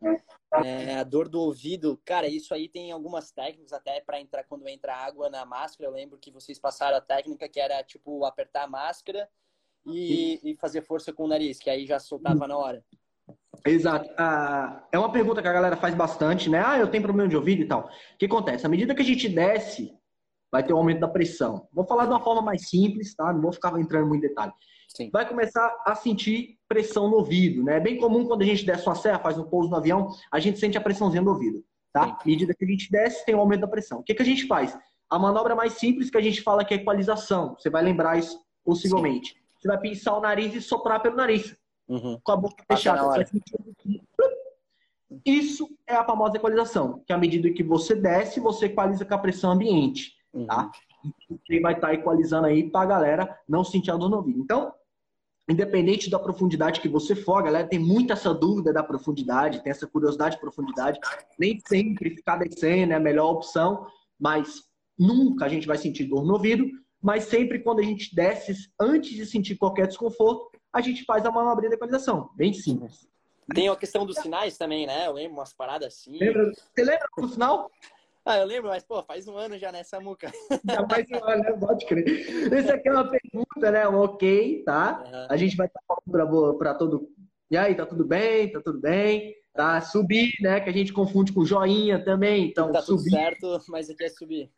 é, 0.64 0.96
a 0.96 1.04
dor 1.04 1.28
do 1.28 1.40
ouvido. 1.40 2.00
Cara, 2.04 2.26
isso 2.28 2.52
aí 2.54 2.68
tem 2.68 2.92
algumas 2.92 3.30
técnicas 3.30 3.72
até 3.72 4.00
para 4.00 4.20
entrar 4.20 4.44
quando 4.44 4.68
entra 4.68 4.94
água 4.94 5.30
na 5.30 5.44
máscara. 5.44 5.88
Eu 5.88 5.94
lembro 5.94 6.18
que 6.18 6.30
vocês 6.30 6.58
passaram 6.58 6.96
a 6.96 7.00
técnica 7.00 7.48
que 7.48 7.61
era 7.61 7.82
tipo 7.82 8.24
apertar 8.24 8.64
a 8.64 8.68
máscara 8.68 9.28
e, 9.87 10.40
e 10.42 10.54
fazer 10.56 10.82
força 10.82 11.12
com 11.12 11.24
o 11.24 11.28
nariz, 11.28 11.58
que 11.58 11.70
aí 11.70 11.87
já 11.87 11.98
soltava 11.98 12.46
na 12.46 12.56
hora. 12.56 12.85
Exato. 13.64 14.11
Ah, 14.18 14.87
é 14.90 14.98
uma 14.98 15.12
pergunta 15.12 15.40
que 15.40 15.48
a 15.48 15.52
galera 15.52 15.76
faz 15.76 15.94
bastante, 15.94 16.48
né? 16.50 16.62
Ah, 16.64 16.78
eu 16.78 16.90
tenho 16.90 17.02
problema 17.02 17.28
de 17.28 17.37
ouvido 17.37 17.62
e 17.62 17.66
tal. 17.66 17.87
O 18.14 18.18
que 18.18 18.26
acontece? 18.26 18.66
À 18.66 18.68
medida 18.68 18.94
que 18.94 19.02
a 19.02 19.04
gente 19.04 19.28
desce 19.28 19.94
vai 20.52 20.62
ter 20.62 20.74
um 20.74 20.76
aumento 20.76 21.00
da 21.00 21.08
pressão. 21.08 21.66
Vou 21.72 21.86
falar 21.86 22.04
de 22.04 22.10
uma 22.10 22.20
forma 22.20 22.42
mais 22.42 22.68
simples, 22.68 23.14
tá? 23.14 23.32
Não 23.32 23.40
vou 23.40 23.52
ficar 23.52 23.76
entrando 23.80 24.06
muito 24.06 24.26
em 24.26 24.28
detalhe. 24.28 24.52
Sim. 24.86 25.08
Vai 25.10 25.26
começar 25.26 25.74
a 25.86 25.94
sentir 25.94 26.58
pressão 26.68 27.08
no 27.08 27.16
ouvido, 27.16 27.64
né? 27.64 27.78
É 27.78 27.80
bem 27.80 27.96
comum 27.96 28.26
quando 28.26 28.42
a 28.42 28.44
gente 28.44 28.66
desce 28.66 28.86
uma 28.86 28.94
serra, 28.94 29.18
faz 29.18 29.38
um 29.38 29.44
pouso 29.44 29.70
no 29.70 29.76
avião, 29.76 30.08
a 30.30 30.38
gente 30.38 30.58
sente 30.58 30.76
a 30.76 30.80
pressãozinha 30.82 31.22
no 31.22 31.30
ouvido, 31.30 31.64
tá? 31.90 32.18
À 32.20 32.26
medida 32.26 32.54
que 32.54 32.64
a 32.64 32.68
gente 32.68 32.90
desce, 32.90 33.24
tem 33.24 33.34
um 33.34 33.40
aumento 33.40 33.62
da 33.62 33.68
pressão. 33.68 34.00
O 34.00 34.02
que, 34.02 34.14
que 34.14 34.20
a 34.20 34.26
gente 34.26 34.46
faz? 34.46 34.78
A 35.08 35.18
manobra 35.18 35.54
mais 35.54 35.74
simples 35.74 36.10
que 36.10 36.18
a 36.18 36.20
gente 36.20 36.42
fala 36.42 36.64
que 36.64 36.74
é 36.74 36.76
equalização. 36.76 37.56
Você 37.58 37.70
vai 37.70 37.82
lembrar 37.82 38.18
isso 38.18 38.38
possivelmente. 38.62 39.32
Sim. 39.32 39.38
Você 39.58 39.68
vai 39.68 39.78
pinçar 39.78 40.18
o 40.18 40.20
nariz 40.20 40.54
e 40.54 40.60
soprar 40.60 41.00
pelo 41.00 41.16
nariz. 41.16 41.56
Uhum. 41.88 42.20
Com 42.22 42.32
a 42.32 42.36
boca 42.36 42.62
fechada. 42.70 43.24
Isso 45.24 45.68
é 45.86 45.94
a 45.94 46.04
famosa 46.04 46.36
equalização, 46.36 47.02
que 47.06 47.12
à 47.12 47.18
medida 47.18 47.50
que 47.50 47.62
você 47.62 47.94
desce, 47.94 48.40
você 48.40 48.66
equaliza 48.66 49.04
com 49.04 49.14
a 49.14 49.18
pressão 49.18 49.52
ambiente. 49.52 50.12
Uhum. 50.33 50.47
Tá? 50.47 50.71
Quem 51.45 51.61
vai 51.61 51.75
estar 51.75 51.88
tá 51.88 51.95
equalizando 51.95 52.47
aí 52.47 52.71
para 52.71 52.83
a 52.83 52.87
galera 52.87 53.38
não 53.49 53.64
sentir 53.64 53.90
a 53.90 53.97
dor 53.97 54.09
no 54.09 54.16
ouvido. 54.16 54.40
Então, 54.40 54.73
independente 55.49 56.09
da 56.09 56.18
profundidade 56.18 56.81
que 56.81 56.88
você 56.88 57.14
for, 57.14 57.37
a 57.37 57.42
galera 57.42 57.68
tem 57.68 57.79
muita 57.79 58.14
essa 58.14 58.33
dúvida 58.33 58.73
da 58.73 58.83
profundidade, 58.83 59.62
tem 59.62 59.71
essa 59.71 59.87
curiosidade 59.87 60.37
de 60.37 60.40
profundidade. 60.40 60.99
Nem 61.38 61.61
sempre 61.66 62.11
ficar 62.11 62.37
descendo 62.37 62.92
é 62.92 62.97
a 62.97 63.01
melhor 63.01 63.33
opção, 63.33 63.87
mas 64.18 64.62
nunca 64.99 65.47
a 65.47 65.49
gente 65.49 65.66
vai 65.66 65.77
sentir 65.77 66.05
dor 66.05 66.25
no 66.25 66.35
ouvido. 66.35 66.64
Mas 67.01 67.25
sempre 67.25 67.59
quando 67.59 67.81
a 67.81 67.83
gente 67.83 68.14
desce, 68.14 68.55
antes 68.79 69.11
de 69.11 69.27
sentir 69.27 69.57
qualquer 69.57 69.88
desconforto, 69.88 70.57
a 70.73 70.81
gente 70.81 71.05
faz 71.05 71.27
a 71.27 71.33
manobra 71.33 71.68
de 71.68 71.75
equalização. 71.75 72.31
Bem 72.37 72.53
simples. 72.53 73.09
Tem 73.53 73.68
a 73.68 73.77
questão 73.77 74.07
dos 74.07 74.16
sinais 74.18 74.57
também, 74.57 74.87
né? 74.87 75.09
Eu 75.09 75.12
lembro 75.12 75.37
umas 75.37 75.53
paradas 75.53 75.95
assim. 75.95 76.16
Lembra? 76.16 76.53
Você 76.53 76.85
lembra 76.85 77.09
do 77.18 77.29
sinal? 77.29 77.71
Ah, 78.24 78.38
eu 78.38 78.46
lembro, 78.46 78.70
mas, 78.70 78.85
pô, 78.85 79.02
faz 79.02 79.26
um 79.26 79.37
ano 79.37 79.58
já 79.58 79.72
nessa 79.72 79.98
muca. 80.00 80.30
Já 80.64 80.87
faz 80.88 81.06
um 81.11 81.24
ano, 81.28 81.42
né? 81.42 81.52
Pode 81.58 81.85
crer. 81.87 82.06
Isso 82.52 82.72
aqui 82.72 82.88
é 82.88 82.92
uma 82.92 83.11
pergunta, 83.11 83.70
né? 83.70 83.88
Um 83.88 83.98
ok, 83.98 84.62
tá? 84.64 85.02
Uhum. 85.04 85.26
A 85.28 85.37
gente 85.37 85.56
vai 85.56 85.66
estar 85.66 85.80
falando 85.87 86.56
para 86.56 86.74
todo. 86.74 87.08
E 87.50 87.56
aí, 87.56 87.74
tá 87.74 87.85
tudo 87.85 88.04
bem? 88.04 88.52
Tá 88.52 88.61
tudo 88.61 88.80
bem? 88.80 89.35
Tá? 89.52 89.80
Subir, 89.80 90.30
né? 90.40 90.61
Que 90.61 90.70
a 90.70 90.72
gente 90.72 90.92
confunde 90.92 91.32
com 91.32 91.44
joinha 91.44 92.02
também. 92.04 92.46
Então, 92.46 92.70
tá 92.70 92.80
subir. 92.80 93.11
certo, 93.11 93.58
mas 93.68 93.90
aqui 93.90 94.04
é 94.04 94.08
subir. 94.08 94.50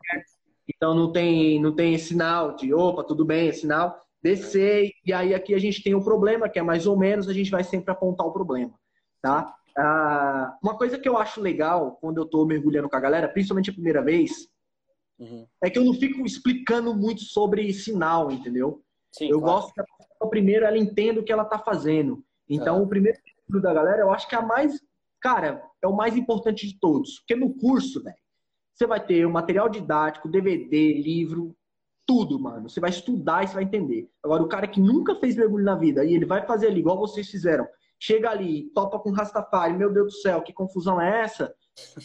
Então, 0.68 0.94
não 0.94 1.10
tem, 1.10 1.60
não 1.60 1.74
tem 1.74 1.96
sinal 1.96 2.54
de 2.54 2.74
opa, 2.74 3.02
tudo 3.02 3.24
bem, 3.24 3.48
é 3.48 3.52
sinal. 3.52 3.98
Descer. 4.22 4.90
E 5.06 5.12
aí, 5.12 5.32
aqui 5.32 5.54
a 5.54 5.58
gente 5.58 5.82
tem 5.82 5.94
um 5.94 6.04
problema, 6.04 6.50
que 6.50 6.58
é 6.58 6.62
mais 6.62 6.86
ou 6.86 6.98
menos, 6.98 7.28
a 7.28 7.32
gente 7.32 7.50
vai 7.50 7.64
sempre 7.64 7.90
apontar 7.90 8.26
o 8.26 8.32
problema, 8.32 8.74
tá? 9.22 9.54
Ah, 9.76 10.56
uma 10.62 10.76
coisa 10.76 10.98
que 10.98 11.08
eu 11.08 11.16
acho 11.16 11.40
legal 11.40 11.98
quando 12.00 12.18
eu 12.18 12.26
tô 12.26 12.44
mergulhando 12.46 12.88
com 12.88 12.96
a 12.96 13.00
galera, 13.00 13.28
principalmente 13.28 13.70
a 13.70 13.74
primeira 13.74 14.02
vez, 14.02 14.48
uhum. 15.18 15.46
é 15.62 15.68
que 15.68 15.78
eu 15.78 15.84
não 15.84 15.94
fico 15.94 16.24
explicando 16.24 16.94
muito 16.94 17.22
sobre 17.22 17.72
sinal, 17.72 18.30
entendeu? 18.30 18.82
Sim, 19.12 19.28
eu 19.28 19.40
claro. 19.40 19.54
gosto 19.54 19.74
que 19.74 19.80
a 19.80 19.84
pessoa, 19.84 20.30
primeiro 20.30 20.64
ela 20.64 20.78
entenda 20.78 21.20
o 21.20 21.24
que 21.24 21.32
ela 21.32 21.44
tá 21.44 21.58
fazendo. 21.58 22.24
Então, 22.48 22.78
é. 22.78 22.80
o 22.80 22.86
primeiro 22.86 23.18
estudo 23.26 23.60
da 23.60 23.72
galera, 23.72 24.02
eu 24.02 24.10
acho 24.10 24.28
que 24.28 24.34
é 24.34 24.38
a 24.38 24.42
mais. 24.42 24.80
Cara, 25.20 25.62
é 25.82 25.88
o 25.88 25.96
mais 25.96 26.16
importante 26.16 26.66
de 26.66 26.78
todos. 26.78 27.20
Porque 27.20 27.36
no 27.36 27.54
curso, 27.54 28.02
velho, 28.02 28.16
você 28.74 28.86
vai 28.86 29.04
ter 29.04 29.24
o 29.24 29.30
material 29.30 29.68
didático, 29.68 30.28
DVD, 30.28 30.94
livro, 30.94 31.56
tudo, 32.06 32.38
mano. 32.38 32.68
Você 32.68 32.80
vai 32.80 32.90
estudar 32.90 33.44
e 33.44 33.48
você 33.48 33.54
vai 33.54 33.64
entender. 33.64 34.10
Agora, 34.22 34.42
o 34.42 34.48
cara 34.48 34.66
que 34.66 34.80
nunca 34.80 35.14
fez 35.16 35.36
mergulho 35.36 35.64
na 35.64 35.76
vida 35.76 36.04
e 36.04 36.14
ele 36.14 36.26
vai 36.26 36.44
fazer 36.44 36.66
ali, 36.66 36.80
igual 36.80 36.98
vocês 36.98 37.28
fizeram, 37.28 37.66
chega 37.98 38.30
ali, 38.30 38.70
topa 38.74 38.98
com 38.98 39.10
Rastafari, 39.10 39.74
meu 39.74 39.92
Deus 39.92 40.12
do 40.12 40.20
céu, 40.20 40.42
que 40.42 40.52
confusão 40.52 41.00
é 41.00 41.22
essa? 41.22 41.54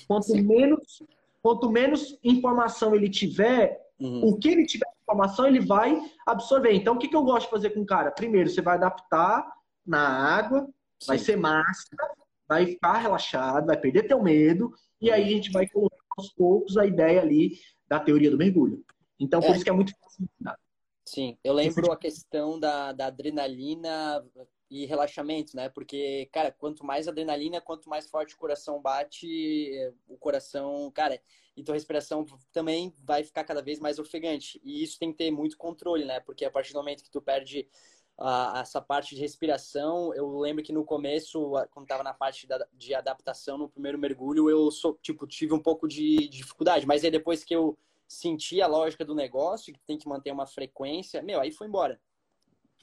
Quanto 0.08 0.36
menos, 0.36 1.04
quanto 1.42 1.72
menos 1.72 2.18
informação 2.24 2.96
ele 2.96 3.10
tiver, 3.10 3.80
uhum. 4.00 4.30
o 4.30 4.38
que 4.38 4.50
ele 4.50 4.66
tiver 4.66 4.86
de 4.86 5.02
informação, 5.04 5.48
ele 5.48 5.60
vai 5.60 6.00
absorver. 6.26 6.74
Então, 6.74 6.96
o 6.96 6.98
que, 6.98 7.08
que 7.08 7.16
eu 7.16 7.24
gosto 7.24 7.46
de 7.46 7.52
fazer 7.52 7.70
com 7.72 7.82
o 7.82 7.86
cara? 7.86 8.12
Primeiro, 8.12 8.50
você 8.50 8.62
vai 8.62 8.76
adaptar 8.76 9.46
na 9.86 10.08
água, 10.08 10.62
Sim. 11.00 11.08
vai 11.08 11.18
ser 11.18 11.36
massa, 11.36 11.96
vai 12.48 12.66
ficar 12.66 12.98
relaxado, 12.98 13.68
vai 13.68 13.78
perder 13.78 14.08
teu 14.08 14.22
medo, 14.22 14.74
e 15.02 15.12
aí 15.12 15.24
a 15.24 15.28
gente 15.28 15.52
vai 15.52 15.68
colocar 15.68 15.98
aos 16.18 16.32
poucos 16.34 16.78
a 16.78 16.86
ideia 16.86 17.22
ali 17.22 17.60
da 17.88 18.00
teoria 18.00 18.32
do 18.32 18.38
mergulho. 18.38 18.84
Então, 19.20 19.42
por 19.42 19.50
é. 19.50 19.56
isso 19.56 19.64
que 19.64 19.70
é 19.70 19.74
muito 19.74 19.94
fácil. 20.02 20.30
Sim, 21.06 21.38
eu 21.44 21.54
lembro 21.54 21.92
a 21.92 21.98
questão 21.98 22.60
da, 22.60 22.92
da 22.92 23.08
adrenalina 23.08 24.24
e 24.70 24.86
relaxamento, 24.86 25.56
né? 25.56 25.68
Porque, 25.70 26.30
cara, 26.32 26.52
quanto 26.52 26.86
mais 26.86 27.08
adrenalina, 27.08 27.60
quanto 27.60 27.90
mais 27.90 28.10
forte 28.10 28.36
o 28.36 28.38
coração 28.38 28.82
bate, 28.82 29.74
o 30.08 30.18
coração, 30.18 30.92
cara, 30.92 31.20
e 31.58 31.64
tua 31.64 31.76
respiração 31.76 32.26
também 32.54 32.94
vai 33.04 33.24
ficar 33.24 33.44
cada 33.44 33.62
vez 33.62 33.80
mais 33.80 34.00
ofegante. 34.00 34.62
E 34.64 34.84
isso 34.84 35.00
tem 35.00 35.12
que 35.12 35.18
ter 35.18 35.32
muito 35.32 35.58
controle, 35.58 36.06
né? 36.06 36.20
Porque 36.20 36.46
a 36.46 36.52
partir 36.52 36.74
do 36.74 36.80
momento 36.80 37.04
que 37.04 37.10
tu 37.10 37.22
perde 37.22 37.68
uh, 38.18 38.58
essa 38.58 38.80
parte 38.80 39.16
de 39.16 39.22
respiração, 39.22 40.14
eu 40.14 40.38
lembro 40.38 40.64
que 40.64 40.72
no 40.72 40.86
começo, 40.86 41.52
quando 41.72 41.88
tava 41.88 42.04
na 42.04 42.14
parte 42.14 42.48
da, 42.48 42.66
de 42.74 42.94
adaptação 42.94 43.58
no 43.58 43.70
primeiro 43.70 43.98
mergulho, 43.98 44.50
eu 44.50 44.70
sou, 44.70 44.98
tipo, 45.02 45.26
tive 45.26 45.54
um 45.54 45.62
pouco 45.62 45.88
de 45.88 46.28
dificuldade, 46.28 46.86
mas 46.86 47.04
aí 47.04 47.12
depois 47.12 47.44
que 47.44 47.56
eu 47.56 47.78
senti 48.08 48.62
a 48.62 48.68
lógica 48.68 49.04
do 49.04 49.16
negócio, 49.16 49.74
que 49.74 49.80
tem 49.82 49.98
que 49.98 50.08
manter 50.08 50.32
uma 50.32 50.46
frequência, 50.48 51.22
meu, 51.22 51.40
aí 51.40 51.52
foi 51.52 51.68
embora. 51.68 52.00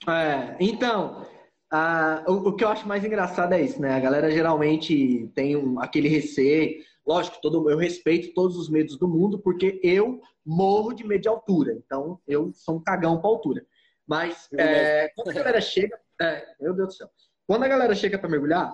É, 0.07 0.57
então, 0.61 1.27
ah, 1.71 2.25
o, 2.29 2.49
o, 2.49 2.57
que 2.57 2.65
eu 2.65 2.69
acho 2.69 2.87
mais 2.87 3.05
engraçado 3.05 3.53
é 3.53 3.61
isso, 3.61 3.81
né? 3.81 3.95
A 3.95 4.01
galera 4.01 4.31
geralmente 4.31 5.31
tem 5.35 5.57
um, 5.57 5.81
aquele 5.81 6.09
receio. 6.09 6.83
Lógico, 7.07 7.41
todo, 7.41 7.71
eu 7.71 7.77
respeito 7.77 8.35
todos 8.35 8.57
os 8.57 8.69
medos 8.69 8.97
do 8.97 9.09
mundo, 9.09 9.39
porque 9.39 9.81
eu 9.83 10.21
morro 10.45 10.93
de 10.93 11.05
medo 11.05 11.23
de 11.23 11.29
altura. 11.29 11.73
Então, 11.73 12.21
eu 12.27 12.53
sou 12.53 12.77
um 12.77 12.83
cagão 12.83 13.21
pra 13.21 13.31
altura. 13.31 13.67
Mas 14.07 14.49
é, 14.57 15.09
quando 15.15 15.31
a 15.31 15.33
galera 15.33 15.61
chega. 15.61 15.99
É, 16.21 16.47
meu 16.61 16.73
Deus 16.75 16.89
do 16.89 16.95
céu. 16.95 17.09
Quando 17.47 17.65
a 17.65 17.69
galera 17.69 17.95
chega 17.95 18.19
para 18.19 18.29
mergulhar, 18.29 18.73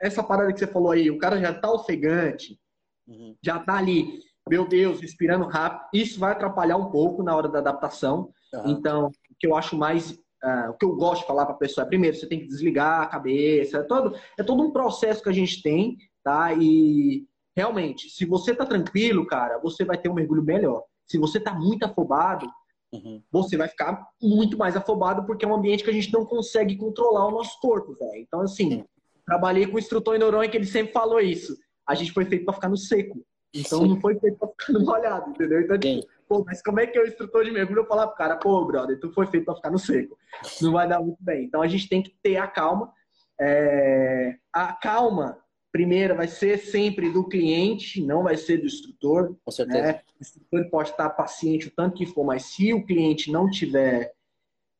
essa 0.00 0.22
parada 0.22 0.52
que 0.52 0.58
você 0.58 0.66
falou 0.66 0.90
aí, 0.90 1.10
o 1.10 1.18
cara 1.18 1.40
já 1.40 1.52
tá 1.52 1.70
ofegante, 1.70 2.58
uhum. 3.06 3.36
já 3.42 3.58
tá 3.58 3.76
ali, 3.76 4.20
meu 4.48 4.66
Deus, 4.66 5.00
respirando 5.00 5.46
rápido. 5.46 5.88
Isso 5.92 6.18
vai 6.18 6.32
atrapalhar 6.32 6.76
um 6.76 6.90
pouco 6.90 7.22
na 7.22 7.36
hora 7.36 7.48
da 7.48 7.58
adaptação. 7.58 8.32
Uhum. 8.52 8.70
Então, 8.70 9.06
o 9.06 9.34
que 9.38 9.46
eu 9.46 9.56
acho 9.56 9.76
mais 9.76 10.18
Uh, 10.42 10.70
o 10.70 10.74
que 10.74 10.86
eu 10.86 10.96
gosto 10.96 11.20
de 11.20 11.26
falar 11.26 11.44
para 11.44 11.54
a 11.54 11.58
pessoa 11.58 11.84
é, 11.84 11.88
primeiro, 11.88 12.16
você 12.16 12.26
tem 12.26 12.40
que 12.40 12.46
desligar 12.46 13.02
a 13.02 13.06
cabeça, 13.06 13.78
é 13.78 13.82
todo, 13.82 14.16
é 14.38 14.42
todo 14.42 14.62
um 14.62 14.70
processo 14.70 15.22
que 15.22 15.28
a 15.28 15.32
gente 15.32 15.62
tem, 15.62 15.98
tá? 16.24 16.54
E 16.54 17.26
realmente, 17.54 18.08
se 18.08 18.24
você 18.24 18.54
tá 18.54 18.64
tranquilo, 18.64 19.26
cara, 19.26 19.58
você 19.58 19.84
vai 19.84 19.98
ter 19.98 20.08
um 20.08 20.14
mergulho 20.14 20.42
melhor. 20.42 20.82
Se 21.06 21.18
você 21.18 21.38
tá 21.38 21.52
muito 21.52 21.84
afobado, 21.84 22.50
uhum. 22.92 23.22
você 23.30 23.56
vai 23.56 23.68
ficar 23.68 24.08
muito 24.22 24.56
mais 24.56 24.76
afobado 24.76 25.26
porque 25.26 25.44
é 25.44 25.48
um 25.48 25.54
ambiente 25.54 25.84
que 25.84 25.90
a 25.90 25.92
gente 25.92 26.12
não 26.12 26.24
consegue 26.24 26.76
controlar 26.76 27.26
o 27.26 27.32
nosso 27.32 27.60
corpo, 27.60 27.94
velho. 27.94 28.20
Então, 28.20 28.40
assim, 28.40 28.70
Sim. 28.70 28.84
trabalhei 29.26 29.66
com 29.66 29.76
o 29.76 29.78
instrutor 29.78 30.16
em 30.16 30.18
Noronha 30.18 30.48
que 30.48 30.56
ele 30.56 30.66
sempre 30.66 30.92
falou 30.92 31.20
isso. 31.20 31.54
A 31.86 31.94
gente 31.94 32.12
foi 32.12 32.24
feito 32.24 32.44
para 32.44 32.54
ficar 32.54 32.68
no 32.68 32.76
seco. 32.76 33.22
Então 33.52 33.80
Sim. 33.80 33.88
não 33.88 34.00
foi 34.00 34.18
feito 34.18 34.38
para 34.38 34.48
ficar 34.48 34.72
no 34.72 34.84
molhado, 34.84 35.30
entendeu? 35.30 35.60
Então, 35.60 35.78
tipo, 35.78 36.08
Pô, 36.30 36.44
mas 36.46 36.62
como 36.62 36.78
é 36.78 36.86
que 36.86 36.96
o 36.96 37.04
instrutor 37.04 37.44
de 37.44 37.50
mergulho 37.50 37.84
falar 37.86 38.06
pro 38.06 38.16
cara, 38.16 38.36
pô, 38.36 38.64
brother, 38.64 39.00
tu 39.00 39.10
foi 39.10 39.26
feito 39.26 39.46
para 39.46 39.56
ficar 39.56 39.68
no 39.72 39.80
seco. 39.80 40.16
Não 40.62 40.70
vai 40.70 40.88
dar 40.88 41.00
muito 41.00 41.18
bem. 41.20 41.44
Então 41.44 41.60
a 41.60 41.66
gente 41.66 41.88
tem 41.88 42.00
que 42.00 42.16
ter 42.22 42.36
a 42.36 42.46
calma. 42.46 42.92
É... 43.40 44.36
A 44.52 44.72
calma, 44.74 45.42
primeira, 45.72 46.14
vai 46.14 46.28
ser 46.28 46.58
sempre 46.58 47.10
do 47.10 47.28
cliente, 47.28 48.00
não 48.00 48.22
vai 48.22 48.36
ser 48.36 48.58
do 48.58 48.66
instrutor. 48.66 49.36
Com 49.44 49.50
certeza. 49.50 49.82
Né? 49.82 50.00
O 50.20 50.22
instrutor 50.22 50.70
pode 50.70 50.90
estar 50.90 51.10
paciente 51.10 51.66
o 51.66 51.72
tanto 51.72 51.96
que 51.96 52.06
for, 52.06 52.22
mas 52.22 52.44
se 52.44 52.72
o 52.72 52.86
cliente 52.86 53.32
não 53.32 53.50
tiver 53.50 54.14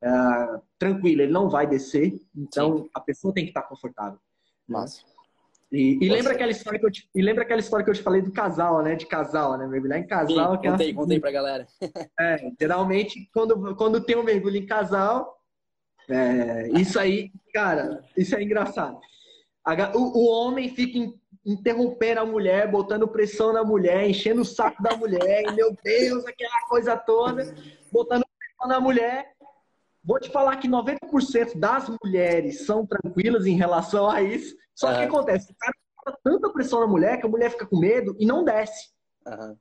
uh, 0.04 0.62
tranquilo, 0.78 1.22
ele 1.22 1.32
não 1.32 1.50
vai 1.50 1.66
descer. 1.66 2.14
Então 2.32 2.84
Sim. 2.84 2.90
a 2.94 3.00
pessoa 3.00 3.34
tem 3.34 3.42
que 3.42 3.50
estar 3.50 3.62
confortável. 3.62 4.20
Mas 4.68 5.04
E, 5.72 6.04
e 6.04 6.08
lembra 6.08 6.32
aquela 6.32 6.50
história 6.50 6.80
que 6.80 6.86
eu 6.86 6.90
te, 6.90 7.08
e 7.14 7.22
lembra 7.22 7.44
aquela 7.44 7.60
história 7.60 7.84
que 7.84 7.90
eu 7.90 7.94
te 7.94 8.02
falei 8.02 8.20
do 8.20 8.32
casal, 8.32 8.82
né? 8.82 8.96
De 8.96 9.06
casal, 9.06 9.56
né? 9.56 9.68
Mergulhar 9.68 10.00
em 10.00 10.06
casal. 10.06 10.52
Sim, 10.52 10.68
contei, 10.68 10.88
é 10.88 10.92
uma... 10.92 11.02
contei 11.02 11.20
pra 11.20 11.30
galera. 11.30 11.66
É, 12.18 12.50
geralmente, 12.60 13.30
quando, 13.32 13.76
quando 13.76 14.00
tem 14.00 14.16
um 14.16 14.22
mergulho 14.22 14.56
em 14.56 14.66
casal, 14.66 15.38
é, 16.08 16.68
isso 16.78 16.98
aí, 16.98 17.30
cara, 17.54 18.04
isso 18.16 18.34
é 18.34 18.42
engraçado. 18.42 18.98
O, 19.94 20.18
o 20.18 20.26
homem 20.28 20.68
fica 20.68 20.98
interrompendo 21.46 22.20
a 22.20 22.26
mulher, 22.26 22.70
botando 22.70 23.08
pressão 23.08 23.52
na 23.52 23.64
mulher, 23.64 24.08
enchendo 24.08 24.42
o 24.42 24.44
saco 24.44 24.82
da 24.82 24.96
mulher, 24.96 25.44
e, 25.46 25.52
meu 25.52 25.74
Deus, 25.82 26.26
aquela 26.26 26.68
coisa 26.68 26.96
toda, 26.96 27.54
botando 27.92 28.24
pressão 28.38 28.68
na 28.68 28.80
mulher. 28.80 29.32
Vou 30.02 30.18
te 30.18 30.30
falar 30.30 30.56
que 30.56 30.68
90% 30.68 31.58
das 31.58 31.88
mulheres 32.02 32.66
são 32.66 32.86
tranquilas 32.86 33.46
em 33.46 33.54
relação 33.54 34.10
a 34.10 34.20
isso. 34.22 34.56
Só 34.80 34.88
que 34.88 34.94
o 34.94 34.98
que 34.98 35.04
acontece? 35.04 35.52
O 35.52 35.56
cara 35.56 35.74
bota 36.04 36.18
tanta 36.24 36.50
pressão 36.50 36.80
na 36.80 36.86
mulher 36.86 37.20
que 37.20 37.26
a 37.26 37.28
mulher 37.28 37.50
fica 37.50 37.66
com 37.66 37.78
medo 37.78 38.16
e 38.18 38.24
não 38.24 38.42
desce. 38.42 38.90
Uhum. 39.26 39.56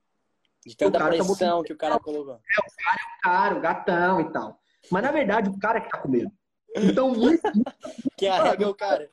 De 0.66 0.78
tanta 0.78 1.06
pressão 1.06 1.60
tá 1.60 1.68
que 1.68 1.74
o 1.74 1.78
cara 1.78 2.00
colocou. 2.00 2.36
É, 2.36 2.38
o 2.38 2.84
cara 2.84 3.02
é 3.02 3.18
o 3.18 3.22
cara, 3.22 3.56
o 3.56 3.62
gatão 3.62 4.22
e 4.22 4.32
tal. 4.32 4.60
Mas 4.90 5.04
na 5.04 5.12
verdade, 5.12 5.50
o 5.50 5.60
cara 5.60 5.80
é 5.80 5.82
que 5.82 5.90
tá 5.90 5.98
com 5.98 6.08
medo. 6.08 6.32
Então, 6.74 7.12
muito. 7.14 7.42
que 8.18 8.28
arrega 8.28 8.70
o 8.70 8.74
cara. 8.74 9.10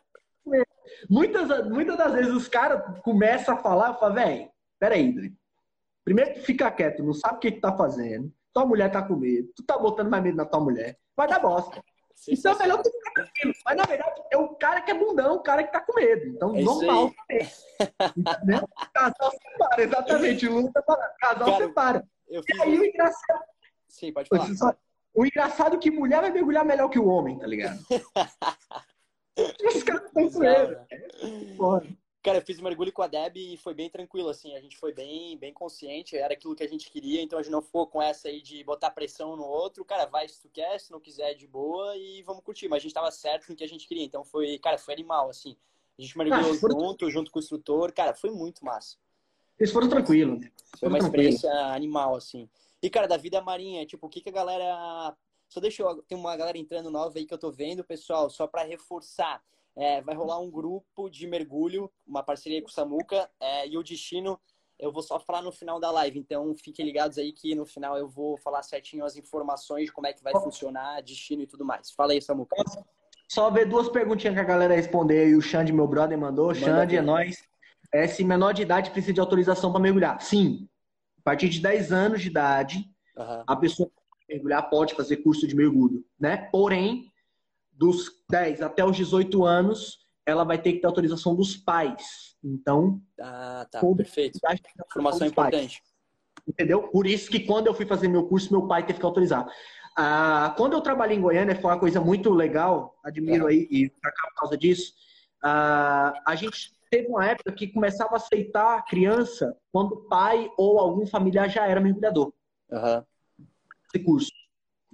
Muitas, 1.11 1.69
muitas 1.69 1.97
das 1.99 2.12
vezes 2.12 2.33
os 2.33 2.47
caras 2.47 3.01
começam 3.03 3.55
a 3.55 3.59
falar, 3.59 3.88
eu 3.88 3.95
falo, 3.99 4.14
velho, 4.14 4.49
peraí. 4.79 5.35
Primeiro 6.05 6.35
tu 6.35 6.40
fica 6.42 6.71
quieto, 6.71 7.03
não 7.03 7.12
sabe 7.12 7.37
o 7.37 7.40
que, 7.40 7.51
que 7.51 7.61
tá 7.61 7.77
fazendo. 7.77 8.33
Tua 8.53 8.64
mulher 8.64 8.92
tá 8.92 9.03
com 9.03 9.16
medo, 9.16 9.53
tu 9.57 9.64
tá 9.64 9.77
botando 9.77 10.09
mais 10.09 10.23
medo 10.23 10.37
na 10.37 10.45
tua 10.45 10.61
mulher. 10.61 10.97
Vai 11.16 11.27
dar 11.27 11.40
bosta. 11.40 11.83
Então 12.29 12.52
é 12.52 12.59
melhor 12.59 12.83
tu 12.83 12.90
ficar 12.90 13.12
tranquilo. 13.12 13.55
Mas 13.64 13.76
na 13.76 13.85
verdade 13.85 14.22
é 14.31 14.37
o 14.37 14.48
cara 14.57 14.81
que 14.81 14.90
é 14.90 14.94
bundão, 14.94 15.37
o 15.37 15.42
cara 15.42 15.62
que 15.62 15.72
tá 15.72 15.81
com 15.81 15.94
medo. 15.94 16.26
Então, 16.26 16.57
é 16.57 16.62
normal 16.62 17.12
também. 17.12 17.48
Entendeu? 18.16 18.68
Casal 18.94 19.31
separa, 19.31 19.83
exatamente. 19.83 20.48
O 20.48 20.61
Luta 20.61 20.83
tá 20.83 21.14
casal 21.20 21.46
cara, 21.46 21.66
separa. 21.66 22.09
E 22.29 22.37
aí 22.61 22.79
o 22.79 22.85
engraçado. 22.85 23.44
Sim, 23.88 24.12
pode 24.12 24.29
falar. 24.29 24.76
O 25.14 25.24
engraçado 25.24 25.76
é 25.76 25.79
que 25.79 25.90
mulher 25.90 26.20
vai 26.20 26.31
mergulhar 26.31 26.64
melhor 26.64 26.88
que 26.88 26.98
o 26.98 27.07
homem, 27.07 27.38
tá 27.38 27.46
ligado? 27.46 27.79
Os 29.38 29.83
caras 29.83 30.05
estão 30.05 30.31
com 30.31 30.44
Cara, 32.27 32.39
eu 32.39 32.43
fiz 32.43 32.59
mergulho 32.59 32.93
com 32.93 33.03
a 33.03 33.07
Deb 33.07 33.37
e 33.37 33.57
foi 33.57 33.73
bem 33.73 33.89
tranquilo, 33.89 34.29
assim. 34.29 34.57
A 34.57 34.61
gente 34.61 34.77
foi 34.77 34.93
bem, 34.93 35.39
bem 35.39 35.53
consciente, 35.53 36.17
era 36.17 36.35
aquilo 36.35 36.57
que 36.57 36.65
a 36.65 36.69
gente 36.69 36.91
queria, 36.91 37.23
então 37.23 37.39
a 37.39 37.43
gente 37.43 37.53
não 37.53 37.62
ficou 37.62 37.87
com 37.87 38.03
essa 38.03 38.27
aí 38.27 38.43
de 38.43 38.65
botar 38.65 38.91
pressão 38.91 39.37
no 39.37 39.45
outro. 39.45 39.85
Cara, 39.85 40.07
vai 40.07 40.27
se 40.27 40.43
tu 40.43 40.49
quer, 40.49 40.81
se 40.81 40.91
não 40.91 40.99
quiser, 40.99 41.35
de 41.35 41.47
boa 41.47 41.97
e 41.97 42.25
vamos 42.25 42.43
curtir. 42.43 42.69
Mas 42.69 42.79
a 42.79 42.83
gente 42.83 42.95
tava 42.95 43.12
certo 43.12 43.49
no 43.49 43.55
que 43.55 43.62
a 43.62 43.69
gente 43.69 43.87
queria, 43.87 44.03
então 44.03 44.25
foi, 44.25 44.59
cara, 44.59 44.77
foi 44.77 44.95
animal, 44.95 45.31
assim. 45.31 45.57
A 45.97 46.03
gente 46.03 46.19
mergulhou 46.19 46.51
ah, 46.51 46.55
junto, 46.55 47.09
junto 47.09 47.31
com 47.31 47.39
o 47.39 47.43
instrutor, 47.43 47.93
cara, 47.93 48.12
foi 48.12 48.33
muito 48.33 48.65
massa. 48.65 48.97
Eles 49.57 49.73
foram 49.73 49.89
tranquilos. 49.89 50.49
Foi 50.81 50.89
uma 50.89 50.99
experiência 50.99 51.49
animal, 51.67 52.17
assim. 52.17 52.51
E, 52.83 52.91
cara, 52.91 53.07
da 53.07 53.17
vida 53.17 53.41
marinha, 53.41 53.87
tipo, 53.87 54.05
o 54.05 54.11
que, 54.11 54.21
que 54.21 54.31
a 54.31 54.33
galera 54.33 55.17
só 55.49 55.61
deixa 55.61 55.85
eu. 55.85 56.03
Tem 56.03 56.19
uma 56.19 56.37
galera 56.37 56.59
entrando 56.59 56.91
nova 56.91 57.17
aí 57.17 57.25
que 57.25 57.33
eu 57.33 57.39
tô 57.39 57.53
vendo, 57.53 57.85
pessoal, 57.85 58.29
só 58.29 58.49
para 58.49 58.65
reforçar. 58.65 59.41
É, 59.77 60.01
vai 60.01 60.15
rolar 60.15 60.41
um 60.41 60.51
grupo 60.51 61.11
de 61.11 61.27
mergulho, 61.27 61.91
uma 62.07 62.23
parceria 62.23 62.62
com 62.62 62.69
o 62.69 62.73
Samuca, 62.73 63.31
é, 63.39 63.69
e 63.69 63.77
o 63.77 63.83
destino 63.83 64.41
eu 64.79 64.93
vou 64.93 65.03
só 65.03 65.19
falar 65.19 65.43
no 65.43 65.53
final 65.53 65.81
da 65.81 65.91
live. 65.91 66.19
Então 66.19 66.55
fiquem 66.57 66.85
ligados 66.85 67.19
aí 67.19 67.33
que 67.33 67.55
no 67.55 67.65
final 67.65 67.97
eu 67.97 68.09
vou 68.09 68.37
falar 68.39 68.62
certinho 68.62 69.05
as 69.05 69.17
informações 69.17 69.87
de 69.87 69.93
como 69.93 70.07
é 70.07 70.12
que 70.12 70.23
vai 70.23 70.33
funcionar, 70.33 71.03
destino 71.03 71.43
e 71.43 71.47
tudo 71.47 71.65
mais. 71.65 71.91
Fala 71.91 72.12
aí, 72.12 72.21
Samuca. 72.21 72.57
Só 73.29 73.51
ver 73.51 73.67
duas 73.67 73.89
perguntinhas 73.89 74.35
que 74.35 74.41
a 74.41 74.45
galera 74.45 74.75
responder 74.75 75.21
aí. 75.21 75.35
O 75.35 75.43
Xande, 75.43 75.73
meu 75.73 75.87
brother, 75.87 76.19
mandou. 76.19 76.49
Manda 76.49 76.59
Xande, 76.59 76.97
é 76.97 77.03
nóis. 77.03 77.43
É, 77.93 78.07
se 78.07 78.23
menor 78.25 78.53
de 78.53 78.62
idade 78.62 78.91
precisa 78.91 79.15
de 79.15 79.21
autorização 79.21 79.73
para 79.73 79.81
mergulhar. 79.81 80.21
Sim. 80.21 80.69
A 81.19 81.23
partir 81.23 81.49
de 81.49 81.61
10 81.61 81.93
anos 81.93 82.23
de 82.23 82.29
idade, 82.29 82.89
uhum. 83.17 83.45
a 83.47 83.57
pessoa 83.57 83.91
mergulhar 84.29 84.69
pode 84.69 84.95
fazer 84.95 85.19
curso 85.19 85.47
de 85.47 85.55
mergulho, 85.55 86.05
né? 86.19 86.49
Porém, 86.53 87.11
dos 87.77 88.11
10 88.31 88.62
até 88.62 88.85
os 88.85 88.97
18 88.97 89.45
anos, 89.45 90.07
ela 90.25 90.45
vai 90.45 90.61
ter 90.61 90.73
que 90.73 90.81
ter 90.81 90.87
autorização 90.87 91.35
dos 91.35 91.57
pais. 91.57 92.37
Então. 92.43 93.01
Ah, 93.21 93.67
tá, 93.71 93.81
perfeito. 93.97 94.39
Informação 94.91 95.27
importante. 95.27 95.81
Pais. 95.81 95.97
Entendeu? 96.49 96.89
Por 96.89 97.07
isso 97.07 97.31
que 97.31 97.41
quando 97.41 97.67
eu 97.67 97.75
fui 97.75 97.87
fazer 97.87 98.09
meu 98.09 98.27
curso, 98.27 98.53
meu 98.53 98.67
pai 98.67 98.87
teve 98.87 98.99
que 98.99 99.05
autorizar. 99.05 99.47
Ah, 99.97 100.55
quando 100.57 100.75
eu 100.75 100.81
trabalhei 100.81 101.17
em 101.17 101.21
Goiânia, 101.21 101.57
foi 101.57 101.71
uma 101.71 101.81
coisa 101.81 102.01
muito 102.01 102.31
legal, 102.31 102.99
admiro 103.05 103.49
é. 103.49 103.53
aí, 103.53 103.69
e 103.71 103.91
por 103.91 104.35
causa 104.37 104.57
disso. 104.57 104.93
Ah, 105.43 106.12
a 106.27 106.35
gente 106.35 106.77
teve 106.91 107.09
uma 107.09 107.27
época 107.27 107.53
que 107.53 107.69
começava 107.69 108.15
a 108.15 108.17
aceitar 108.17 108.79
a 108.79 108.83
criança 108.83 109.57
quando 109.73 109.93
o 109.93 110.09
pai 110.09 110.51
ou 110.57 110.79
algum 110.79 111.07
familiar 111.07 111.49
já 111.49 111.67
era 111.67 111.81
mergulhador. 111.81 112.33
Uhum 112.71 113.03
esse 113.97 114.05
curso. 114.05 114.31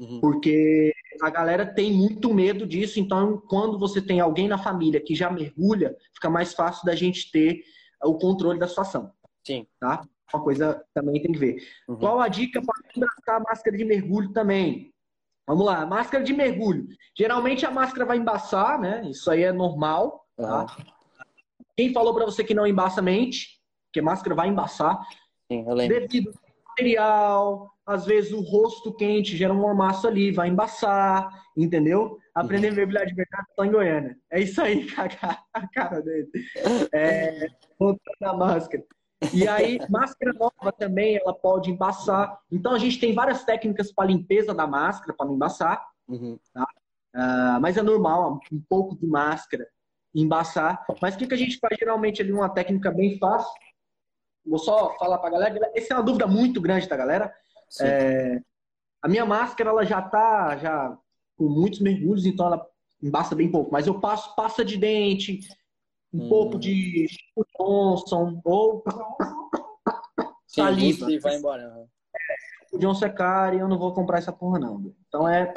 Uhum. 0.02 0.20
Porque 0.20 0.92
a 1.20 1.30
galera 1.30 1.64
tem 1.64 1.92
muito 1.92 2.34
medo 2.34 2.66
disso, 2.66 2.98
então 2.98 3.40
quando 3.48 3.78
você 3.78 4.02
tem 4.02 4.18
alguém 4.18 4.48
na 4.48 4.58
família 4.58 5.00
que 5.00 5.14
já 5.14 5.30
mergulha, 5.30 5.96
fica 6.12 6.28
mais 6.28 6.52
fácil 6.52 6.84
da 6.84 6.94
gente 6.94 7.30
ter 7.30 7.62
o 8.02 8.14
controle 8.18 8.58
da 8.58 8.66
situação. 8.66 9.12
Sim. 9.46 9.66
Tá? 9.78 10.02
Uma 10.34 10.42
coisa 10.42 10.84
também 10.92 11.22
tem 11.22 11.30
que 11.30 11.38
ver. 11.38 11.56
Uhum. 11.88 11.96
Qual 11.96 12.20
a 12.20 12.26
dica 12.26 12.60
para 12.60 12.90
embrascar 12.96 13.36
a 13.36 13.44
máscara 13.44 13.76
de 13.76 13.84
mergulho 13.84 14.32
também? 14.32 14.92
Vamos 15.46 15.66
lá, 15.66 15.86
máscara 15.86 16.24
de 16.24 16.32
mergulho. 16.32 16.86
Geralmente 17.16 17.64
a 17.64 17.70
máscara 17.70 18.04
vai 18.04 18.16
embaçar, 18.16 18.80
né? 18.80 19.08
Isso 19.08 19.30
aí 19.30 19.42
é 19.44 19.52
normal. 19.52 20.26
Tá? 20.36 20.62
Uhum. 20.62 20.84
Quem 21.76 21.92
falou 21.92 22.12
para 22.14 22.24
você 22.24 22.42
que 22.42 22.54
não 22.54 22.66
embaça 22.66 23.00
mente, 23.00 23.60
que 23.92 24.00
a 24.00 24.02
máscara 24.02 24.34
vai 24.34 24.48
embaçar. 24.48 25.00
Sim, 25.50 25.64
eu 25.66 25.74
lembro. 25.74 26.00
Devido 26.00 26.32
material, 26.68 27.71
às 27.87 28.07
vezes 28.07 28.33
o 28.33 28.40
rosto 28.40 28.95
quente 28.95 29.37
gera 29.37 29.53
um 29.53 29.61
mormaço 29.61 30.07
ali, 30.07 30.31
vai 30.31 30.49
embaçar, 30.49 31.29
entendeu? 31.57 32.18
Aprender 32.35 32.68
uhum. 32.68 32.73
a 32.73 32.77
mergulhar 32.77 33.07
de 33.07 33.14
verdade 33.14 33.47
só 33.55 33.64
em 33.64 33.73
Goiânia. 33.73 34.18
É 34.31 34.40
isso 34.40 34.61
aí, 34.62 34.87
a 35.53 35.68
cara 35.68 36.01
dele. 36.01 36.31
É, 36.92 37.49
voltando 37.79 38.23
a 38.23 38.33
máscara. 38.35 38.85
E 39.33 39.47
aí, 39.47 39.79
máscara 39.88 40.33
nova 40.33 40.73
também, 40.73 41.16
ela 41.16 41.35
pode 41.35 41.71
embaçar. 41.71 42.40
Então, 42.51 42.73
a 42.73 42.79
gente 42.79 42.99
tem 42.99 43.14
várias 43.14 43.45
técnicas 43.45 43.92
para 43.92 44.09
limpeza 44.09 44.55
da 44.55 44.66
máscara, 44.66 45.14
para 45.16 45.27
não 45.27 45.35
embaçar. 45.35 45.85
Uhum. 46.09 46.38
Tá? 46.53 46.66
Uh, 47.14 47.61
mas 47.61 47.77
é 47.77 47.83
normal, 47.83 48.40
um 48.51 48.61
pouco 48.68 48.97
de 48.97 49.07
máscara 49.07 49.66
embaçar. 50.14 50.85
Mas 51.01 51.14
o 51.14 51.18
que, 51.18 51.27
que 51.27 51.35
a 51.35 51.38
gente 51.38 51.59
faz 51.59 51.77
geralmente 51.79 52.21
ali? 52.21 52.33
Uma 52.33 52.49
técnica 52.49 52.90
bem 52.90 53.18
fácil. 53.18 53.53
Vou 54.45 54.59
só 54.59 54.97
falar 54.99 55.18
para 55.18 55.29
a 55.29 55.33
galera. 55.33 55.71
Essa 55.75 55.95
é 55.95 55.97
uma 55.97 56.03
dúvida 56.03 56.27
muito 56.27 56.61
grande 56.61 56.88
da 56.88 56.97
galera. 56.97 57.33
É, 57.80 58.40
a 59.00 59.08
minha 59.08 59.24
máscara 59.24 59.70
ela 59.70 59.85
já 59.85 60.02
tá 60.02 60.56
já 60.56 60.96
com 61.37 61.48
muitos 61.48 61.80
mergulhos, 61.80 62.26
então 62.26 62.46
ela 62.46 62.66
embaça 63.02 63.35
bem 63.35 63.50
pouco. 63.50 63.72
Mas 63.72 63.87
eu 63.87 64.00
passo 64.00 64.35
pasta 64.35 64.64
de 64.64 64.76
dente, 64.76 65.40
um 66.12 66.26
hum. 66.26 66.28
pouco 66.28 66.58
de 66.58 67.06
Johnson 67.58 68.40
ou 68.44 68.85
saliva. 70.46 71.11
E 71.11 71.18
vai 71.18 71.37
embora. 71.37 71.87
O 72.72 72.78
Johnson 72.78 73.06
é 73.06 73.11
caro 73.11 73.56
e 73.56 73.58
eu 73.58 73.68
não 73.68 73.78
vou 73.78 73.92
comprar 73.92 74.18
essa 74.18 74.32
porra 74.32 74.58
não. 74.58 74.94
Então 75.08 75.28
é 75.28 75.52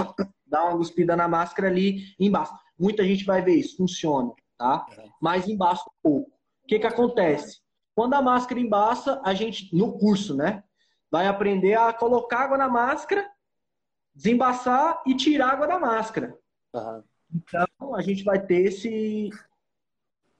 dar 0.46 0.66
uma 0.66 0.78
cuspida 0.78 1.16
na 1.16 1.28
máscara 1.28 1.68
ali 1.68 2.14
e 2.20 2.28
embaça. 2.28 2.58
Muita 2.78 3.04
gente 3.04 3.24
vai 3.24 3.42
ver 3.42 3.56
isso, 3.56 3.78
funciona, 3.78 4.32
tá? 4.58 4.86
É. 4.98 5.06
Mas 5.22 5.48
embaça 5.48 5.84
um 5.84 5.94
pouco. 6.02 6.32
O 6.64 6.68
que 6.68 6.80
que 6.80 6.88
acontece? 6.88 7.62
Quando 7.96 8.14
a 8.16 8.22
máscara 8.22 8.60
embaça, 8.60 9.22
a 9.24 9.34
gente, 9.34 9.74
no 9.74 9.98
curso, 9.98 10.36
né? 10.36 10.62
Vai 11.12 11.28
aprender 11.28 11.76
a 11.76 11.94
colocar 11.94 12.42
água 12.42 12.58
na 12.58 12.68
máscara, 12.68 13.30
desembaçar 14.14 15.02
e 15.06 15.16
tirar 15.16 15.52
água 15.52 15.68
da 15.68 15.80
máscara. 15.80 16.38
Uhum. 16.74 17.04
Então, 17.34 17.96
a 17.96 18.02
gente 18.02 18.24
vai 18.24 18.44
ter 18.44 18.68
esse. 18.68 19.30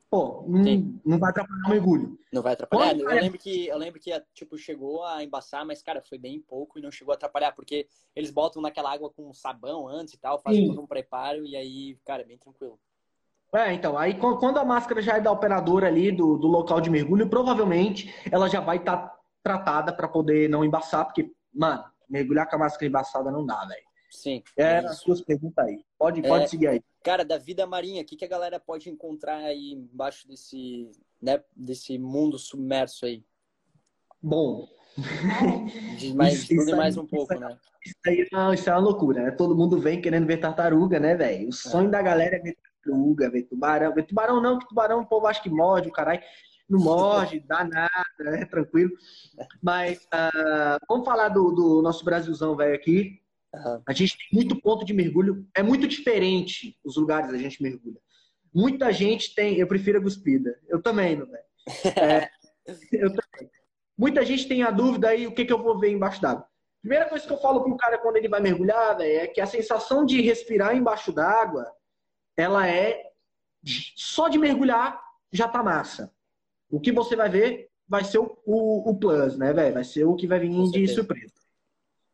Pô, 0.10 0.46
não, 0.48 1.00
não 1.06 1.20
vai 1.20 1.32
atrapalhar 1.32 1.66
o 1.66 1.70
mergulho. 1.70 2.20
Não 2.32 2.42
vai 2.42 2.54
atrapalhar. 2.54 2.96
Quando... 2.96 3.02
Eu 3.02 3.22
lembro 3.22 3.40
que, 3.40 3.68
eu 3.68 3.78
lembro 3.78 4.00
que 4.00 4.12
tipo, 4.34 4.58
chegou 4.58 5.04
a 5.04 5.24
embaçar, 5.24 5.66
mas, 5.66 5.82
cara, 5.82 6.02
foi 6.02 6.18
bem 6.18 6.40
pouco 6.40 6.80
e 6.80 6.82
não 6.82 6.92
chegou 6.92 7.12
a 7.12 7.16
atrapalhar, 7.16 7.52
porque 7.54 7.88
eles 8.16 8.32
botam 8.32 8.62
naquela 8.62 8.94
água 8.94 9.10
com 9.10 9.34
sabão 9.34 9.88
antes 9.88 10.14
e 10.14 10.18
tal, 10.18 10.40
fazem 10.40 10.68
todo 10.68 10.82
um 10.82 10.88
preparo 10.88 11.46
e 11.46 11.56
aí, 11.56 11.98
cara, 12.06 12.22
é 12.22 12.26
bem 12.26 12.38
tranquilo. 12.38 12.80
É, 13.54 13.74
então, 13.74 13.98
aí 13.98 14.16
quando 14.16 14.58
a 14.58 14.66
máscara 14.66 15.02
já 15.02 15.18
é 15.18 15.22
da 15.22 15.32
operadora 15.32 15.88
ali, 15.88 16.12
do, 16.12 16.38
do 16.38 16.48
local 16.48 16.82
de 16.82 16.90
mergulho, 16.90 17.30
provavelmente 17.30 18.14
ela 18.30 18.50
já 18.50 18.60
vai 18.60 18.78
estar 18.78 18.98
tá 18.98 19.20
tratada 19.46 19.94
para 19.94 20.08
poder 20.08 20.50
não 20.50 20.66
embaçar, 20.66 21.06
porque, 21.06 21.32
mano, 21.54 21.86
mergulhar 22.10 22.50
com 22.50 22.56
a 22.56 22.60
máscara 22.60 22.88
embaçada 22.88 23.32
não 23.32 23.46
dá, 23.46 23.64
velho. 23.66 23.86
Sim. 24.10 24.42
É, 24.58 24.78
as 24.80 24.98
suas 24.98 25.22
perguntas 25.22 25.64
aí. 25.64 25.86
Pode, 26.00 26.26
é, 26.26 26.28
pode 26.28 26.50
seguir 26.50 26.68
aí. 26.68 26.82
Cara, 27.04 27.24
da 27.24 27.38
vida 27.38 27.68
marinha, 27.68 28.02
o 28.02 28.06
que, 28.06 28.16
que 28.16 28.26
a 28.26 28.28
galera 28.28 28.60
pode 28.60 28.90
encontrar 28.90 29.38
aí 29.38 29.74
embaixo 29.74 30.28
desse, 30.28 30.90
né, 31.22 31.44
desse 31.56 32.00
mundo 32.00 32.40
submerso 32.40 33.06
aí? 33.06 33.24
Bom. 34.20 34.68
Diz 36.00 36.14
mais, 36.16 36.34
isso, 36.36 36.54
isso 36.56 36.76
mais 36.76 36.98
um 36.98 37.06
pouco, 37.06 37.34
isso, 37.34 37.42
né? 37.44 37.60
Isso 37.86 37.96
aí 38.08 38.22
é, 38.22 38.54
isso 38.56 38.70
é 38.70 38.74
uma 38.74 38.80
loucura, 38.80 39.26
né? 39.26 39.32
Todo 39.32 39.56
mundo 39.56 39.78
vem 39.78 40.02
querendo 40.02 40.26
ver 40.26 40.38
tartaruga, 40.38 41.00
né, 41.00 41.14
velho? 41.14 41.50
O 41.50 41.54
sonho 41.54 41.90
é. 41.90 41.92
da 41.92 42.02
galera 42.02 42.38
é 42.38 42.40
ver 42.40 42.56
tartaruga, 42.56 43.30
ver 43.30 43.44
tubarão. 43.44 43.94
Ver 43.94 44.04
tubarão 44.04 44.42
não, 44.42 44.58
que 44.58 44.68
tubarão 44.68 45.02
o 45.02 45.06
povo 45.06 45.28
acha 45.28 45.44
que 45.44 45.50
morde, 45.50 45.90
o 45.90 45.92
caralho. 45.92 46.22
Não 46.68 46.80
morde, 46.84 47.40
dá 47.42 47.64
nada, 47.64 48.05
é 48.20 48.46
tranquilo. 48.46 48.92
Mas 49.62 49.98
uh, 50.06 50.80
vamos 50.88 51.06
falar 51.06 51.30
do, 51.30 51.52
do 51.52 51.82
nosso 51.82 52.04
Brasilzão, 52.04 52.56
velho, 52.56 52.76
aqui. 52.76 53.20
Uhum. 53.54 53.82
A 53.88 53.94
gente 53.94 54.18
tem 54.18 54.28
muito 54.34 54.60
ponto 54.62 54.86
de 54.86 54.94
mergulho. 54.94 55.48
É 55.56 55.64
muito 55.64 55.88
diferente 55.88 56.78
os 56.84 56.98
lugares 56.98 57.34
a 57.34 57.38
gente 57.38 57.62
mergulha. 57.62 58.00
Muita 58.54 58.92
gente 58.92 59.34
tem. 59.36 59.58
Eu 59.58 59.68
prefiro 59.68 60.00
a 60.00 60.02
cuspida. 60.02 60.58
Eu 60.68 60.82
também, 60.82 61.16
não 61.16 61.26
velho. 61.26 61.44
É, 61.98 62.30
eu 62.94 63.10
também. 63.10 63.52
Muita 63.98 64.26
gente 64.26 64.48
tem 64.48 64.64
a 64.64 64.72
dúvida 64.72 65.10
aí 65.10 65.26
o 65.26 65.34
que, 65.34 65.46
que 65.46 65.54
eu 65.54 65.62
vou 65.62 65.80
ver 65.80 65.92
embaixo 65.92 66.22
d'água. 66.22 66.46
Primeira 66.82 67.10
coisa 67.10 67.26
que 67.26 67.34
eu 67.34 67.40
falo 67.40 67.64
pro 67.64 67.78
cara 67.78 67.98
quando 67.98 68.18
ele 68.18 68.28
vai 68.28 68.40
mergulhar, 68.40 68.96
véio, 68.98 69.22
é 69.22 69.28
que 69.28 69.42
a 69.42 69.46
sensação 69.48 70.06
de 70.06 70.22
respirar 70.22 70.76
embaixo 70.76 71.12
d'água, 71.12 71.66
ela 72.38 72.68
é 72.68 73.02
só 73.96 74.28
de 74.28 74.38
mergulhar 74.38 75.02
já 75.32 75.48
tá 75.48 75.64
massa. 75.64 76.14
O 76.70 76.80
que 76.80 76.92
você 76.92 77.16
vai 77.16 77.30
ver 77.30 77.70
vai 77.88 78.04
ser 78.04 78.20
o, 78.20 78.38
o, 78.46 78.90
o 78.90 78.98
plus, 78.98 79.38
né, 79.38 79.54
velho? 79.54 79.74
Vai 79.74 79.84
ser 79.84 80.06
o 80.06 80.16
que 80.16 80.28
vai 80.28 80.40
vir 80.40 80.50
de 80.72 80.88
surpresa. 80.88 81.34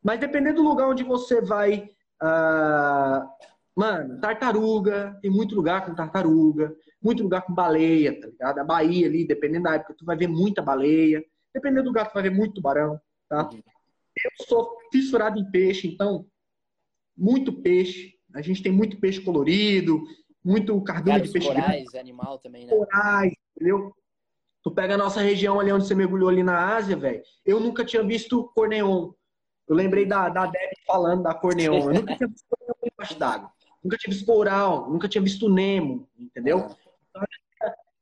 Mas 0.04 0.20
dependendo 0.20 0.62
do 0.62 0.68
lugar 0.68 0.90
onde 0.90 1.04
você 1.04 1.42
vai. 1.42 1.90
Uh, 2.22 3.28
mano, 3.76 4.20
tartaruga, 4.20 5.18
tem 5.22 5.32
muito 5.32 5.56
lugar 5.56 5.86
com 5.86 5.96
tartaruga, 5.96 6.76
muito 7.02 7.24
lugar 7.24 7.42
com 7.42 7.54
baleia, 7.54 8.20
tá 8.20 8.28
ligado? 8.28 8.60
A 8.60 8.64
Bahia 8.64 9.08
ali, 9.08 9.26
dependendo 9.26 9.64
da 9.64 9.76
época, 9.76 9.96
tu 9.98 10.06
vai 10.06 10.16
ver 10.16 10.28
muita 10.28 10.62
baleia. 10.62 11.24
Dependendo 11.54 11.84
do 11.84 11.88
lugar, 11.90 12.08
tu 12.08 12.14
vai 12.14 12.24
ver 12.24 12.32
muito 12.32 12.56
tubarão, 12.56 13.00
tá? 13.28 13.50
Uhum. 13.50 13.62
Eu 14.24 14.46
sou 14.46 14.78
fissurado 14.92 15.40
em 15.40 15.50
peixe, 15.50 15.88
então, 15.88 16.26
muito 17.18 17.54
peixe. 17.62 18.16
A 18.34 18.42
gente 18.42 18.62
tem 18.62 18.72
muito 18.72 19.00
peixe 19.00 19.20
colorido, 19.22 20.04
muito 20.44 20.80
cardume 20.82 21.22
de 21.22 21.32
peixe 21.32 21.48
corais, 21.48 21.84
grande. 21.84 21.98
animal 21.98 22.40
também, 22.40 22.66
né? 22.66 22.72
Corais, 22.72 23.34
entendeu? 23.56 23.94
Tu 24.63 24.71
pega 24.71 24.93
a 24.93 24.97
nossa 24.97 25.21
região 25.21 25.60
ali 25.60 25.71
onde 25.71 25.88
você 25.88 25.95
mergulhou 25.95 26.30
ali 26.30 26.43
na 26.43 26.76
Ásia, 26.76 26.95
velho. 26.95 27.21
Eu 27.45 27.60
nunca 27.60 27.84
tinha 27.84 28.04
visto 28.04 28.52
cor 28.56 28.67
neon. 28.67 29.12
Eu 29.67 29.76
lembrei 29.76 30.06
da, 30.06 30.30
da 30.30 30.45
Deb 30.45 30.71
falando 30.86 31.24
da 31.24 31.34
cor 31.34 31.56
neon. 31.56 31.89
Eu 31.89 31.93
nunca 31.93 32.15
tinha 32.15 32.28
visto 32.28 32.45
cor 32.50 32.60
neon 32.60 32.91
embaixo 32.93 33.17
d'água. 33.17 33.52
Nunca 33.84 33.97
tinha 33.97 34.13
visto 34.13 34.26
coral, 34.26 34.89
nunca 34.89 35.08
tinha 35.08 35.21
visto 35.21 35.50
Nemo, 35.50 36.08
entendeu? 36.17 36.60
Ah. 36.60 36.76
Então, 37.10 37.24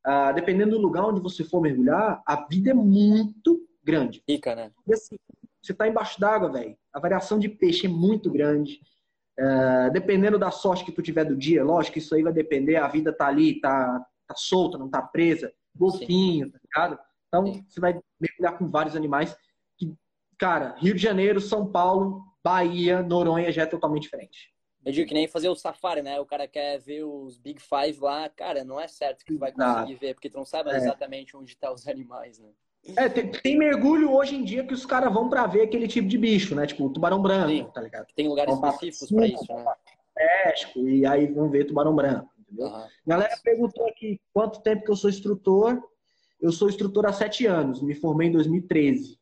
ah, 0.03 0.31
dependendo 0.31 0.71
do 0.71 0.81
lugar 0.81 1.05
onde 1.05 1.21
você 1.21 1.43
for 1.43 1.61
mergulhar, 1.61 2.21
a 2.25 2.47
vida 2.47 2.71
é 2.71 2.73
muito 2.73 3.65
grande. 3.83 4.21
Rica, 4.27 4.55
né? 4.55 4.71
E 4.87 4.93
assim, 4.93 5.15
você 5.61 5.71
está 5.71 5.87
embaixo 5.87 6.19
d'água, 6.19 6.51
velho. 6.51 6.77
A 6.93 6.99
variação 6.99 7.39
de 7.39 7.47
peixe 7.47 7.85
é 7.85 7.89
muito 7.89 8.29
grande. 8.31 8.79
Uh, 9.39 9.91
dependendo 9.93 10.37
da 10.37 10.51
sorte 10.51 10.83
que 10.83 10.91
tu 10.91 11.01
tiver 11.01 11.23
do 11.23 11.35
dia, 11.35 11.63
lógico 11.63 11.97
isso 11.97 12.13
aí 12.13 12.23
vai 12.23 12.33
depender. 12.33 12.75
A 12.75 12.87
vida 12.87 13.13
tá 13.13 13.27
ali, 13.27 13.59
tá, 13.61 14.05
tá 14.27 14.35
solta, 14.35 14.77
não 14.77 14.89
tá 14.89 15.01
presa. 15.01 15.51
Golfinho, 15.79 16.51
tá 16.51 16.59
ligado? 16.63 16.99
Então, 17.27 17.45
Sim. 17.45 17.65
você 17.67 17.79
vai 17.79 17.99
mergulhar 18.19 18.57
com 18.57 18.69
vários 18.69 18.95
animais. 18.95 19.35
Que, 19.77 19.93
cara, 20.37 20.75
Rio 20.77 20.93
de 20.93 21.01
Janeiro, 21.01 21.39
São 21.39 21.71
Paulo, 21.71 22.23
Bahia, 22.43 23.01
Noronha 23.01 23.51
já 23.51 23.63
é 23.63 23.65
totalmente 23.65 24.03
diferente. 24.03 24.53
Eu 24.85 24.91
digo 24.91 25.07
que 25.07 25.13
nem 25.13 25.27
fazer 25.27 25.49
o 25.49 25.55
safari, 25.55 26.01
né? 26.01 26.19
O 26.19 26.25
cara 26.25 26.47
quer 26.47 26.79
ver 26.79 27.03
os 27.03 27.37
Big 27.37 27.61
Five 27.61 27.99
lá, 27.99 28.29
cara, 28.29 28.63
não 28.63 28.79
é 28.79 28.87
certo 28.87 29.25
que 29.25 29.33
tu 29.33 29.39
vai 29.39 29.51
conseguir 29.51 29.95
ver, 29.95 30.13
porque 30.13 30.29
tu 30.29 30.37
não 30.37 30.45
sabe 30.45 30.71
é. 30.71 30.77
exatamente 30.77 31.35
onde 31.35 31.51
estão 31.51 31.69
tá 31.69 31.75
os 31.75 31.87
animais, 31.87 32.39
né? 32.39 32.49
É, 32.95 33.09
tem, 33.09 33.29
tem, 33.29 33.57
mergulho 33.57 34.11
hoje 34.13 34.35
em 34.35 34.43
dia 34.43 34.63
que 34.63 34.73
os 34.73 34.85
caras 34.85 35.13
vão 35.13 35.29
para 35.29 35.45
ver 35.45 35.63
aquele 35.63 35.85
tipo 35.85 36.07
de 36.07 36.17
bicho, 36.17 36.55
né? 36.55 36.65
Tipo, 36.65 36.89
tubarão 36.89 37.21
branco, 37.21 37.49
Sim. 37.49 37.69
tá 37.73 37.81
ligado? 37.81 38.07
Tem 38.15 38.27
lugares 38.27 38.53
específicos 38.55 39.11
para 39.11 39.27
isso, 39.27 39.53
né? 39.53 39.65
México, 40.45 40.79
e 40.79 41.05
aí 41.05 41.27
vão 41.27 41.49
ver 41.49 41.65
tubarão 41.65 41.93
branco, 41.93 42.29
entendeu? 42.51 42.67
Uhum. 42.67 42.87
Galera 43.05 43.37
perguntou 43.43 43.87
aqui 43.87 44.19
quanto 44.33 44.61
tempo 44.61 44.83
que 44.83 44.91
eu 44.91 44.95
sou 44.95 45.09
instrutor. 45.09 45.81
Eu 46.41 46.51
sou 46.51 46.69
instrutor 46.69 47.05
há 47.05 47.13
sete 47.13 47.45
anos, 47.45 47.81
me 47.81 47.93
formei 47.93 48.29
em 48.29 48.31
2013. 48.31 49.19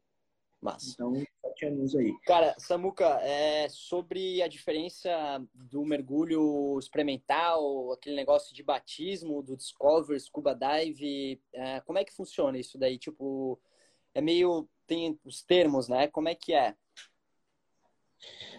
Massa. 0.61 0.91
Então, 0.93 1.13
sete 1.41 1.65
anos 1.65 1.95
aí. 1.95 2.13
Cara, 2.25 2.55
Samuca, 2.57 3.19
é 3.21 3.67
sobre 3.69 4.41
a 4.41 4.47
diferença 4.47 5.09
do 5.53 5.83
mergulho 5.83 6.77
experimental, 6.79 7.91
aquele 7.91 8.15
negócio 8.15 8.55
de 8.55 8.63
batismo, 8.63 9.43
do 9.43 9.55
Discover, 9.55 10.19
Scuba 10.19 10.55
Dive, 10.55 11.41
é, 11.53 11.79
como 11.81 11.99
é 11.99 12.03
que 12.03 12.13
funciona 12.13 12.57
isso 12.57 12.77
daí? 12.77 12.97
Tipo, 12.97 13.59
é 14.13 14.21
meio. 14.21 14.67
tem 14.87 15.19
os 15.23 15.43
termos, 15.43 15.87
né? 15.87 16.07
Como 16.07 16.27
é 16.27 16.35
que 16.35 16.53
é? 16.53 16.75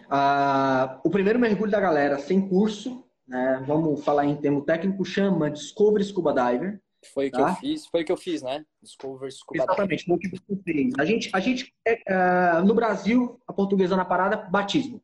Ah, 0.09 0.99
o 1.03 1.09
primeiro 1.09 1.37
mergulho 1.37 1.71
da 1.71 1.79
galera 1.79 2.17
sem 2.17 2.47
curso, 2.47 3.05
né? 3.29 3.63
Vamos 3.65 4.03
falar 4.03 4.25
em 4.25 4.35
termo 4.35 4.61
técnico, 4.61 5.05
chama 5.05 5.51
Discover 5.51 6.03
Scuba 6.03 6.33
Diver. 6.33 6.81
Foi 7.13 7.27
o 7.27 7.31
que 7.31 7.37
tá? 7.37 7.49
eu 7.49 7.55
fiz, 7.55 7.85
foi 7.85 8.01
o 8.01 8.05
que 8.05 8.11
eu 8.11 8.17
fiz, 8.17 8.41
né? 8.41 8.65
Discover 8.81 9.31
Scuba 9.31 9.63
Exatamente, 9.63 10.03
foi 10.03 10.15
o 10.15 10.19
que 10.19 10.29
você 10.29 10.61
fez. 10.63 10.93
A 10.97 11.05
gente, 11.05 11.29
a 11.31 11.39
gente 11.39 11.73
é, 11.85 12.61
no 12.61 12.73
Brasil, 12.73 13.39
a 13.47 13.53
portuguesa 13.53 13.95
na 13.95 14.03
parada, 14.03 14.35
batismo. 14.35 15.01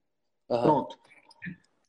Uhum. 0.50 0.62
Pronto. 0.62 0.98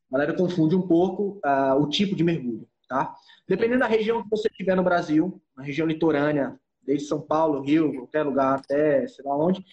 A 0.09 0.13
galera 0.13 0.35
confunde 0.35 0.77
um 0.77 0.87
pouco 0.87 1.41
uh, 1.45 1.75
o 1.81 1.89
tipo 1.89 2.15
de 2.15 2.23
mergulho, 2.23 2.69
tá? 2.89 3.17
Dependendo 3.49 3.81
da 3.81 3.87
região 3.87 4.23
que 4.23 4.31
você 4.31 4.49
estiver 4.49 4.77
no 4.77 4.85
Brasil, 4.85 5.43
na 5.57 5.65
região 5.65 5.87
litorânea, 5.87 6.61
desde 6.83 7.09
São 7.09 7.21
Paulo, 7.21 7.63
Rio, 7.63 7.93
qualquer 7.93 8.23
lugar, 8.23 8.61
até 8.61 9.09
sei 9.09 9.25
lá 9.25 9.37
onde, 9.37 9.65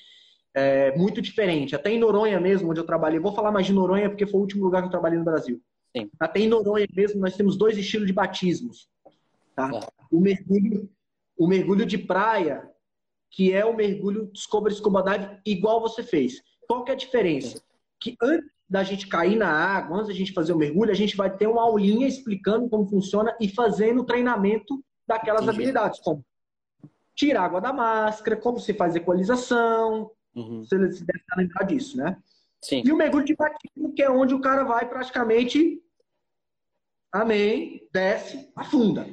é 0.56 0.96
muito 0.98 1.22
diferente. 1.22 1.76
Até 1.76 1.92
em 1.92 2.00
Noronha 2.00 2.40
mesmo, 2.40 2.72
onde 2.72 2.80
eu 2.80 2.86
trabalhei, 2.86 3.20
vou 3.20 3.34
falar 3.34 3.52
mais 3.52 3.66
de 3.66 3.74
Noronha 3.74 4.10
porque 4.10 4.26
foi 4.26 4.40
o 4.40 4.42
último 4.42 4.64
lugar 4.64 4.82
que 4.82 4.88
eu 4.88 4.92
trabalhei 4.92 5.20
no 5.20 5.26
Brasil. 5.26 5.62
Sim. 5.96 6.10
Até 6.20 6.40
em 6.40 6.48
Noronha 6.48 6.88
mesmo, 6.94 7.22
nós 7.22 7.36
temos 7.36 7.56
dois 7.56 7.78
estilos 7.78 8.08
de 8.08 8.14
batismos. 8.14 8.90
Tá? 9.56 9.70
O, 10.12 10.20
mergulho, 10.20 10.90
o 11.38 11.48
mergulho 11.48 11.86
de 11.86 11.98
praia, 11.98 12.68
que 13.30 13.54
é 13.54 13.64
o 13.64 13.76
mergulho 13.76 14.30
Discovery 14.34 14.76
Scuba 14.76 15.04
Dive, 15.04 15.40
igual 15.46 15.80
você 15.80 16.02
fez. 16.02 16.42
Qual 16.68 16.84
que 16.84 16.92
é 16.92 16.94
a 16.96 16.98
diferença? 16.98 17.62
Que 18.00 18.16
antes 18.22 18.50
da 18.68 18.84
gente 18.84 19.08
cair 19.08 19.36
na 19.36 19.50
água, 19.50 19.98
antes 19.98 20.08
da 20.08 20.14
gente 20.14 20.34
fazer 20.34 20.54
o 20.54 20.58
mergulho, 20.58 20.90
a 20.90 20.96
gente 20.96 21.16
vai 21.16 21.36
ter 21.36 21.48
uma 21.48 21.62
aulinha 21.62 22.08
explicando 22.08 22.68
como 22.70 22.88
funciona 22.88 23.36
e 23.40 23.48
fazendo 23.48 24.02
o 24.02 24.06
treinamento 24.06 24.84
daquelas 25.08 25.44
Entendi. 25.44 25.58
habilidades, 25.58 26.00
como 26.00 26.26
tirar 27.16 27.44
água 27.44 27.62
da 27.62 27.72
máscara, 27.72 28.36
como 28.36 28.60
se 28.60 28.74
faz 28.74 28.96
equalização. 28.96 30.10
Uhum. 30.36 30.64
Você 30.64 30.78
deve 30.78 31.24
lembrar 31.38 31.64
disso, 31.66 31.98
né? 31.98 32.18
Sim. 32.60 32.82
E 32.84 32.92
o 32.92 32.96
mergulho 32.96 33.26
de 33.26 33.36
batismo, 33.36 33.94
que 33.94 34.02
é 34.02 34.10
onde 34.10 34.34
o 34.34 34.42
cara 34.42 34.64
vai 34.64 34.88
praticamente, 34.88 35.83
amém, 37.14 37.88
desce, 37.94 38.52
afunda. 38.56 39.08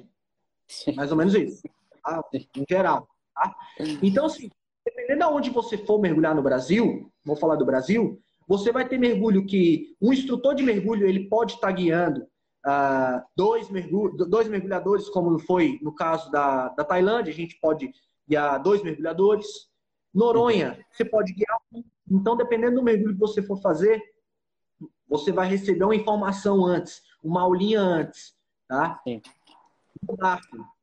Mais 0.96 1.10
ou 1.10 1.16
menos 1.16 1.34
isso. 1.34 1.62
Tá? 2.02 2.24
Em 2.32 2.64
geral. 2.68 3.06
Tá? 3.34 3.54
Então, 4.02 4.26
assim, 4.26 4.50
dependendo 4.84 5.26
de 5.26 5.32
onde 5.32 5.50
você 5.50 5.76
for 5.76 6.00
mergulhar 6.00 6.34
no 6.34 6.42
Brasil, 6.42 7.12
vou 7.24 7.36
falar 7.36 7.56
do 7.56 7.66
Brasil, 7.66 8.20
você 8.48 8.72
vai 8.72 8.88
ter 8.88 8.98
mergulho 8.98 9.46
que 9.46 9.96
um 10.00 10.12
instrutor 10.12 10.54
de 10.54 10.62
mergulho 10.62 11.06
ele 11.06 11.28
pode 11.28 11.54
estar 11.54 11.70
guiando 11.70 12.22
uh, 12.66 13.22
dois, 13.36 13.68
dois 14.28 14.48
mergulhadores, 14.48 15.08
como 15.08 15.38
foi 15.38 15.78
no 15.82 15.94
caso 15.94 16.30
da, 16.30 16.68
da 16.70 16.84
Tailândia, 16.84 17.32
a 17.32 17.36
gente 17.36 17.58
pode 17.60 17.92
guiar 18.28 18.62
dois 18.62 18.82
mergulhadores. 18.82 19.46
Noronha, 20.12 20.84
você 20.90 21.04
pode 21.04 21.32
guiar 21.32 21.58
um. 21.72 21.84
Então, 22.10 22.36
dependendo 22.36 22.76
do 22.76 22.82
mergulho 22.82 23.14
que 23.14 23.20
você 23.20 23.40
for 23.42 23.60
fazer, 23.60 24.02
você 25.08 25.30
vai 25.30 25.48
receber 25.48 25.84
uma 25.84 25.94
informação 25.94 26.64
antes, 26.64 27.02
uma 27.22 27.42
aulinha 27.42 27.80
antes, 27.80 28.34
tá? 28.68 29.00
Sim 29.04 29.20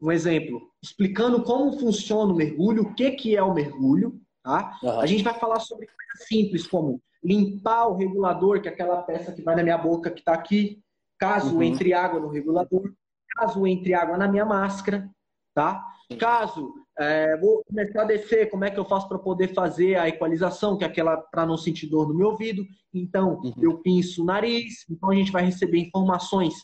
um 0.02 0.12
exemplo, 0.12 0.72
explicando 0.82 1.44
como 1.44 1.80
funciona 1.80 2.32
o 2.32 2.36
mergulho, 2.36 2.84
o 2.84 2.94
que, 2.94 3.12
que 3.12 3.36
é 3.36 3.42
o 3.42 3.54
mergulho. 3.54 4.20
Tá? 4.44 4.78
Uhum. 4.82 5.00
A 5.00 5.06
gente 5.06 5.24
vai 5.24 5.34
falar 5.34 5.60
sobre 5.60 5.88
coisas 5.88 6.28
simples, 6.28 6.68
como 6.68 7.02
limpar 7.24 7.88
o 7.88 7.96
regulador, 7.96 8.62
que 8.62 8.70
é 8.70 8.72
aquela 8.72 9.02
peça 9.02 9.34
que 9.34 9.42
vai 9.42 9.56
na 9.56 9.64
minha 9.64 9.78
boca 9.78 10.12
que 10.12 10.20
está 10.20 10.34
aqui, 10.34 10.82
caso 11.18 11.56
uhum. 11.56 11.64
entre 11.64 11.94
água 11.94 12.20
no 12.20 12.30
regulador, 12.30 12.94
caso 13.36 13.66
entre 13.68 13.94
água 13.94 14.18
na 14.18 14.28
minha 14.28 14.46
máscara, 14.46 15.10
tá? 15.54 15.84
Caso 16.20 16.74
é, 17.00 17.38
vou 17.38 17.64
começar 17.66 18.02
a 18.02 18.06
descer, 18.06 18.50
como 18.50 18.66
é 18.66 18.72
que 18.72 18.80
eu 18.80 18.86
faço 18.86 19.08
para 19.08 19.20
poder 19.20 19.54
fazer 19.54 19.96
a 19.96 20.08
equalização, 20.08 20.78
que 20.78 20.84
é 20.84 20.88
aquela 20.88 21.18
para 21.18 21.46
não 21.46 21.58
sentir 21.58 21.88
dor 21.88 22.08
no 22.08 22.16
meu 22.16 22.30
ouvido. 22.30 22.66
Então, 22.94 23.40
uhum. 23.44 23.54
eu 23.62 23.78
pinço 23.80 24.24
o 24.24 24.26
nariz. 24.26 24.86
Então, 24.90 25.12
a 25.12 25.16
gente 25.16 25.32
vai 25.32 25.44
receber 25.44 25.80
informações 25.80 26.56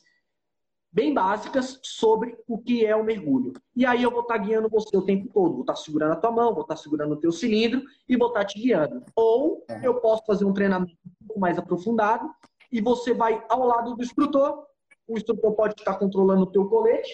bem 0.93 1.11
básicas 1.11 1.79
sobre 1.81 2.37
o 2.47 2.57
que 2.59 2.85
é 2.85 2.95
o 2.95 3.03
mergulho. 3.03 3.53
E 3.75 3.83
aí 3.83 4.03
eu 4.03 4.11
vou 4.11 4.21
estar 4.21 4.37
guiando 4.37 4.69
você 4.69 4.95
o 4.95 5.01
tempo 5.01 5.27
todo. 5.33 5.53
Vou 5.53 5.61
estar 5.61 5.75
segurando 5.75 6.13
a 6.13 6.15
tua 6.15 6.31
mão, 6.31 6.53
vou 6.53 6.61
estar 6.61 6.75
segurando 6.75 7.13
o 7.13 7.19
teu 7.19 7.31
cilindro 7.31 7.81
e 8.07 8.15
vou 8.15 8.27
estar 8.27 8.45
te 8.45 8.59
guiando. 8.59 9.03
Ou 9.15 9.65
eu 9.81 9.95
posso 9.95 10.23
fazer 10.25 10.45
um 10.45 10.53
treinamento 10.53 10.93
um 10.93 11.27
pouco 11.27 11.39
mais 11.39 11.57
aprofundado 11.57 12.29
e 12.71 12.79
você 12.79 13.13
vai 13.13 13.43
ao 13.49 13.65
lado 13.65 13.95
do 13.95 14.03
instrutor. 14.03 14.65
O 15.07 15.17
instrutor 15.17 15.53
pode 15.53 15.73
estar 15.79 15.95
controlando 15.95 16.43
o 16.43 16.51
teu 16.51 16.65
colete, 16.69 17.11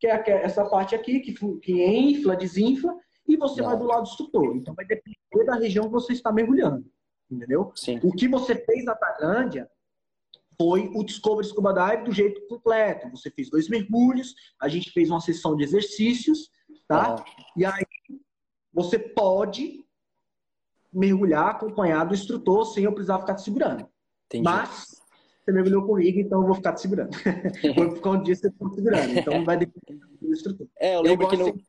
que 0.00 0.30
é 0.30 0.42
essa 0.42 0.64
parte 0.64 0.94
aqui, 0.94 1.20
que, 1.20 1.34
que 1.60 1.72
infla, 1.72 2.34
desinfla, 2.34 2.96
e 3.28 3.36
você 3.36 3.60
Não. 3.60 3.68
vai 3.68 3.78
do 3.78 3.84
lado 3.84 4.02
do 4.02 4.08
instrutor. 4.08 4.56
Então 4.56 4.74
vai 4.74 4.86
depender 4.86 5.44
da 5.44 5.54
região 5.54 5.84
que 5.84 5.92
você 5.92 6.12
está 6.12 6.32
mergulhando. 6.32 6.90
Entendeu? 7.30 7.70
Sim. 7.76 8.00
O 8.02 8.12
que 8.12 8.26
você 8.26 8.56
fez 8.56 8.84
na 8.84 8.94
Tailândia 8.94 9.70
foi 10.58 10.90
o 10.94 11.04
Discovery 11.04 11.46
Scuba 11.46 11.72
Dive 11.72 12.04
do 12.04 12.12
jeito 12.12 12.46
completo. 12.48 13.08
Você 13.10 13.30
fez 13.30 13.48
dois 13.48 13.68
mergulhos, 13.68 14.34
a 14.60 14.68
gente 14.68 14.90
fez 14.90 15.10
uma 15.10 15.20
sessão 15.20 15.54
de 15.54 15.62
exercícios, 15.62 16.50
tá? 16.88 17.22
E 17.56 17.64
aí 17.64 17.86
você 18.72 18.98
pode 18.98 19.84
mergulhar 20.92 21.50
acompanhado 21.50 22.10
do 22.10 22.14
instrutor 22.14 22.64
sem 22.64 22.84
eu 22.84 22.92
precisar 22.92 23.20
ficar 23.20 23.34
te 23.34 23.42
segurando. 23.42 23.88
Entendi. 24.26 24.44
Mas 24.44 24.99
você 25.50 25.52
mergulhou 25.52 25.86
comigo, 25.86 26.18
então 26.20 26.40
eu 26.40 26.46
vou 26.46 26.54
ficar 26.54 26.72
te 26.72 26.82
segurando. 26.82 27.10
Por 27.74 28.00
conta 28.00 28.24
disso 28.24 28.42
que 28.42 28.48
você 28.48 28.52
ficou 28.52 28.74
segurando. 28.74 29.18
Então 29.18 29.44
vai 29.44 29.56
depender 29.56 30.06
do 30.20 30.32
instrutor. 30.32 30.66
É, 30.78 30.94
eu 30.94 31.02
lembro 31.02 31.26
eu 31.26 31.28
que 31.28 31.36
no... 31.36 31.60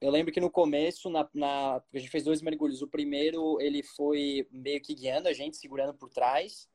Eu 0.00 0.10
lembro 0.10 0.32
que 0.32 0.40
no 0.40 0.50
começo, 0.50 1.10
na, 1.10 1.28
na, 1.34 1.74
a 1.76 1.98
gente 1.98 2.10
fez 2.10 2.24
dois 2.24 2.40
mergulhos. 2.40 2.80
O 2.80 2.88
primeiro, 2.88 3.60
ele 3.60 3.82
foi 3.82 4.48
meio 4.50 4.80
que 4.80 4.94
guiando 4.94 5.28
a 5.28 5.32
gente, 5.34 5.58
segurando 5.58 5.92
por 5.92 6.08
trás. 6.08 6.66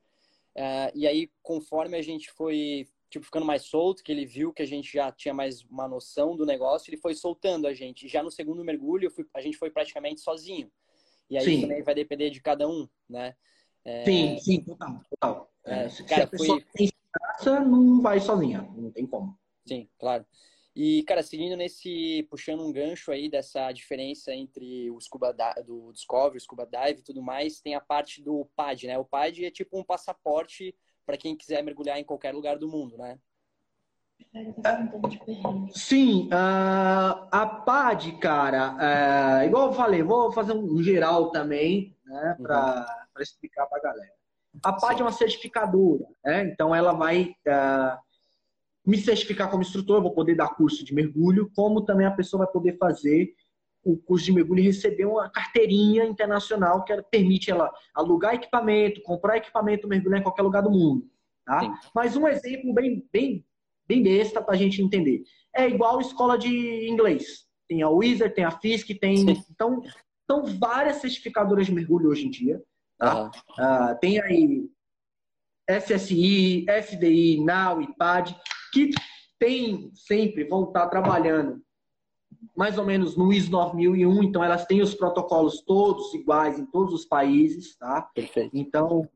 Uh, 0.54 0.94
e 0.94 1.08
aí, 1.08 1.28
conforme 1.42 1.96
a 1.96 2.02
gente 2.02 2.30
foi 2.30 2.86
tipo, 3.10 3.24
ficando 3.24 3.44
mais 3.44 3.62
solto, 3.62 4.04
que 4.04 4.12
ele 4.12 4.24
viu 4.24 4.52
que 4.52 4.62
a 4.62 4.66
gente 4.66 4.92
já 4.92 5.10
tinha 5.10 5.34
mais 5.34 5.64
uma 5.64 5.88
noção 5.88 6.36
do 6.36 6.46
negócio, 6.46 6.88
ele 6.88 7.00
foi 7.00 7.14
soltando 7.16 7.66
a 7.66 7.74
gente. 7.74 8.06
Já 8.06 8.22
no 8.22 8.30
segundo 8.30 8.64
mergulho, 8.64 9.10
fui, 9.10 9.26
a 9.34 9.40
gente 9.40 9.58
foi 9.58 9.70
praticamente 9.70 10.20
sozinho. 10.20 10.70
E 11.28 11.36
aí 11.36 11.44
sim. 11.44 11.60
também 11.62 11.82
vai 11.82 11.96
depender 11.96 12.30
de 12.30 12.40
cada 12.40 12.68
um, 12.68 12.88
né? 13.08 13.34
É... 13.86 14.04
Sim, 14.04 14.38
sim, 14.40 14.64
total, 14.64 15.00
total. 15.08 15.52
É, 15.64 15.88
se 15.88 16.02
cara, 16.04 16.24
a 16.24 16.26
pessoa 16.26 16.60
foi... 16.60 16.66
tem 16.74 16.86
esperança, 16.86 17.60
não 17.60 18.02
vai 18.02 18.18
sozinha, 18.20 18.68
não 18.76 18.90
tem 18.90 19.06
como. 19.06 19.38
Sim, 19.64 19.88
claro. 19.96 20.26
E, 20.74 21.04
cara, 21.04 21.22
seguindo 21.22 21.56
nesse, 21.56 22.26
puxando 22.28 22.66
um 22.66 22.72
gancho 22.72 23.10
aí 23.12 23.30
dessa 23.30 23.70
diferença 23.72 24.34
entre 24.34 24.90
o 24.90 25.00
scuba 25.00 25.34
do 25.64 25.92
Discovery, 25.92 26.36
o 26.36 26.40
scuba 26.40 26.66
dive 26.66 27.00
e 27.00 27.02
tudo 27.02 27.22
mais, 27.22 27.60
tem 27.60 27.74
a 27.76 27.80
parte 27.80 28.20
do 28.20 28.44
PAD, 28.56 28.88
né? 28.88 28.98
O 28.98 29.04
PAD 29.04 29.46
é 29.46 29.50
tipo 29.50 29.78
um 29.78 29.84
passaporte 29.84 30.76
para 31.06 31.16
quem 31.16 31.36
quiser 31.36 31.62
mergulhar 31.62 31.98
em 31.98 32.04
qualquer 32.04 32.34
lugar 32.34 32.58
do 32.58 32.68
mundo, 32.68 32.98
né? 32.98 33.18
Sim, 35.70 36.26
uh, 36.26 37.28
a 37.30 37.62
PAD, 37.64 38.18
cara, 38.18 38.74
uh, 38.74 39.46
igual 39.46 39.68
eu 39.68 39.72
falei, 39.72 40.02
vou 40.02 40.32
fazer 40.32 40.52
um 40.52 40.82
geral 40.82 41.30
também, 41.30 41.96
né, 42.04 42.36
para 42.42 42.80
uhum. 42.80 43.05
Explicar 43.22 43.66
para 43.66 43.78
a 43.78 43.82
galera. 43.82 44.12
A 44.62 44.72
PAD 44.72 44.96
Sim. 44.96 45.00
é 45.00 45.04
uma 45.04 45.12
certificadora, 45.12 46.06
né? 46.24 46.44
Então 46.44 46.74
ela 46.74 46.92
vai 46.92 47.34
uh, 47.46 47.98
me 48.86 48.96
certificar 48.96 49.50
como 49.50 49.62
instrutor, 49.62 49.96
eu 49.96 50.02
vou 50.02 50.14
poder 50.14 50.34
dar 50.34 50.54
curso 50.54 50.84
de 50.84 50.94
mergulho, 50.94 51.50
como 51.54 51.84
também 51.84 52.06
a 52.06 52.10
pessoa 52.10 52.44
vai 52.44 52.52
poder 52.52 52.78
fazer 52.78 53.34
o 53.84 53.96
curso 53.96 54.24
de 54.24 54.32
mergulho 54.32 54.60
e 54.60 54.66
receber 54.66 55.06
uma 55.06 55.30
carteirinha 55.30 56.04
internacional 56.04 56.84
que 56.84 56.92
ela, 56.92 57.02
permite 57.02 57.50
ela 57.50 57.72
alugar 57.94 58.34
equipamento, 58.34 59.00
comprar 59.02 59.36
equipamento, 59.36 59.86
mergulhar 59.86 60.20
em 60.20 60.22
qualquer 60.22 60.42
lugar 60.42 60.62
do 60.62 60.70
mundo. 60.70 61.08
Tá? 61.44 61.78
Mas 61.94 62.16
um 62.16 62.26
exemplo 62.26 62.74
bem, 62.74 63.06
bem, 63.12 63.44
bem 63.86 64.02
besta 64.02 64.42
para 64.42 64.54
a 64.54 64.58
gente 64.58 64.82
entender. 64.82 65.22
É 65.54 65.68
igual 65.68 66.00
escola 66.00 66.36
de 66.36 66.88
inglês. 66.88 67.46
Tem 67.68 67.82
a 67.82 67.88
Wizard, 67.88 68.34
tem 68.34 68.44
a 68.44 68.50
FISC, 68.50 68.94
tem. 68.98 69.18
Sim. 69.18 69.44
Então, 69.50 69.80
são 70.28 70.44
várias 70.58 70.96
certificadoras 70.96 71.66
de 71.66 71.72
mergulho 71.72 72.10
hoje 72.10 72.26
em 72.26 72.30
dia. 72.30 72.60
Tá? 72.98 73.22
Uhum. 73.22 73.28
Uh, 73.28 73.98
tem 74.00 74.20
aí 74.20 74.70
SSI, 75.68 76.66
FDI, 76.82 77.44
NAU, 77.44 77.82
IPAD 77.82 78.36
que 78.72 78.90
tem 79.38 79.90
sempre, 79.94 80.44
vão 80.44 80.64
estar 80.64 80.86
trabalhando 80.88 81.62
mais 82.56 82.78
ou 82.78 82.84
menos 82.84 83.16
no 83.16 83.32
ISO 83.32 83.50
9001, 83.50 84.22
então 84.22 84.42
elas 84.42 84.64
têm 84.64 84.80
os 84.80 84.94
protocolos 84.94 85.62
todos 85.62 86.14
iguais 86.14 86.58
em 86.58 86.66
todos 86.66 86.94
os 86.94 87.04
países, 87.04 87.76
tá? 87.76 88.02
Perfeito. 88.14 88.50
Então, 88.54 89.08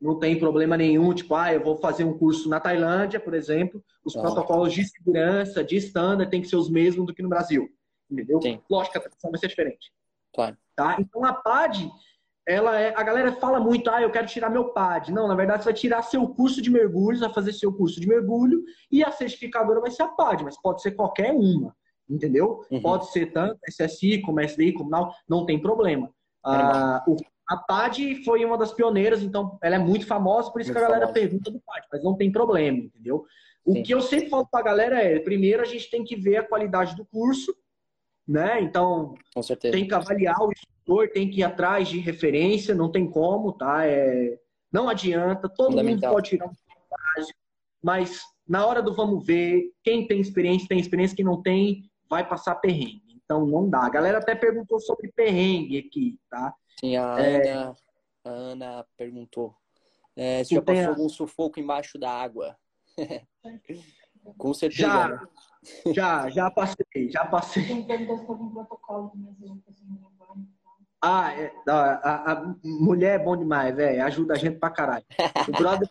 não 0.00 0.18
tem 0.18 0.38
problema 0.38 0.76
nenhum, 0.76 1.12
tipo, 1.12 1.34
ah, 1.34 1.52
eu 1.52 1.62
vou 1.62 1.76
fazer 1.76 2.04
um 2.04 2.16
curso 2.16 2.48
na 2.48 2.60
Tailândia, 2.60 3.20
por 3.20 3.34
exemplo, 3.34 3.82
os 4.04 4.16
ah. 4.16 4.20
protocolos 4.20 4.72
de 4.72 4.84
segurança, 4.84 5.62
de 5.62 5.76
standard, 5.76 6.30
tem 6.30 6.40
que 6.40 6.48
ser 6.48 6.56
os 6.56 6.70
mesmos 6.70 7.06
do 7.06 7.14
que 7.14 7.22
no 7.22 7.28
Brasil, 7.28 7.68
entendeu? 8.10 8.40
Sim. 8.40 8.60
Lógico 8.70 8.92
que 8.92 8.98
a 8.98 9.02
tradução 9.02 9.30
vai 9.30 9.40
ser 9.40 9.48
diferente. 9.48 9.92
Claro. 10.32 10.56
Tá? 10.74 10.96
Então, 10.98 11.24
a 11.24 11.32
PAD, 11.32 11.90
ela 12.48 12.80
é, 12.80 12.94
a 12.96 13.02
galera 13.02 13.30
fala 13.32 13.60
muito, 13.60 13.90
ah, 13.90 14.00
eu 14.00 14.10
quero 14.10 14.26
tirar 14.26 14.48
meu 14.48 14.70
PAD. 14.70 15.12
Não, 15.12 15.28
na 15.28 15.34
verdade, 15.34 15.62
você 15.62 15.70
vai 15.70 15.78
tirar 15.78 16.00
seu 16.00 16.26
curso 16.28 16.62
de 16.62 16.70
mergulhos, 16.70 17.20
vai 17.20 17.30
fazer 17.30 17.52
seu 17.52 17.70
curso 17.70 18.00
de 18.00 18.08
mergulho 18.08 18.64
e 18.90 19.04
a 19.04 19.12
certificadora 19.12 19.82
vai 19.82 19.90
ser 19.90 20.04
a 20.04 20.08
PAD, 20.08 20.44
mas 20.44 20.60
pode 20.60 20.80
ser 20.80 20.92
qualquer 20.92 21.30
uma, 21.30 21.76
entendeu? 22.08 22.64
Uhum. 22.70 22.80
Pode 22.80 23.12
ser 23.12 23.32
tanto 23.32 23.60
SSI 23.68 24.22
como 24.22 24.40
SDI, 24.40 24.72
como 24.72 24.88
não, 24.88 25.12
não 25.28 25.44
tem 25.44 25.60
problema. 25.60 26.10
Ah, 26.42 27.04
o, 27.06 27.16
a 27.46 27.58
PAD 27.58 28.24
foi 28.24 28.42
uma 28.46 28.56
das 28.56 28.72
pioneiras, 28.72 29.22
então 29.22 29.58
ela 29.62 29.74
é 29.74 29.78
muito 29.78 30.06
famosa, 30.06 30.50
por 30.50 30.62
isso 30.62 30.72
muito 30.72 30.78
que 30.78 30.84
a 30.84 30.88
galera 30.88 31.06
famosa. 31.06 31.20
pergunta 31.20 31.50
do 31.50 31.60
PAD, 31.60 31.86
mas 31.92 32.02
não 32.02 32.16
tem 32.16 32.32
problema, 32.32 32.78
entendeu? 32.78 33.26
O 33.62 33.74
Sim. 33.74 33.82
que 33.82 33.92
eu 33.92 34.00
sempre 34.00 34.30
falo 34.30 34.46
pra 34.50 34.62
galera 34.62 35.02
é, 35.02 35.18
primeiro 35.18 35.60
a 35.60 35.66
gente 35.66 35.90
tem 35.90 36.02
que 36.02 36.16
ver 36.16 36.38
a 36.38 36.48
qualidade 36.48 36.96
do 36.96 37.04
curso, 37.04 37.54
né? 38.28 38.60
Então, 38.60 39.14
tem 39.72 39.88
que 39.88 39.94
avaliar 39.94 40.38
o 40.42 40.52
instrutor, 40.52 41.08
tem 41.08 41.30
que 41.30 41.40
ir 41.40 41.44
atrás 41.44 41.88
de 41.88 41.98
referência, 41.98 42.74
não 42.74 42.92
tem 42.92 43.10
como, 43.10 43.52
tá? 43.52 43.86
É, 43.86 44.38
não 44.70 44.88
adianta, 44.88 45.48
todo 45.48 45.82
mundo 45.82 46.00
pode 46.00 46.30
tirar 46.30 46.46
um 46.46 46.52
básico, 47.16 47.38
mas 47.82 48.20
na 48.46 48.66
hora 48.66 48.82
do 48.82 48.94
vamos 48.94 49.24
ver, 49.24 49.72
quem 49.82 50.06
tem 50.06 50.20
experiência, 50.20 50.68
tem 50.68 50.78
experiência, 50.78 51.16
quem 51.16 51.24
não 51.24 51.40
tem, 51.40 51.90
vai 52.08 52.26
passar 52.26 52.54
perrengue. 52.56 53.22
Então, 53.24 53.46
não 53.46 53.68
dá. 53.68 53.84
A 53.84 53.90
galera 53.90 54.18
até 54.18 54.34
perguntou 54.34 54.78
sobre 54.80 55.10
perrengue 55.12 55.78
aqui, 55.78 56.18
tá? 56.30 56.54
Sim, 56.80 56.96
a, 56.96 57.18
é... 57.20 57.52
Ana, 57.52 57.76
a 58.24 58.30
Ana 58.30 58.86
perguntou. 58.96 59.54
É, 60.16 60.42
você 60.44 60.54
já 60.54 60.62
passou 60.62 60.84
a... 60.84 60.88
algum 60.88 61.08
sufoco 61.08 61.60
embaixo 61.60 61.98
da 61.98 62.10
água? 62.10 62.56
Com 64.36 64.52
certeza. 64.52 64.82
Já, 64.82 65.08
né? 65.08 65.20
Já, 65.94 66.28
já 66.28 66.50
passei, 66.50 67.10
já 67.10 67.24
passei. 67.24 67.86
Ah, 71.00 71.32
é, 71.32 71.52
a, 71.68 72.32
a, 72.32 72.54
mulher 72.64 73.20
é 73.20 73.24
bom 73.24 73.36
demais, 73.36 73.74
velho. 73.74 74.04
Ajuda 74.04 74.34
a 74.34 74.36
gente 74.36 74.58
pra 74.58 74.70
caralho. 74.70 75.04
O 75.48 75.52
brother, 75.52 75.88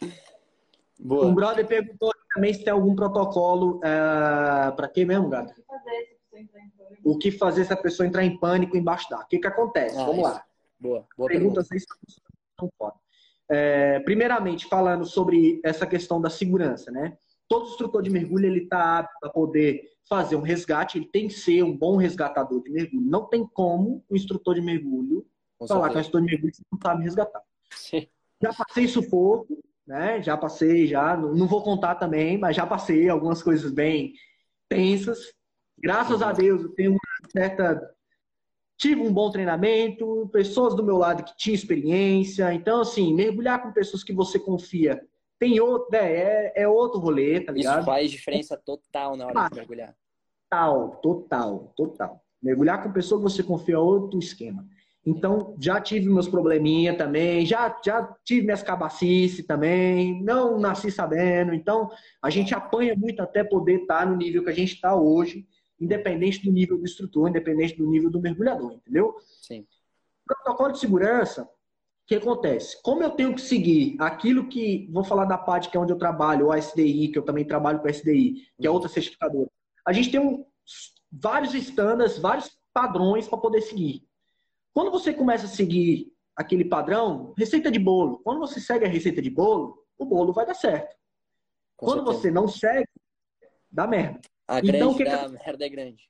Boa. 0.98 1.26
o 1.26 1.34
brother 1.34 1.66
perguntou 1.66 2.12
também 2.32 2.54
se 2.54 2.64
tem 2.64 2.72
algum 2.72 2.94
protocolo 2.94 3.78
uh, 3.78 4.74
pra 4.76 4.88
quê 4.88 5.04
mesmo, 5.04 5.28
gato? 5.28 5.52
O 7.04 7.18
que 7.18 7.30
fazer 7.30 7.64
se 7.64 7.72
a 7.72 7.76
pessoa 7.76 8.06
entrar 8.06 8.24
em 8.24 8.38
pânico 8.38 8.76
embaixo 8.76 9.08
d'água? 9.10 9.24
O 9.24 9.28
que 9.28 9.38
que 9.38 9.46
acontece? 9.46 9.96
Ah, 9.98 10.04
Vamos 10.04 10.18
isso. 10.18 10.34
lá. 10.34 10.44
Boa, 10.78 11.06
boa 11.16 11.28
Perguntas 11.28 11.68
pergunta. 11.68 12.94
É, 13.48 14.00
primeiramente, 14.00 14.66
falando 14.66 15.04
sobre 15.04 15.60
essa 15.62 15.86
questão 15.86 16.20
da 16.20 16.30
segurança, 16.30 16.90
né? 16.90 17.16
Todo 17.48 17.68
instrutor 17.68 18.02
de 18.02 18.10
mergulho 18.10 18.46
ele 18.46 18.64
está 18.64 18.98
apto 18.98 19.26
a 19.26 19.30
poder 19.30 19.82
fazer 20.08 20.36
um 20.36 20.42
resgate, 20.42 20.98
ele 20.98 21.08
tem 21.10 21.28
que 21.28 21.34
ser 21.34 21.62
um 21.62 21.76
bom 21.76 21.96
resgatador 21.96 22.62
de 22.62 22.70
mergulho. 22.70 23.06
Não 23.06 23.26
tem 23.26 23.46
como 23.46 24.04
o 24.08 24.16
instrutor 24.16 24.54
de 24.54 24.60
mergulho 24.60 25.26
Com 25.58 25.66
falar 25.66 25.90
que 25.90 25.96
o 25.96 26.00
instrutor 26.00 26.20
de 26.22 26.26
mergulho 26.26 26.52
não 26.70 26.78
sabe 26.80 27.02
resgatar. 27.04 27.42
Sim. 27.70 28.06
Já 28.42 28.52
passei 28.52 28.86
sufoco, 28.86 29.58
né? 29.86 30.22
Já 30.22 30.36
passei, 30.36 30.86
já. 30.86 31.16
Não 31.16 31.46
vou 31.46 31.62
contar 31.62 31.94
também, 31.94 32.38
mas 32.38 32.56
já 32.56 32.66
passei 32.66 33.08
algumas 33.08 33.42
coisas 33.42 33.72
bem 33.72 34.12
tensas. 34.68 35.32
Graças 35.78 36.20
uhum. 36.20 36.26
a 36.26 36.32
Deus 36.32 36.62
eu 36.62 36.74
tenho 36.74 36.92
uma 36.92 37.30
certa. 37.30 37.90
Tive 38.76 39.00
um 39.00 39.12
bom 39.12 39.30
treinamento, 39.30 40.28
pessoas 40.32 40.74
do 40.74 40.84
meu 40.84 40.96
lado 40.96 41.22
que 41.24 41.36
tinham 41.36 41.54
experiência. 41.54 42.52
Então, 42.52 42.80
assim, 42.80 43.14
mergulhar 43.14 43.62
com 43.62 43.72
pessoas 43.72 44.02
que 44.02 44.12
você 44.12 44.38
confia 44.38 45.00
tem 45.38 45.60
outro, 45.60 45.94
é, 45.96 46.52
é, 46.56 46.62
é 46.62 46.68
outro 46.68 47.00
rolê, 47.00 47.40
tá 47.40 47.52
ligado? 47.52 47.78
Isso 47.78 47.86
faz 47.86 48.10
diferença 48.10 48.56
total 48.56 49.16
na 49.16 49.26
hora 49.26 49.40
ah, 49.40 49.48
de 49.48 49.56
mergulhar. 49.56 49.94
Total, 50.48 50.96
total, 51.02 51.72
total. 51.76 52.24
Mergulhar 52.42 52.82
com 52.82 52.92
pessoa 52.92 53.18
que 53.20 53.30
você 53.30 53.42
confia 53.42 53.74
é 53.74 53.78
outro 53.78 54.18
esquema. 54.18 54.66
Então, 55.06 55.54
já 55.60 55.80
tive 55.80 56.08
meus 56.08 56.26
probleminha 56.26 56.96
também, 56.96 57.44
já, 57.44 57.78
já 57.84 58.16
tive 58.24 58.42
minhas 58.42 58.62
cabacices 58.62 59.44
também, 59.44 60.22
não 60.22 60.58
nasci 60.58 60.90
sabendo. 60.90 61.52
Então, 61.52 61.90
a 62.22 62.30
gente 62.30 62.54
apanha 62.54 62.96
muito 62.96 63.20
até 63.20 63.44
poder 63.44 63.82
estar 63.82 64.06
no 64.06 64.16
nível 64.16 64.42
que 64.42 64.50
a 64.50 64.54
gente 64.54 64.74
está 64.74 64.96
hoje, 64.96 65.46
independente 65.78 66.42
do 66.42 66.50
nível 66.50 66.78
do 66.78 66.84
instrutor, 66.84 67.28
independente 67.28 67.76
do 67.76 67.86
nível 67.86 68.10
do 68.10 68.20
mergulhador, 68.20 68.72
entendeu? 68.72 69.14
Sim. 69.42 69.66
Protocolo 70.26 70.72
de 70.72 70.78
segurança, 70.78 71.46
o 72.04 72.06
que 72.06 72.16
acontece? 72.16 72.80
Como 72.82 73.02
eu 73.02 73.10
tenho 73.10 73.34
que 73.34 73.40
seguir 73.40 73.96
aquilo 73.98 74.46
que. 74.46 74.88
Vou 74.92 75.02
falar 75.02 75.24
da 75.24 75.38
parte 75.38 75.70
que 75.70 75.76
é 75.76 75.80
onde 75.80 75.92
eu 75.92 75.98
trabalho, 75.98 76.48
o 76.48 76.54
SDI, 76.54 77.08
que 77.08 77.18
eu 77.18 77.22
também 77.22 77.46
trabalho 77.46 77.80
com 77.80 77.88
a 77.88 77.90
SDI, 77.90 78.46
que 78.60 78.66
é 78.66 78.70
outra 78.70 78.90
certificadora. 78.90 79.50
A 79.86 79.92
gente 79.92 80.10
tem 80.10 80.20
um, 80.20 80.44
vários 81.10 81.54
estándares, 81.54 82.18
vários 82.18 82.58
padrões 82.74 83.26
para 83.26 83.38
poder 83.38 83.62
seguir. 83.62 84.06
Quando 84.74 84.90
você 84.90 85.14
começa 85.14 85.46
a 85.46 85.48
seguir 85.48 86.12
aquele 86.36 86.64
padrão, 86.64 87.32
receita 87.38 87.70
de 87.70 87.78
bolo. 87.78 88.18
Quando 88.18 88.40
você 88.40 88.60
segue 88.60 88.84
a 88.84 88.88
receita 88.88 89.22
de 89.22 89.30
bolo, 89.30 89.82
o 89.96 90.04
bolo 90.04 90.32
vai 90.32 90.44
dar 90.44 90.54
certo. 90.54 90.94
Com 91.76 91.86
Quando 91.86 91.98
certeza. 92.00 92.18
você 92.18 92.30
não 92.30 92.48
segue, 92.48 92.88
dá 93.70 93.86
merda. 93.86 94.20
A 94.46 94.58
então, 94.58 94.94
grande 94.94 94.96
que... 94.96 95.44
merda 95.44 95.64
é 95.64 95.68
grande. 95.68 96.08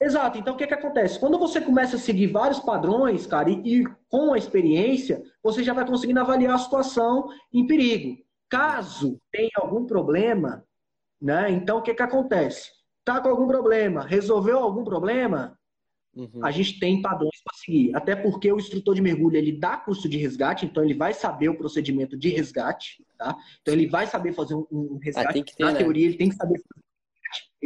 Exato. 0.00 0.38
Então, 0.38 0.54
o 0.54 0.56
que, 0.56 0.66
que 0.66 0.74
acontece? 0.74 1.18
Quando 1.18 1.38
você 1.38 1.60
começa 1.60 1.96
a 1.96 1.98
seguir 1.98 2.26
vários 2.26 2.60
padrões, 2.60 3.26
cara, 3.26 3.50
e, 3.50 3.80
e, 3.80 3.84
com 4.08 4.32
a 4.32 4.38
experiência, 4.38 5.22
você 5.42 5.62
já 5.62 5.72
vai 5.72 5.86
conseguindo 5.86 6.20
avaliar 6.20 6.54
a 6.54 6.58
situação 6.58 7.28
em 7.52 7.66
perigo. 7.66 8.16
Caso 8.48 9.18
tenha 9.32 9.50
algum 9.56 9.86
problema, 9.86 10.64
né? 11.20 11.50
Então 11.50 11.78
o 11.78 11.82
que 11.82 11.94
que 11.94 12.02
acontece? 12.02 12.70
Tá 13.04 13.20
com 13.20 13.28
algum 13.28 13.46
problema, 13.46 14.04
resolveu 14.04 14.58
algum 14.58 14.84
problema, 14.84 15.58
uhum. 16.14 16.44
a 16.44 16.50
gente 16.50 16.78
tem 16.78 17.00
padrões 17.00 17.42
para 17.42 17.56
seguir. 17.56 17.96
Até 17.96 18.14
porque 18.14 18.52
o 18.52 18.58
instrutor 18.58 18.94
de 18.94 19.00
mergulho 19.00 19.36
ele 19.36 19.52
dá 19.52 19.76
curso 19.76 20.08
de 20.08 20.18
resgate, 20.18 20.66
então 20.66 20.84
ele 20.84 20.94
vai 20.94 21.14
saber 21.14 21.48
o 21.48 21.56
procedimento 21.56 22.16
de 22.16 22.28
resgate, 22.28 23.04
tá? 23.16 23.36
Então 23.62 23.72
ele 23.72 23.88
vai 23.88 24.06
saber 24.06 24.32
fazer 24.32 24.54
um, 24.54 24.66
um 24.70 24.98
resgate. 25.02 25.40
Ah, 25.40 25.44
ter, 25.56 25.64
Na 25.64 25.72
né? 25.72 25.78
teoria 25.78 26.06
ele 26.06 26.16
tem 26.16 26.28
que 26.28 26.36
saber 26.36 26.60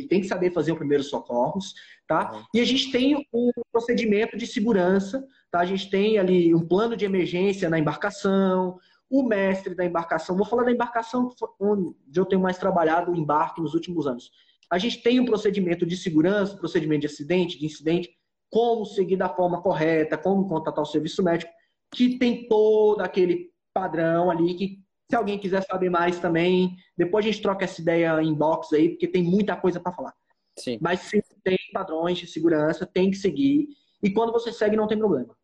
ele 0.01 0.09
tem 0.09 0.21
que 0.21 0.27
saber 0.27 0.53
fazer 0.53 0.73
o 0.73 0.77
primeiro 0.77 1.03
socorros, 1.03 1.75
tá? 2.07 2.33
Uhum. 2.33 2.43
E 2.55 2.61
a 2.61 2.65
gente 2.65 2.91
tem 2.91 3.17
um 3.33 3.51
procedimento 3.71 4.37
de 4.37 4.47
segurança, 4.47 5.25
tá? 5.51 5.61
A 5.61 5.65
gente 5.65 5.89
tem 5.91 6.19
ali 6.19 6.55
um 6.55 6.67
plano 6.67 6.97
de 6.97 7.05
emergência 7.05 7.69
na 7.69 7.79
embarcação, 7.79 8.79
o 9.09 9.23
mestre 9.23 9.75
da 9.75 9.85
embarcação. 9.85 10.37
Vou 10.37 10.47
falar 10.47 10.65
da 10.65 10.73
embarcação 10.73 11.31
onde 11.61 11.95
eu 12.17 12.25
tenho 12.25 12.41
mais 12.41 12.59
trabalhado 12.59 13.11
o 13.11 13.17
embarque 13.17 13.61
nos 13.61 13.75
últimos 13.75 14.07
anos. 14.07 14.31
A 14.71 14.79
gente 14.79 15.03
tem 15.03 15.19
um 15.19 15.25
procedimento 15.25 15.85
de 15.85 15.97
segurança, 15.97 16.57
procedimento 16.57 17.01
de 17.01 17.07
acidente, 17.09 17.59
de 17.59 17.67
incidente, 17.67 18.11
como 18.49 18.85
seguir 18.85 19.17
da 19.17 19.29
forma 19.29 19.61
correta, 19.61 20.17
como 20.17 20.49
contatar 20.49 20.83
o 20.83 20.87
serviço 20.87 21.23
médico, 21.23 21.51
que 21.93 22.19
tem 22.19 22.47
todo 22.49 23.01
aquele 23.01 23.51
padrão 23.75 24.31
ali 24.31 24.55
que 24.55 24.79
se 25.11 25.17
alguém 25.17 25.39
quiser 25.39 25.63
saber 25.65 25.91
mais 25.91 26.21
também, 26.21 26.77
depois 26.97 27.27
a 27.27 27.29
gente 27.29 27.43
troca 27.43 27.65
essa 27.65 27.81
ideia 27.81 28.23
em 28.23 28.33
box 28.33 28.73
aí, 28.73 28.91
porque 28.91 29.09
tem 29.09 29.25
muita 29.25 29.57
coisa 29.57 29.81
para 29.81 29.93
falar. 29.93 30.15
Sim. 30.57 30.79
Mas 30.81 31.01
sim, 31.01 31.21
tem 31.43 31.59
padrões 31.73 32.17
de 32.17 32.29
segurança, 32.29 32.87
tem 32.87 33.11
que 33.11 33.17
seguir. 33.17 33.69
E 34.01 34.11
quando 34.11 34.33
você 34.33 34.53
segue, 34.53 34.77
não 34.77 34.87
tem 34.87 34.97
problema. 34.97 35.37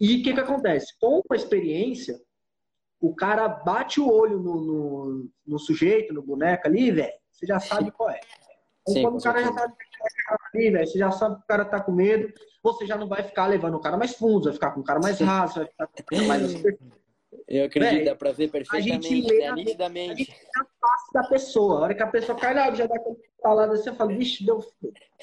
E 0.00 0.16
o 0.16 0.22
que, 0.22 0.32
que 0.32 0.40
acontece? 0.40 0.98
Com 0.98 1.22
a 1.30 1.36
experiência, 1.36 2.18
o 2.98 3.14
cara 3.14 3.46
bate 3.46 4.00
o 4.00 4.10
olho 4.10 4.38
no, 4.38 4.60
no, 4.60 5.30
no 5.46 5.58
sujeito, 5.58 6.14
no 6.14 6.22
boneco 6.22 6.66
ali, 6.66 6.90
velho, 6.90 7.12
você 7.30 7.44
já 7.44 7.60
sabe 7.60 7.90
qual 7.90 8.08
é. 8.08 8.20
Sim, 8.88 9.02
quando 9.02 9.18
o 9.18 9.22
cara 9.22 9.42
já 9.44 9.52
sabe 9.52 9.74
que 9.76 10.56
ali, 10.56 10.70
velho, 10.70 10.86
você 10.86 10.98
já 10.98 11.10
sabe 11.10 11.36
que 11.36 11.42
o 11.42 11.46
cara 11.46 11.64
tá 11.66 11.78
com 11.78 11.92
medo, 11.92 12.32
você 12.62 12.86
já 12.86 12.96
não 12.96 13.06
vai 13.06 13.22
ficar 13.22 13.46
levando 13.46 13.74
o 13.74 13.80
cara 13.80 13.98
mais 13.98 14.14
fundo, 14.14 14.44
vai 14.44 14.54
ficar 14.54 14.70
com 14.70 14.80
o 14.80 14.84
cara 14.84 14.98
mais 14.98 15.20
raso, 15.20 15.56
vai 15.56 15.66
ficar 15.66 15.86
com 15.86 16.00
o 16.00 16.04
cara 16.06 16.24
mais 16.24 16.54
Eu 17.50 17.64
acredito, 17.64 18.04
dá 18.04 18.14
pra 18.14 18.30
ver 18.30 18.48
perfeitamente, 18.48 19.08
a 19.08 19.10
gente 19.10 19.28
lê 19.28 19.40
né? 19.40 19.52
nitidamente. 19.52 20.12
A 20.12 20.14
gente 20.14 20.30
a 20.56 20.64
face 20.64 21.12
da 21.12 21.24
pessoa. 21.24 21.78
A 21.78 21.82
hora 21.82 21.94
que 21.96 22.02
a 22.02 22.06
pessoa 22.06 22.38
cai 22.38 22.54
na 22.54 22.72
já 22.72 22.86
dá 22.86 22.94
aquela 22.94 23.16
falada 23.42 23.72
assim, 23.72 23.88
eu 23.88 23.96
falo, 23.96 24.16
vixe, 24.16 24.44
deu. 24.44 24.60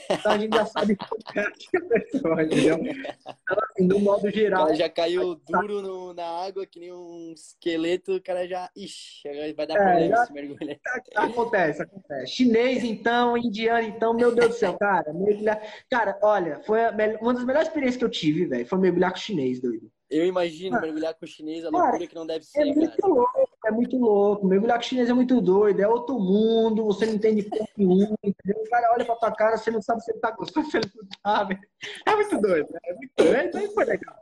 Então 0.09 0.32
a 0.34 0.38
gente 0.38 0.53
já 0.53 0.65
sabe 0.65 0.97
como 1.07 1.21
é 1.36 1.41
a 1.41 1.82
pessoa, 1.88 2.43
entendeu? 2.43 2.80
Então, 2.80 3.57
assim, 3.71 3.88
no 3.88 3.99
modo 3.99 4.30
geral. 4.30 4.65
Cara 4.65 4.75
já 4.75 4.89
caiu 4.89 5.36
duro 5.36 5.82
no, 5.82 6.13
na 6.13 6.25
água, 6.25 6.65
que 6.65 6.82
nem 6.82 6.91
um 6.91 7.32
esqueleto, 7.34 8.15
o 8.15 8.21
cara 8.21 8.45
já. 8.45 8.69
Ixi, 8.75 9.53
vai 9.55 9.65
dar 9.65 9.75
é, 9.75 9.78
problema 9.78 10.15
já... 10.17 10.23
esse 10.23 10.34
mergulho. 10.34 10.80
Acontece, 11.15 11.82
acontece. 11.82 12.34
Chinês, 12.34 12.84
então, 12.84 13.38
indiano, 13.38 13.88
então, 13.88 14.13
meu 14.13 14.36
Deus 14.36 14.49
do 14.49 14.55
céu, 14.55 14.78
cara. 14.78 15.13
Mergulhar... 15.13 15.61
Cara, 15.89 16.19
olha, 16.21 16.59
foi 16.65 16.80
uma 17.21 17.34
das 17.34 17.45
melhores 17.45 17.69
experiências 17.69 17.97
que 17.97 18.03
eu 18.03 18.09
tive, 18.09 18.45
velho. 18.45 18.65
Foi 18.65 18.78
mergulhar 18.78 19.11
com 19.11 19.17
chinês, 19.17 19.61
doido. 19.61 19.89
Eu 20.10 20.26
imagino 20.26 20.80
mergulhar 20.80 21.14
com 21.14 21.26
chinês, 21.26 21.66
a 21.66 21.70
loucura 21.70 21.91
cara, 21.91 22.08
que 22.08 22.16
não 22.16 22.26
deve 22.26 22.45
ser. 22.45 22.62
É 22.62 22.74
muito 22.74 22.97
cara. 22.97 23.14
louco, 23.14 23.49
é 23.66 23.72
muito 23.72 23.97
louco. 23.97 24.47
Mergulhar 24.47 24.78
com 24.78 24.84
chinês 24.84 25.10
é 25.10 25.14
muito 25.14 25.41
doido, 25.41 25.82
é 25.82 25.88
outro 25.88 26.18
mundo, 26.18 26.86
você 26.86 27.05
não 27.05 27.16
entende 27.16 27.43
porra 27.43 27.68
nenhuma, 27.76 28.16
entendeu? 28.24 28.64
O 28.64 28.70
cara 28.70 28.93
olha 28.93 29.05
pra 29.05 29.16
tua 29.18 29.32
cara, 29.36 29.58
você 29.58 29.70
não 29.70 29.82
sabe 29.82 30.01
se 30.01 30.12
ele 30.12 30.20
tá 30.20 30.32
gostando, 30.32 30.66
se 30.72 30.78
ele 30.78 30.91
não 30.95 31.08
sabe. 31.22 31.60
É 32.05 32.16
muito 32.16 32.39
doido, 32.39 32.70
é 32.86 32.93
muito 32.93 33.12
doido. 33.18 33.36
É, 33.36 33.45
então 33.45 33.72
foi 33.72 33.86
legal. 33.86 34.16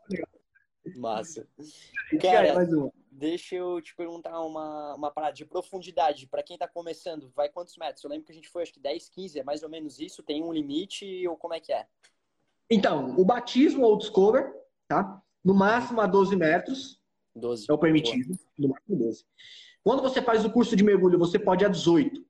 Massa. 0.96 1.48
Cara, 2.22 2.54
mais 2.56 2.74
uma. 2.74 2.92
deixa 3.12 3.56
eu 3.56 3.82
te 3.82 3.96
perguntar 3.96 4.40
uma, 4.42 4.96
uma 4.96 5.12
parada 5.12 5.34
de 5.34 5.46
profundidade. 5.46 6.28
Para 6.28 6.44
quem 6.44 6.58
tá 6.58 6.68
começando, 6.68 7.32
vai 7.36 7.50
quantos 7.50 7.78
metros? 7.78 8.04
Eu 8.04 8.10
lembro 8.10 8.26
que 8.26 8.32
a 8.32 8.36
gente 8.36 8.50
foi, 8.50 8.64
acho 8.64 8.74
que 8.74 8.80
10, 8.80 9.10
15, 9.10 9.40
é 9.40 9.44
mais 9.44 9.62
ou 9.62 9.70
menos 9.70 10.00
isso? 10.00 10.24
Tem 10.24 10.44
um 10.44 10.52
limite 10.52 11.28
ou 11.28 11.38
como 11.38 11.54
é 11.54 11.60
que 11.60 11.72
é? 11.72 11.86
Então, 12.70 13.16
o 13.20 13.24
batismo 13.24 13.86
ou 13.86 13.98
discover, 13.98 14.52
tá? 14.88 15.22
No 15.46 15.54
máximo 15.54 16.02
a 16.02 16.08
12 16.08 16.36
metros. 16.36 17.00
12. 17.36 17.68
É 17.70 17.74
o 17.74 17.78
permitido. 17.78 18.36
No 18.58 18.70
máximo 18.70 18.98
12. 18.98 19.24
Quando 19.84 20.02
você 20.02 20.20
faz 20.20 20.44
o 20.44 20.50
curso 20.50 20.76
de 20.76 20.84
mergulho, 20.84 21.20
você 21.20 21.38
pode 21.38 21.64
a 21.64 21.68
18. 21.68 22.26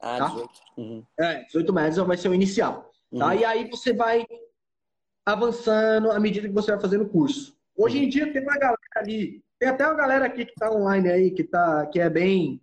Ah, 0.00 0.18
tá? 0.18 0.28
18. 0.28 0.50
Uhum. 0.76 1.06
É, 1.20 1.44
18 1.44 1.72
metros 1.72 1.96
vai 1.98 2.16
ser 2.16 2.28
o 2.28 2.34
inicial. 2.34 2.82
Tá? 2.82 2.90
Uhum. 3.12 3.18
Tá? 3.20 3.34
E 3.36 3.44
aí 3.44 3.70
você 3.70 3.92
vai 3.92 4.26
avançando 5.24 6.10
à 6.10 6.18
medida 6.18 6.48
que 6.48 6.54
você 6.54 6.72
vai 6.72 6.80
fazendo 6.80 7.04
o 7.04 7.08
curso. 7.08 7.56
Hoje 7.76 7.98
uhum. 7.98 8.04
em 8.04 8.08
dia 8.08 8.32
tem 8.32 8.42
uma 8.42 8.58
galera 8.58 8.78
ali, 8.96 9.44
tem 9.58 9.68
até 9.68 9.86
uma 9.86 9.94
galera 9.94 10.26
aqui 10.26 10.44
que 10.44 10.50
está 10.50 10.72
online 10.72 11.08
aí, 11.08 11.30
que, 11.30 11.44
tá, 11.44 11.86
que 11.86 12.00
é 12.00 12.10
bem. 12.10 12.60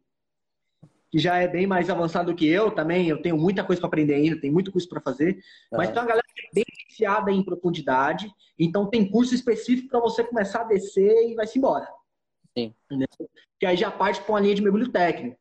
Que 1.18 1.24
já 1.24 1.38
é 1.38 1.48
bem 1.48 1.66
mais 1.66 1.90
avançado 1.90 2.32
do 2.32 2.38
que 2.38 2.48
eu 2.48 2.70
também. 2.70 3.08
Eu 3.08 3.22
tenho 3.22 3.38
muita 3.38 3.64
coisa 3.64 3.80
para 3.80 3.88
aprender 3.88 4.14
ainda, 4.14 4.40
tem 4.40 4.52
muito 4.52 4.72
curso 4.72 4.88
para 4.88 5.02
fazer. 5.02 5.40
Mas 5.72 5.90
tem 5.90 5.98
uma 5.98 6.06
galera 6.06 6.28
que 6.36 6.42
é 6.42 6.50
bem 6.54 6.66
iniciada 6.86 7.32
em 7.32 7.44
profundidade 7.44 8.32
então 8.58 8.90
tem 8.90 9.10
curso 9.10 9.36
específico 9.36 9.90
para 9.90 10.00
você 10.00 10.24
começar 10.24 10.62
a 10.62 10.66
descer 10.66 11.30
e 11.30 11.36
vai-se 11.36 11.60
embora. 11.60 11.88
Sim. 12.58 12.74
Entendeu? 12.86 13.08
Que 13.60 13.66
aí 13.66 13.78
já 13.78 13.92
parte 13.92 14.22
para 14.22 14.32
uma 14.32 14.40
linha 14.40 14.56
de 14.56 14.64
mergulho 14.64 14.92
técnico. 14.92 15.38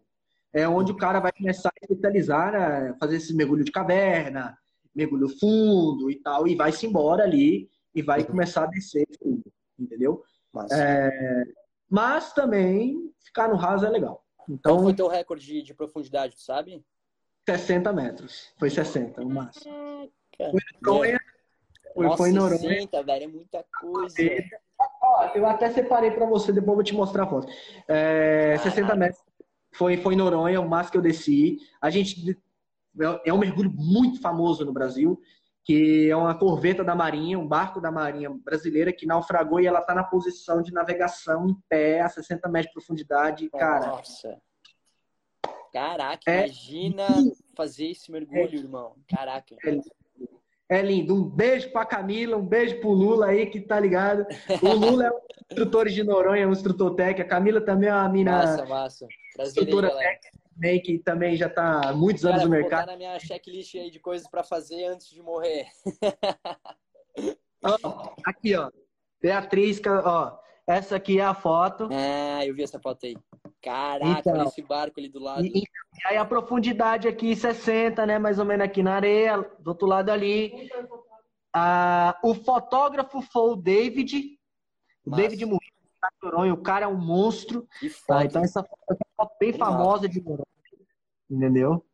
É 0.52 0.68
onde 0.68 0.92
o 0.92 0.96
cara 0.96 1.20
vai 1.20 1.32
começar 1.32 1.70
a 1.70 1.78
especializar, 1.82 2.52
né? 2.52 2.94
fazer 3.00 3.16
esse 3.16 3.34
mergulho 3.34 3.64
de 3.64 3.72
caverna, 3.72 4.56
mergulho 4.94 5.28
fundo 5.28 6.10
e 6.10 6.16
tal, 6.16 6.46
e 6.46 6.54
vai-se 6.54 6.86
embora 6.86 7.24
ali 7.24 7.68
e 7.94 8.02
vai 8.02 8.20
uhum. 8.20 8.26
começar 8.26 8.64
a 8.64 8.68
descer 8.68 9.06
fundo, 9.18 9.44
entendeu? 9.78 10.22
Mas... 10.52 10.70
É... 10.72 11.44
Mas 11.88 12.32
também 12.32 13.12
ficar 13.24 13.48
no 13.48 13.54
raso 13.54 13.86
é 13.86 13.88
legal. 13.88 14.25
Então, 14.48 14.76
Qual 14.76 14.84
foi 14.84 14.94
teu 14.94 15.08
recorde 15.08 15.44
de, 15.44 15.62
de 15.62 15.74
profundidade, 15.74 16.34
tu 16.34 16.42
sabe? 16.42 16.84
60 17.48 17.92
metros. 17.92 18.52
Foi 18.58 18.70
60, 18.70 19.22
o 19.22 19.28
máximo. 19.28 20.10
Foi 21.94 22.04
Nossa, 22.04 22.16
foi 22.18 22.32
Noronha. 22.32 22.58
60, 22.58 23.02
velho, 23.02 23.24
é 23.24 23.26
muita 23.26 23.64
coisa. 23.80 24.16
Ó, 25.00 25.30
eu 25.34 25.46
até 25.46 25.70
separei 25.70 26.10
para 26.10 26.26
você, 26.26 26.52
depois 26.52 26.74
vou 26.74 26.84
te 26.84 26.94
mostrar 26.94 27.24
a 27.24 27.26
foto. 27.26 27.50
É, 27.88 28.58
60 28.58 28.94
metros. 28.94 29.22
Foi, 29.72 29.96
foi 29.96 30.14
Noronha, 30.14 30.60
o 30.60 30.68
máximo 30.68 30.92
que 30.92 30.98
eu 30.98 31.02
desci. 31.02 31.58
A 31.80 31.88
gente. 31.88 32.38
É 33.24 33.32
um 33.32 33.38
mergulho 33.38 33.70
muito 33.70 34.20
famoso 34.22 34.64
no 34.64 34.72
Brasil, 34.72 35.20
que 35.66 36.08
é 36.08 36.16
uma 36.16 36.32
corveta 36.32 36.84
da 36.84 36.94
Marinha, 36.94 37.36
um 37.36 37.46
barco 37.46 37.80
da 37.80 37.90
Marinha 37.90 38.30
brasileira 38.30 38.92
que 38.92 39.04
naufragou 39.04 39.58
e 39.58 39.66
ela 39.66 39.80
está 39.80 39.92
na 39.96 40.04
posição 40.04 40.62
de 40.62 40.72
navegação 40.72 41.48
em 41.48 41.56
pé 41.68 42.00
a 42.00 42.08
60 42.08 42.48
metros 42.48 42.68
de 42.68 42.74
profundidade. 42.74 43.50
Cara. 43.50 43.88
Nossa. 43.88 44.40
Caraca, 45.72 46.30
é... 46.30 46.44
imagina 46.44 47.08
fazer 47.56 47.88
esse 47.90 48.12
mergulho, 48.12 48.54
é... 48.54 48.56
irmão. 48.56 48.94
Caraca. 49.08 49.56
É 49.64 49.80
é 50.68 50.82
lindo. 50.82 51.14
Um 51.14 51.28
beijo 51.28 51.70
pra 51.70 51.84
Camila, 51.84 52.36
um 52.36 52.46
beijo 52.46 52.80
pro 52.80 52.90
Lula 52.90 53.26
aí, 53.26 53.46
que 53.46 53.60
tá 53.60 53.78
ligado. 53.78 54.26
O 54.62 54.72
Lula 54.72 55.06
é 55.06 55.10
um 55.10 55.20
instrutor 55.50 55.88
de 55.88 56.02
Noronha, 56.02 56.48
um 56.48 56.52
instrutor 56.52 56.94
técnico. 56.94 57.22
A 57.22 57.24
Camila 57.24 57.60
também 57.60 57.88
é 57.88 57.92
uma 57.92 58.08
mina. 58.08 58.32
Massa, 58.32 58.66
massa. 58.66 59.06
instrutora 59.38 59.90
técnica 59.90 60.35
também, 60.56 60.82
que 60.82 60.98
também 60.98 61.36
já 61.36 61.48
tá 61.48 61.90
há 61.90 61.92
muitos 61.92 62.22
Cara, 62.22 62.34
anos 62.34 62.44
no 62.44 62.50
mercado. 62.50 62.86
Vou 62.86 62.92
na 62.92 62.96
minha 62.96 63.18
checklist 63.20 63.74
aí 63.74 63.90
de 63.90 64.00
coisas 64.00 64.26
para 64.28 64.42
fazer 64.42 64.86
antes 64.86 65.08
de 65.08 65.22
morrer. 65.22 65.66
ó, 67.62 68.14
aqui, 68.24 68.56
ó. 68.56 68.70
Beatriz, 69.20 69.80
ó. 69.86 70.38
Essa 70.66 70.96
aqui 70.96 71.20
é 71.20 71.24
a 71.24 71.34
foto. 71.34 71.88
Ah, 71.92 72.44
eu 72.44 72.54
vi 72.54 72.62
essa 72.62 72.80
foto 72.80 73.06
aí. 73.06 73.16
Caraca, 73.62 74.20
então, 74.20 74.32
olha 74.32 74.48
esse 74.48 74.62
barco 74.62 74.98
ali 74.98 75.08
do 75.08 75.20
lado. 75.20 75.44
E, 75.44 75.58
e, 75.58 75.64
aí 76.06 76.16
a 76.16 76.24
profundidade 76.24 77.06
aqui 77.06 77.36
60, 77.36 78.04
né? 78.04 78.18
Mais 78.18 78.38
ou 78.38 78.44
menos 78.44 78.64
aqui 78.64 78.82
na 78.82 78.94
areia, 78.94 79.38
do 79.60 79.68
outro 79.68 79.86
lado 79.86 80.10
ali. 80.10 80.68
Ah, 81.54 82.18
o 82.22 82.34
fotógrafo 82.34 83.22
foi 83.22 83.52
o 83.52 83.56
David. 83.56 84.38
O 85.04 85.10
David 85.10 85.44
Murilo, 85.44 86.52
o 86.52 86.62
cara 86.62 86.84
é 86.84 86.88
um 86.88 86.98
monstro. 86.98 87.66
Tá? 88.06 88.24
Então 88.24 88.42
essa 88.42 88.62
foto 88.62 88.76
é 88.90 88.94
uma 88.94 89.26
foto 89.26 89.36
bem 89.38 89.52
famosa 89.52 90.08
de. 90.08 90.22
Entendeu? 91.30 91.84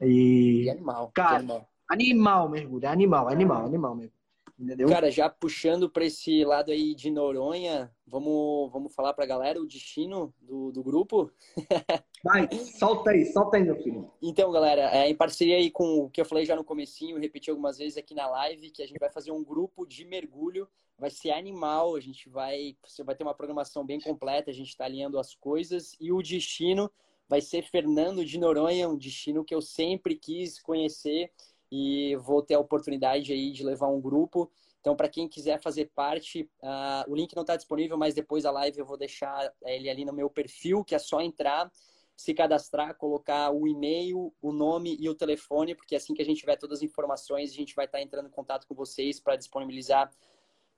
E, 0.00 0.68
animal. 0.70 1.10
Cara, 1.14 1.36
animal. 1.36 1.68
animal 1.88 2.48
mergulho. 2.48 2.84
É 2.84 2.88
animal, 2.88 3.28
animal, 3.28 3.66
animal 3.66 3.94
mesmo. 3.94 4.20
Entendeu? 4.60 4.90
Cara, 4.90 5.10
já 5.10 5.26
puxando 5.30 5.88
para 5.88 6.04
esse 6.04 6.44
lado 6.44 6.70
aí 6.70 6.94
de 6.94 7.10
Noronha, 7.10 7.90
vamos, 8.06 8.70
vamos 8.70 8.94
falar 8.94 9.14
para 9.14 9.24
a 9.24 9.26
galera 9.26 9.58
o 9.58 9.66
destino 9.66 10.34
do, 10.38 10.70
do 10.70 10.82
grupo? 10.82 11.32
Vai, 12.22 12.46
solta 12.78 13.10
aí, 13.10 13.24
solta 13.32 13.56
aí, 13.56 13.62
meu 13.62 13.76
filho. 13.76 14.10
Então, 14.20 14.52
galera, 14.52 14.82
é, 14.94 15.08
em 15.08 15.14
parceria 15.14 15.56
aí 15.56 15.70
com 15.70 16.00
o 16.00 16.10
que 16.10 16.20
eu 16.20 16.26
falei 16.26 16.44
já 16.44 16.54
no 16.54 16.62
comecinho, 16.62 17.18
repeti 17.18 17.48
algumas 17.48 17.78
vezes 17.78 17.96
aqui 17.96 18.14
na 18.14 18.28
live, 18.28 18.70
que 18.70 18.82
a 18.82 18.86
gente 18.86 18.98
vai 18.98 19.10
fazer 19.10 19.30
um 19.30 19.42
grupo 19.42 19.86
de 19.86 20.04
mergulho, 20.04 20.68
vai 20.98 21.08
ser 21.08 21.30
animal, 21.30 21.96
a 21.96 22.00
gente 22.00 22.28
vai, 22.28 22.76
você 22.86 23.02
vai 23.02 23.14
ter 23.14 23.24
uma 23.24 23.34
programação 23.34 23.86
bem 23.86 23.98
completa, 23.98 24.50
a 24.50 24.54
gente 24.54 24.68
está 24.68 24.84
alinhando 24.84 25.18
as 25.18 25.34
coisas, 25.34 25.96
e 25.98 26.12
o 26.12 26.20
destino 26.20 26.90
vai 27.30 27.40
ser 27.40 27.62
Fernando 27.62 28.24
de 28.24 28.36
Noronha, 28.36 28.88
um 28.88 28.98
destino 28.98 29.44
que 29.44 29.54
eu 29.54 29.62
sempre 29.62 30.16
quis 30.16 30.60
conhecer, 30.60 31.30
e 31.70 32.16
vou 32.16 32.42
ter 32.42 32.54
a 32.54 32.58
oportunidade 32.58 33.32
aí 33.32 33.52
de 33.52 33.62
levar 33.62 33.86
um 33.86 34.00
grupo. 34.00 34.50
Então, 34.80 34.96
para 34.96 35.08
quem 35.08 35.28
quiser 35.28 35.60
fazer 35.60 35.92
parte, 35.94 36.50
uh, 36.60 37.08
o 37.08 37.14
link 37.14 37.32
não 37.36 37.42
está 37.42 37.54
disponível, 37.54 37.96
mas 37.96 38.14
depois 38.14 38.42
da 38.42 38.50
live 38.50 38.80
eu 38.80 38.84
vou 38.84 38.96
deixar 38.96 39.48
ele 39.64 39.88
ali 39.88 40.04
no 40.04 40.12
meu 40.12 40.28
perfil, 40.28 40.82
que 40.82 40.92
é 40.92 40.98
só 40.98 41.20
entrar. 41.20 41.70
se 42.16 42.34
cadastrar, 42.34 42.96
colocar 42.96 43.50
o 43.50 43.66
e-mail, 43.68 44.34
o 44.42 44.52
nome 44.52 44.96
e 45.00 45.08
o 45.08 45.14
telefone, 45.14 45.76
porque 45.76 45.94
assim 45.94 46.12
que 46.12 46.20
a 46.20 46.24
gente 46.24 46.40
tiver 46.40 46.56
todas 46.56 46.80
as 46.80 46.82
informações, 46.82 47.50
a 47.50 47.54
gente 47.54 47.74
vai 47.76 47.84
estar 47.84 48.02
entrando 48.02 48.26
em 48.26 48.32
contato 48.32 48.66
com 48.66 48.74
vocês 48.74 49.20
para 49.20 49.36
disponibilizar 49.36 50.10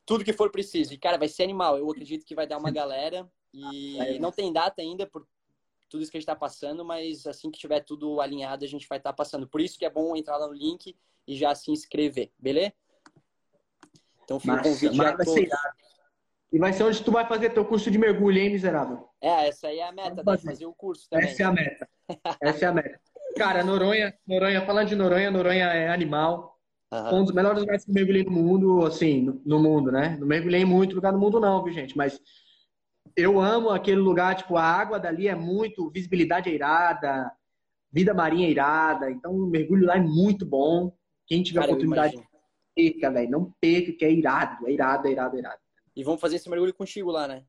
tudo 0.04 0.24
que 0.24 0.34
for 0.34 0.50
preciso. 0.50 0.92
E, 0.92 0.98
cara, 0.98 1.16
vai 1.16 1.28
ser 1.28 1.44
animal. 1.44 1.78
Eu 1.78 1.90
acredito 1.90 2.26
que 2.26 2.34
vai 2.34 2.46
dar 2.46 2.58
uma 2.58 2.70
galera. 2.70 3.26
E 3.54 4.18
não 4.20 4.30
tem 4.30 4.52
data 4.52 4.82
ainda 4.82 5.06
por 5.06 5.26
tudo 5.92 6.02
isso 6.02 6.10
que 6.10 6.16
a 6.16 6.20
gente 6.20 6.28
está 6.28 6.34
passando, 6.34 6.82
mas 6.86 7.26
assim 7.26 7.50
que 7.50 7.58
tiver 7.58 7.80
tudo 7.80 8.18
alinhado, 8.22 8.64
a 8.64 8.68
gente 8.68 8.88
vai 8.88 8.96
estar 8.96 9.10
tá 9.10 9.16
passando. 9.16 9.46
Por 9.46 9.60
isso 9.60 9.78
que 9.78 9.84
é 9.84 9.90
bom 9.90 10.16
entrar 10.16 10.38
lá 10.38 10.46
no 10.46 10.54
link 10.54 10.96
e 11.28 11.36
já 11.36 11.54
se 11.54 11.70
inscrever, 11.70 12.30
beleza? 12.38 12.72
Então, 14.24 14.40
fica 14.40 14.54
o 14.54 14.62
convite 14.62 15.04
a 15.04 15.16
todos. 15.18 15.34
E 16.50 16.58
vai 16.58 16.72
ser 16.72 16.84
onde 16.84 17.02
tu 17.02 17.12
vai 17.12 17.26
fazer 17.26 17.50
teu 17.50 17.64
curso 17.64 17.90
de 17.90 17.98
mergulho, 17.98 18.38
hein, 18.38 18.50
miserável? 18.50 19.06
É, 19.20 19.48
essa 19.48 19.68
aí 19.68 19.80
é 19.80 19.86
a 19.86 19.92
meta, 19.92 20.24
fazer. 20.24 20.46
fazer 20.46 20.66
o 20.66 20.72
curso 20.72 21.08
também. 21.10 21.28
Essa 21.28 21.42
é 21.42 21.46
a 21.46 21.52
meta. 21.52 21.88
Essa 22.40 22.64
é 22.64 22.68
a 22.68 22.72
meta. 22.72 23.00
Cara, 23.36 23.62
Noronha, 23.62 24.14
Noronha, 24.26 24.64
falando 24.64 24.88
de 24.88 24.94
Noronha, 24.94 25.30
Noronha 25.30 25.64
é 25.66 25.88
animal. 25.88 26.58
Uhum. 26.90 27.20
Um 27.20 27.24
dos 27.24 27.34
melhores 27.34 27.60
lugares 27.60 27.84
que 27.84 27.90
eu 27.90 27.94
mergulhei 27.94 28.24
no 28.24 28.30
mundo, 28.30 28.86
assim, 28.86 29.22
no, 29.22 29.40
no, 29.44 29.58
mundo, 29.58 29.92
né? 29.92 30.16
Não 30.18 30.26
mergulhei 30.26 30.62
em 30.62 30.66
muito 30.66 30.94
lugar 30.94 31.12
no 31.12 31.18
mundo, 31.18 31.40
não, 31.40 31.62
viu, 31.62 31.72
gente? 31.72 31.96
Mas 31.96 32.20
eu 33.16 33.40
amo 33.40 33.70
aquele 33.70 34.00
lugar, 34.00 34.34
tipo, 34.34 34.56
a 34.56 34.62
água 34.62 34.98
dali 34.98 35.28
é 35.28 35.34
muito, 35.34 35.90
visibilidade 35.90 36.48
é 36.48 36.54
irada, 36.54 37.32
vida 37.90 38.14
marinha 38.14 38.46
é 38.46 38.50
irada, 38.50 39.10
então 39.10 39.32
o 39.32 39.46
mergulho 39.46 39.86
lá 39.86 39.96
é 39.96 40.00
muito 40.00 40.46
bom. 40.46 40.96
Quem 41.26 41.42
tiver 41.42 41.60
Cara, 41.60 41.72
oportunidade, 41.72 42.28
perca, 42.74 43.10
velho. 43.10 43.30
Não 43.30 43.54
perca, 43.60 43.92
que 43.92 44.04
é 44.04 44.10
irado, 44.12 44.66
é 44.66 44.72
irado, 44.72 45.08
é 45.08 45.12
irado, 45.12 45.36
é 45.36 45.38
irado. 45.38 45.60
E 45.94 46.02
vamos 46.02 46.20
fazer 46.20 46.36
esse 46.36 46.48
mergulho 46.48 46.74
contigo 46.74 47.10
lá, 47.10 47.28
né? 47.28 47.44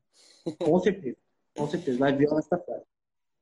Com 0.58 0.78
certeza, 0.78 1.16
com 1.56 1.68
certeza. 1.68 1.98
Vai 1.98 2.12
ver 2.12 2.24
essa 2.24 2.58
festa. 2.58 2.86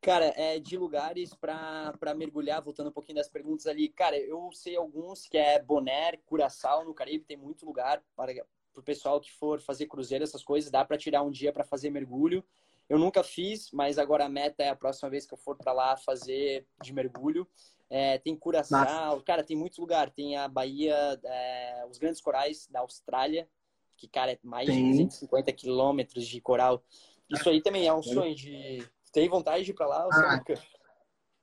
Cara, 0.00 0.32
é 0.36 0.58
de 0.58 0.76
lugares 0.76 1.32
para 1.32 2.14
mergulhar, 2.16 2.60
voltando 2.60 2.88
um 2.88 2.92
pouquinho 2.92 3.18
das 3.18 3.28
perguntas 3.28 3.68
ali. 3.68 3.88
Cara, 3.88 4.18
eu 4.18 4.50
sei 4.52 4.74
alguns 4.76 5.28
que 5.28 5.38
é 5.38 5.62
Bonaire, 5.62 6.20
Curaçao, 6.26 6.84
no 6.84 6.92
Caribe, 6.92 7.24
tem 7.24 7.36
muito 7.36 7.64
lugar 7.64 8.02
para 8.16 8.32
o 8.76 8.82
pessoal 8.82 9.20
que 9.20 9.32
for 9.32 9.60
fazer 9.60 9.86
cruzeiro, 9.86 10.24
essas 10.24 10.42
coisas, 10.42 10.70
dá 10.70 10.84
para 10.84 10.96
tirar 10.96 11.22
um 11.22 11.30
dia 11.30 11.52
para 11.52 11.64
fazer 11.64 11.90
mergulho. 11.90 12.44
Eu 12.88 12.98
nunca 12.98 13.22
fiz, 13.22 13.70
mas 13.72 13.98
agora 13.98 14.24
a 14.24 14.28
meta 14.28 14.62
é 14.62 14.68
a 14.68 14.76
próxima 14.76 15.08
vez 15.08 15.26
que 15.26 15.32
eu 15.32 15.38
for 15.38 15.56
para 15.56 15.72
lá 15.72 15.96
fazer 15.96 16.66
de 16.82 16.92
mergulho. 16.92 17.46
É, 17.88 18.18
tem 18.18 18.34
Curaçao, 18.34 19.12
Nossa. 19.12 19.24
cara, 19.24 19.44
tem 19.44 19.56
muitos 19.56 19.78
lugares. 19.78 20.14
Tem 20.14 20.36
a 20.36 20.48
Bahia, 20.48 20.96
é, 21.24 21.86
os 21.90 21.98
Grandes 21.98 22.20
Corais 22.20 22.66
da 22.68 22.80
Austrália, 22.80 23.48
que, 23.96 24.08
cara, 24.08 24.32
é 24.32 24.38
mais 24.42 24.66
Sim. 24.68 24.82
de 24.82 25.04
250 25.04 25.52
quilômetros 25.52 26.26
de 26.26 26.40
coral. 26.40 26.82
Isso 27.30 27.48
aí 27.48 27.62
também 27.62 27.86
é 27.86 27.92
um 27.92 28.02
sonho 28.02 28.34
de. 28.34 28.86
Tem 29.12 29.28
vontade 29.28 29.64
de 29.64 29.70
ir 29.70 29.74
pra 29.74 29.86
lá? 29.86 30.08
Ah, 30.10 30.42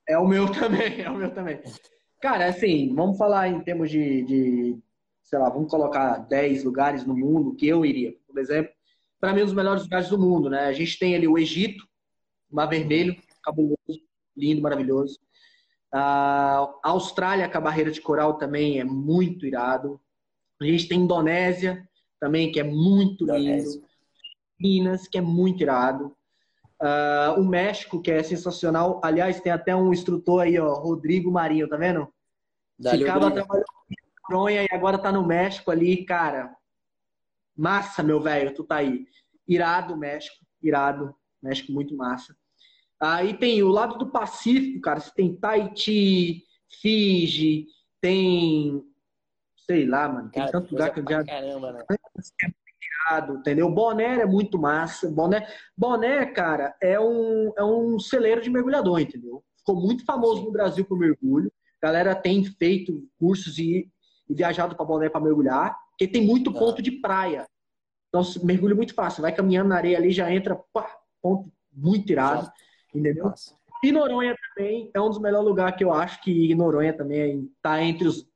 é 0.07 0.17
o 0.17 0.27
meu 0.27 0.45
também, 0.51 1.01
é 1.01 1.09
o 1.09 1.15
meu 1.15 1.33
também. 1.33 1.61
Cara, 2.19 2.47
assim, 2.47 2.93
vamos 2.93 3.17
falar 3.17 3.47
em 3.47 3.61
termos 3.61 3.89
de, 3.89 4.23
de, 4.23 4.77
sei 5.29 5.37
lá, 5.37 5.47
vamos 5.47 5.69
colocar 5.69 6.17
10 6.27 6.63
lugares 6.63 7.05
no 7.05 7.15
mundo 7.15 7.53
que 7.53 7.67
eu 7.67 7.85
iria. 7.85 8.15
Por 8.25 8.39
exemplo, 8.39 8.73
para 9.19 9.31
mim, 9.31 9.43
um 9.43 9.45
dos 9.45 9.53
melhores 9.53 9.83
lugares 9.83 10.09
do 10.09 10.17
mundo, 10.17 10.49
né? 10.49 10.65
A 10.65 10.73
gente 10.73 10.97
tem 10.97 11.15
ali 11.15 11.27
o 11.27 11.37
Egito, 11.37 11.87
Mar 12.49 12.65
Vermelho, 12.65 13.15
cabuloso, 13.43 13.77
lindo, 14.35 14.59
maravilhoso. 14.59 15.19
A 15.93 16.67
Austrália, 16.83 17.47
com 17.47 17.57
a 17.59 17.61
barreira 17.61 17.91
de 17.91 18.01
coral 18.01 18.39
também 18.39 18.79
é 18.79 18.83
muito 18.83 19.45
irado. 19.45 20.01
A 20.59 20.65
gente 20.65 20.87
tem 20.87 21.01
Indonésia, 21.01 21.87
também, 22.19 22.51
que 22.51 22.59
é 22.59 22.63
muito 22.63 23.23
lindo. 23.25 23.69
Minas, 24.59 25.07
que 25.07 25.19
é 25.19 25.21
muito 25.21 25.61
irado. 25.61 26.15
Uh, 26.81 27.39
o 27.39 27.45
México, 27.45 28.01
que 28.01 28.09
é 28.09 28.23
sensacional. 28.23 28.99
Aliás, 29.03 29.39
tem 29.39 29.51
até 29.51 29.75
um 29.75 29.93
instrutor 29.93 30.41
aí, 30.41 30.57
ó, 30.57 30.73
Rodrigo 30.73 31.31
Marinho, 31.31 31.69
tá 31.69 31.77
vendo? 31.77 32.07
Dali 32.79 32.99
Ficava 32.99 33.29
trabalhando 33.29 33.65
Fronha 34.29 34.63
e 34.63 34.67
agora 34.71 34.99
tá 34.99 35.11
no 35.11 35.25
México 35.25 35.71
ali, 35.71 36.05
cara. 36.05 36.55
Massa, 37.57 38.03
meu 38.03 38.21
velho, 38.21 38.53
tu 38.53 38.63
tá 38.63 38.75
aí. 38.75 39.07
Irado 39.47 39.97
México, 39.97 40.45
irado. 40.61 41.15
México 41.41 41.71
muito 41.71 41.95
massa. 41.95 42.35
Aí 42.99 43.35
tem 43.35 43.63
o 43.63 43.69
lado 43.69 43.97
do 43.97 44.11
Pacífico, 44.11 44.81
cara. 44.81 44.99
Você 44.99 45.11
tem 45.15 45.35
Tahiti, 45.35 46.43
Fiji, 46.81 47.65
tem 47.99 48.83
sei 49.69 49.85
lá, 49.85 50.07
mano. 50.07 50.29
Tem 50.29 50.41
cara, 50.41 50.51
tanto 50.51 50.71
lugar 50.71 50.93
que 50.93 50.99
eu 50.99 51.05
já. 51.09 51.23
Caramba, 51.23 51.71
né? 51.71 51.85
Entendeu? 53.31 53.69
Boné 53.69 54.21
é 54.21 54.25
muito 54.25 54.59
massa. 54.59 55.09
Boné, 55.09 55.47
Boné, 55.75 56.25
cara, 56.27 56.75
é 56.81 56.99
um, 56.99 57.51
é 57.57 57.63
um 57.63 57.97
celeiro 57.97 58.41
de 58.41 58.49
mergulhador, 58.49 58.99
entendeu? 58.99 59.43
Ficou 59.57 59.75
muito 59.75 60.05
famoso 60.05 60.43
no 60.43 60.51
Brasil 60.51 60.85
por 60.85 60.97
mergulho. 60.97 61.51
A 61.81 61.87
galera 61.87 62.13
tem 62.13 62.43
feito 62.43 63.07
cursos 63.19 63.57
e, 63.57 63.89
e 64.29 64.33
viajado 64.33 64.75
para 64.75 64.85
Boné 64.85 65.09
para 65.09 65.21
mergulhar, 65.21 65.77
porque 65.89 66.07
tem 66.07 66.25
muito 66.25 66.53
ponto 66.53 66.81
de 66.81 66.91
praia. 66.91 67.47
Então, 68.09 68.21
mergulho 68.43 68.75
muito 68.75 68.93
fácil. 68.93 69.21
Vai 69.21 69.33
caminhando 69.33 69.69
na 69.69 69.75
areia 69.75 69.97
ali, 69.97 70.11
já 70.11 70.31
entra, 70.31 70.55
pá, 70.71 70.97
ponto 71.21 71.51
muito 71.71 72.11
irado, 72.11 72.51
entendeu? 72.93 73.25
Nossa. 73.25 73.55
E 73.83 73.91
Noronha 73.91 74.35
também 74.49 74.91
é 74.93 74.99
um 74.99 75.09
dos 75.09 75.19
melhores 75.19 75.47
lugares 75.47 75.77
que 75.77 75.83
eu 75.83 75.93
acho 75.93 76.21
que 76.21 76.53
Noronha 76.53 76.93
também 76.93 77.49
está 77.55 77.81
entre 77.81 78.07
os 78.07 78.27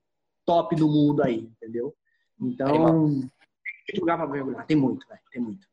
top 0.46 0.76
do 0.76 0.88
mundo 0.88 1.22
aí, 1.22 1.40
entendeu? 1.40 1.94
Então, 2.40 3.22
tem 3.86 4.00
lugar 4.00 4.18
pra 4.18 4.28
mergulhar. 4.28 4.66
Tem 4.66 4.78
muito, 4.78 5.08
velho. 5.08 5.20
Tem 5.32 5.42
muito. 5.42 5.68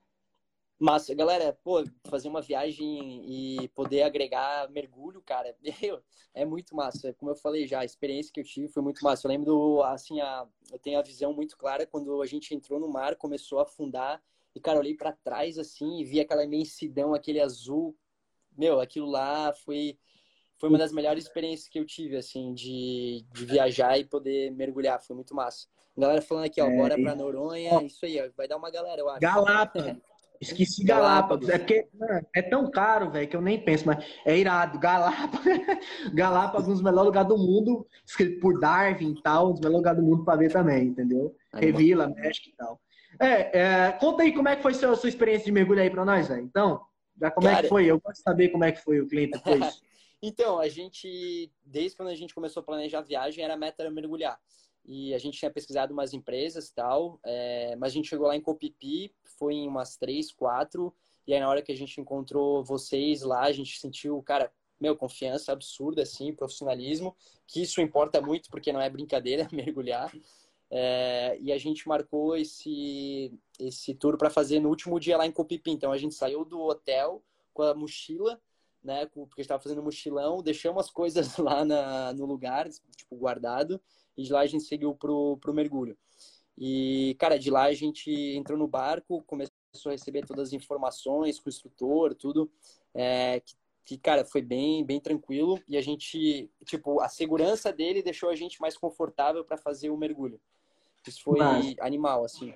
Massa, 0.80 1.14
galera, 1.14 1.52
pô, 1.62 1.84
fazer 2.08 2.26
uma 2.26 2.40
viagem 2.40 3.22
e 3.28 3.68
poder 3.68 4.02
agregar 4.02 4.66
mergulho, 4.70 5.20
cara, 5.20 5.54
meu, 5.82 6.02
é 6.32 6.46
muito 6.46 6.74
massa. 6.74 7.12
Como 7.12 7.30
eu 7.30 7.36
falei 7.36 7.66
já, 7.66 7.80
a 7.80 7.84
experiência 7.84 8.32
que 8.32 8.40
eu 8.40 8.44
tive 8.44 8.66
foi 8.68 8.82
muito 8.82 9.04
massa. 9.04 9.26
Eu 9.26 9.30
lembro, 9.30 9.82
assim, 9.82 10.22
a, 10.22 10.46
eu 10.72 10.78
tenho 10.78 10.98
a 10.98 11.02
visão 11.02 11.34
muito 11.34 11.54
clara 11.58 11.86
quando 11.86 12.22
a 12.22 12.26
gente 12.26 12.54
entrou 12.54 12.80
no 12.80 12.88
mar, 12.88 13.14
começou 13.16 13.58
a 13.58 13.64
afundar, 13.64 14.22
e, 14.54 14.58
cara, 14.58 14.78
eu 14.78 14.80
olhei 14.80 14.94
para 14.96 15.12
trás, 15.12 15.58
assim, 15.58 16.00
e 16.00 16.04
vi 16.04 16.18
aquela 16.18 16.44
imensidão, 16.44 17.12
aquele 17.12 17.40
azul. 17.40 17.94
Meu, 18.56 18.80
aquilo 18.80 19.06
lá 19.10 19.52
foi 19.52 19.98
foi 20.56 20.68
uma 20.68 20.78
das 20.78 20.92
melhores 20.92 21.24
experiências 21.24 21.68
que 21.68 21.78
eu 21.78 21.86
tive, 21.86 22.16
assim, 22.16 22.52
de, 22.52 23.24
de 23.32 23.44
viajar 23.46 23.98
e 23.98 24.04
poder 24.04 24.50
mergulhar. 24.50 25.00
Foi 25.00 25.14
muito 25.14 25.34
massa. 25.34 25.66
Galera 25.96 26.20
falando 26.20 26.44
aqui, 26.44 26.60
ó, 26.60 26.66
é, 26.66 26.76
bora 26.76 26.98
pra 26.98 27.14
Noronha. 27.14 27.82
Isso 27.82 28.04
aí, 28.04 28.20
ó, 28.20 28.30
vai 28.36 28.46
dar 28.48 28.56
uma 28.56 28.70
galera, 28.70 29.00
eu 29.00 29.08
acho. 29.08 29.20
Galápagos. 29.20 29.96
Esqueci 30.40 30.82
Galápagos. 30.84 31.48
É 31.50 31.58
porque 31.58 31.86
mano, 31.92 32.26
é 32.34 32.40
tão 32.40 32.70
caro, 32.70 33.10
velho, 33.10 33.28
que 33.28 33.36
eu 33.36 33.42
nem 33.42 33.62
penso, 33.62 33.86
mas 33.86 34.02
é 34.24 34.38
irado. 34.38 34.78
Galápagos, 34.78 35.44
Galápagos, 36.14 36.68
um 36.68 36.72
dos 36.72 36.82
melhores 36.82 37.06
lugares 37.06 37.28
do 37.28 37.36
mundo, 37.36 37.86
escrito 38.06 38.40
por 38.40 38.58
Darwin 38.58 39.12
e 39.12 39.22
tal, 39.22 39.50
um 39.50 39.52
dos 39.52 39.60
melhores 39.60 39.78
lugares 39.78 40.00
do 40.00 40.06
mundo 40.06 40.24
pra 40.24 40.36
ver 40.36 40.50
também, 40.50 40.88
entendeu? 40.88 41.36
Revila, 41.52 42.08
México 42.08 42.48
e 42.48 42.52
tal. 42.56 42.80
É, 43.18 43.58
é, 43.58 43.92
conta 43.92 44.22
aí 44.22 44.32
como 44.32 44.48
é 44.48 44.56
que 44.56 44.62
foi 44.62 44.72
a 44.72 44.74
sua, 44.74 44.96
sua 44.96 45.08
experiência 45.10 45.44
de 45.44 45.52
mergulho 45.52 45.82
aí 45.82 45.90
pra 45.90 46.06
nós, 46.06 46.28
velho. 46.28 46.42
Então, 46.42 46.80
já 47.20 47.30
como 47.30 47.46
Cara, 47.46 47.58
é 47.58 47.62
que 47.62 47.68
foi? 47.68 47.84
Eu 47.84 48.00
gosto 48.00 48.16
de 48.16 48.22
saber 48.22 48.48
como 48.48 48.64
é 48.64 48.72
que 48.72 48.82
foi 48.82 49.00
o 49.00 49.08
cliente 49.08 49.32
depois. 49.32 49.80
Então, 50.22 50.58
a 50.58 50.68
gente, 50.68 51.50
desde 51.64 51.96
quando 51.96 52.10
a 52.10 52.14
gente 52.14 52.34
começou 52.34 52.60
a 52.60 52.64
planejar 52.64 52.98
a 52.98 53.02
viagem, 53.02 53.42
era 53.42 53.54
a 53.54 53.56
meta 53.56 53.82
era 53.82 53.90
mergulhar. 53.90 54.38
E 54.84 55.14
a 55.14 55.18
gente 55.18 55.38
tinha 55.38 55.50
pesquisado 55.50 55.92
umas 55.92 56.12
empresas 56.12 56.68
e 56.68 56.74
tal, 56.74 57.20
é, 57.24 57.76
mas 57.76 57.92
a 57.92 57.94
gente 57.94 58.08
chegou 58.08 58.26
lá 58.26 58.36
em 58.36 58.40
Copipi, 58.40 59.14
foi 59.38 59.54
em 59.54 59.68
umas 59.68 59.96
três, 59.96 60.32
quatro, 60.32 60.92
e 61.26 61.34
aí 61.34 61.40
na 61.40 61.48
hora 61.48 61.62
que 61.62 61.70
a 61.70 61.76
gente 61.76 62.00
encontrou 62.00 62.64
vocês 62.64 63.22
lá, 63.22 63.42
a 63.42 63.52
gente 63.52 63.78
sentiu, 63.78 64.20
cara, 64.22 64.52
meu, 64.80 64.96
confiança 64.96 65.52
absurda, 65.52 66.02
assim, 66.02 66.34
profissionalismo, 66.34 67.14
que 67.46 67.62
isso 67.62 67.80
importa 67.80 68.20
muito, 68.20 68.50
porque 68.50 68.72
não 68.72 68.80
é 68.80 68.88
brincadeira 68.88 69.46
mergulhar. 69.52 70.12
É, 70.72 71.36
e 71.40 71.52
a 71.52 71.58
gente 71.58 71.86
marcou 71.88 72.36
esse, 72.36 73.32
esse 73.58 73.94
tour 73.94 74.16
para 74.16 74.30
fazer 74.30 74.60
no 74.60 74.68
último 74.68 74.98
dia 74.98 75.16
lá 75.16 75.26
em 75.26 75.32
Copipi. 75.32 75.70
Então 75.70 75.92
a 75.92 75.98
gente 75.98 76.14
saiu 76.14 76.44
do 76.44 76.60
hotel 76.60 77.22
com 77.52 77.62
a 77.62 77.74
mochila 77.74 78.40
né? 78.82 79.06
Porque 79.06 79.40
estava 79.40 79.62
fazendo 79.62 79.82
mochilão, 79.82 80.42
deixamos 80.42 80.86
as 80.86 80.90
coisas 80.90 81.36
lá 81.38 81.64
na, 81.64 82.12
no 82.12 82.24
lugar, 82.26 82.68
tipo, 82.96 83.16
guardado, 83.16 83.80
e 84.16 84.22
de 84.22 84.32
lá 84.32 84.40
a 84.40 84.46
gente 84.46 84.64
seguiu 84.64 84.94
pro, 84.94 85.36
pro 85.38 85.54
mergulho. 85.54 85.96
E, 86.58 87.16
cara, 87.18 87.38
de 87.38 87.50
lá 87.50 87.64
a 87.64 87.74
gente 87.74 88.10
entrou 88.10 88.58
no 88.58 88.68
barco, 88.68 89.22
começou 89.22 89.54
a 89.86 89.92
receber 89.92 90.26
todas 90.26 90.48
as 90.48 90.52
informações 90.52 91.38
com 91.38 91.48
o 91.48 91.52
instrutor, 91.52 92.14
tudo, 92.14 92.50
é, 92.94 93.40
que, 93.40 93.54
que, 93.84 93.98
cara, 93.98 94.24
foi 94.24 94.42
bem, 94.42 94.84
bem 94.84 95.00
tranquilo, 95.00 95.58
e 95.66 95.76
a 95.76 95.80
gente, 95.80 96.50
tipo, 96.66 97.00
a 97.00 97.08
segurança 97.08 97.72
dele 97.72 98.02
deixou 98.02 98.28
a 98.28 98.36
gente 98.36 98.60
mais 98.60 98.76
confortável 98.76 99.44
para 99.44 99.56
fazer 99.56 99.90
o 99.90 99.96
mergulho. 99.96 100.40
Isso 101.06 101.22
foi 101.22 101.38
Mas... 101.38 101.74
animal, 101.80 102.24
assim. 102.24 102.54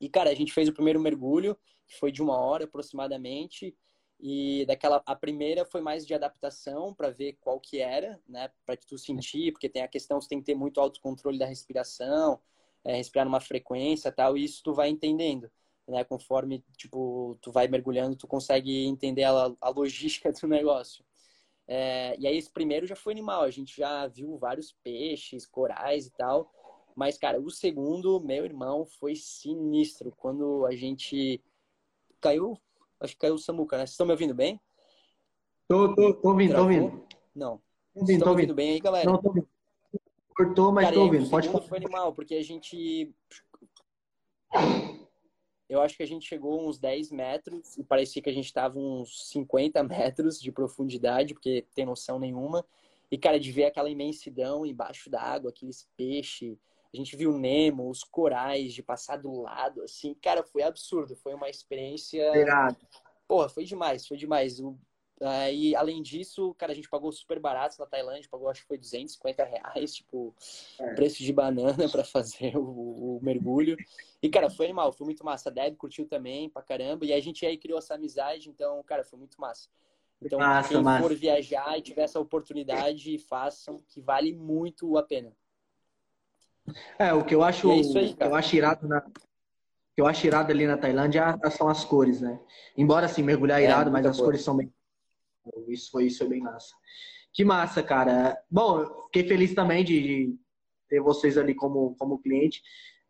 E, 0.00 0.08
cara, 0.08 0.30
a 0.30 0.34
gente 0.34 0.52
fez 0.52 0.68
o 0.68 0.74
primeiro 0.74 1.00
mergulho, 1.00 1.56
que 1.86 1.96
foi 1.98 2.12
de 2.12 2.22
uma 2.22 2.36
hora 2.36 2.64
aproximadamente, 2.64 3.74
e 4.20 4.64
daquela 4.66 5.02
a 5.06 5.14
primeira 5.16 5.64
foi 5.64 5.80
mais 5.80 6.06
de 6.06 6.14
adaptação 6.14 6.94
para 6.94 7.10
ver 7.10 7.34
qual 7.40 7.60
que 7.60 7.80
era, 7.80 8.20
né, 8.28 8.50
para 8.64 8.76
que 8.76 8.86
tu 8.86 8.96
sentir, 8.98 9.52
porque 9.52 9.68
tem 9.68 9.82
a 9.82 9.88
questão 9.88 10.20
você 10.20 10.28
tem 10.28 10.40
que 10.40 10.46
ter 10.46 10.54
muito 10.54 10.80
autocontrole 10.80 11.38
da 11.38 11.46
respiração, 11.46 12.40
é, 12.84 12.96
respirar 12.96 13.26
numa 13.26 13.40
frequência, 13.40 14.12
tal, 14.12 14.36
e 14.36 14.44
isso 14.44 14.62
tu 14.62 14.72
vai 14.72 14.88
entendendo, 14.88 15.50
né, 15.88 16.04
conforme 16.04 16.64
tipo 16.76 17.36
tu 17.42 17.52
vai 17.52 17.68
mergulhando, 17.68 18.16
tu 18.16 18.26
consegue 18.26 18.86
entender 18.86 19.24
a, 19.24 19.52
a 19.60 19.68
logística 19.70 20.32
do 20.32 20.48
negócio. 20.48 21.04
É, 21.66 22.14
e 22.18 22.26
aí 22.26 22.36
esse 22.36 22.50
primeiro 22.50 22.86
já 22.86 22.96
foi 22.96 23.12
animal, 23.12 23.42
a 23.42 23.50
gente 23.50 23.76
já 23.76 24.06
viu 24.06 24.36
vários 24.36 24.72
peixes, 24.82 25.46
corais 25.46 26.06
e 26.06 26.10
tal. 26.10 26.52
Mas, 26.94 27.18
cara, 27.18 27.40
o 27.40 27.50
segundo, 27.50 28.20
meu 28.20 28.44
irmão, 28.44 28.86
foi 28.86 29.16
sinistro. 29.16 30.12
Quando 30.16 30.64
a 30.66 30.74
gente 30.76 31.42
caiu, 32.20 32.58
acho 33.04 33.14
que 33.14 33.20
caiu 33.20 33.34
o 33.34 33.38
Samuca, 33.38 33.76
né? 33.76 33.82
Vocês 33.82 33.92
estão 33.92 34.06
me 34.06 34.12
ouvindo 34.12 34.34
bem? 34.34 34.60
Tô, 35.68 35.94
tô, 35.94 36.14
tô 36.14 36.28
ouvindo, 36.28 36.50
Travou? 36.50 36.68
tô 36.68 36.74
ouvindo. 36.74 37.06
Não. 37.34 37.56
Tô 37.92 38.00
ouvindo, 38.00 38.24
tô 38.24 38.30
ouvindo. 38.30 38.54
bem 38.54 38.70
aí, 38.72 38.80
galera? 38.80 39.10
Não, 39.10 39.20
tô 39.20 39.28
ouvindo. 39.28 39.48
Cortou, 40.36 40.72
mas 40.72 40.84
cara, 40.84 40.96
tô 40.96 41.02
ouvindo. 41.02 41.30
Pode 41.30 41.48
falar. 41.48 41.64
foi 41.64 41.78
animal, 41.78 42.12
porque 42.12 42.34
a 42.34 42.42
gente 42.42 43.14
eu 45.68 45.80
acho 45.80 45.96
que 45.96 46.02
a 46.02 46.06
gente 46.06 46.28
chegou 46.28 46.68
uns 46.68 46.78
10 46.78 47.10
metros 47.10 47.76
e 47.76 47.82
parecia 47.82 48.22
que 48.22 48.28
a 48.28 48.32
gente 48.32 48.46
estava 48.46 48.78
uns 48.78 49.30
50 49.30 49.82
metros 49.82 50.40
de 50.40 50.52
profundidade, 50.52 51.34
porque 51.34 51.66
tem 51.74 51.86
noção 51.86 52.18
nenhuma. 52.18 52.64
E, 53.10 53.18
cara, 53.18 53.40
de 53.40 53.50
ver 53.50 53.64
aquela 53.64 53.90
imensidão 53.90 54.66
embaixo 54.66 55.08
da 55.08 55.22
água, 55.22 55.50
aqueles 55.50 55.88
peixes. 55.96 56.56
A 56.94 56.96
gente 56.96 57.16
viu 57.16 57.36
Nemo, 57.36 57.90
os 57.90 58.04
corais, 58.04 58.72
de 58.72 58.82
passar 58.82 59.16
do 59.16 59.42
lado, 59.42 59.82
assim. 59.82 60.14
Cara, 60.14 60.44
foi 60.44 60.62
absurdo. 60.62 61.16
Foi 61.16 61.34
uma 61.34 61.50
experiência. 61.50 62.22
Irado. 62.36 62.78
Porra, 63.26 63.48
foi 63.48 63.64
demais, 63.64 64.06
foi 64.06 64.16
demais. 64.16 64.60
O 64.60 64.78
além 65.76 66.02
disso, 66.02 66.54
cara, 66.54 66.72
a 66.72 66.74
gente 66.74 66.88
pagou 66.88 67.10
super 67.12 67.38
barato 67.38 67.76
na 67.78 67.86
Tailândia, 67.86 68.28
pagou 68.30 68.48
acho 68.48 68.62
que 68.62 68.66
foi 68.66 68.78
250 68.78 69.44
reais, 69.44 69.94
tipo, 69.94 70.34
é. 70.78 70.94
preço 70.94 71.22
de 71.22 71.32
banana 71.32 71.88
para 71.90 72.04
fazer 72.04 72.56
o, 72.56 73.16
o, 73.16 73.20
mergulho. 73.22 73.76
E, 74.22 74.28
cara, 74.28 74.50
foi 74.50 74.66
animal, 74.66 74.92
foi 74.92 75.04
muito 75.04 75.24
massa. 75.24 75.48
A 75.48 75.52
Deb 75.52 75.76
curtiu 75.76 76.06
também 76.06 76.48
pra 76.48 76.62
caramba. 76.62 77.04
E 77.04 77.12
a 77.12 77.20
gente 77.20 77.44
aí 77.46 77.56
criou 77.56 77.78
essa 77.78 77.94
amizade, 77.94 78.48
então, 78.48 78.82
cara, 78.84 79.04
foi 79.04 79.18
muito 79.18 79.40
massa. 79.40 79.68
Então, 80.22 80.38
massa, 80.38 80.68
quem 80.68 80.82
massa. 80.82 81.02
for 81.02 81.14
viajar 81.14 81.78
e 81.78 81.82
tiver 81.82 82.02
essa 82.02 82.20
oportunidade, 82.20 83.18
façam, 83.18 83.82
que 83.88 84.00
vale 84.00 84.32
muito 84.32 84.96
a 84.96 85.02
pena. 85.02 85.34
É, 86.98 87.12
o 87.12 87.24
que 87.24 87.34
eu 87.34 87.42
acho, 87.42 87.70
é 87.70 87.74
aí, 87.74 88.16
eu 88.18 88.34
acho 88.34 88.56
irado 88.56 88.88
na, 88.88 89.00
que 89.00 90.00
eu 90.00 90.06
acho 90.06 90.26
irado 90.26 90.50
ali 90.50 90.66
na 90.66 90.76
Tailândia 90.76 91.38
são 91.50 91.68
as 91.68 91.84
cores, 91.84 92.20
né? 92.20 92.40
Embora 92.76 93.06
assim, 93.06 93.22
mergulhar 93.22 93.60
é, 93.60 93.64
irado, 93.64 93.90
mas 93.90 94.06
as 94.06 94.16
cor. 94.16 94.26
cores 94.26 94.42
são 94.42 94.56
bem 94.56 94.72
isso 95.68 95.90
foi, 95.90 96.06
isso 96.06 96.18
foi 96.18 96.28
bem 96.28 96.40
massa. 96.40 96.74
Que 97.32 97.44
massa, 97.44 97.82
cara. 97.82 98.38
Bom, 98.50 98.86
fiquei 99.06 99.28
feliz 99.28 99.54
também 99.54 99.84
de, 99.84 100.34
ter 100.88 101.00
vocês 101.00 101.36
ali 101.36 101.54
como, 101.54 101.94
como 101.96 102.20
cliente. 102.20 102.62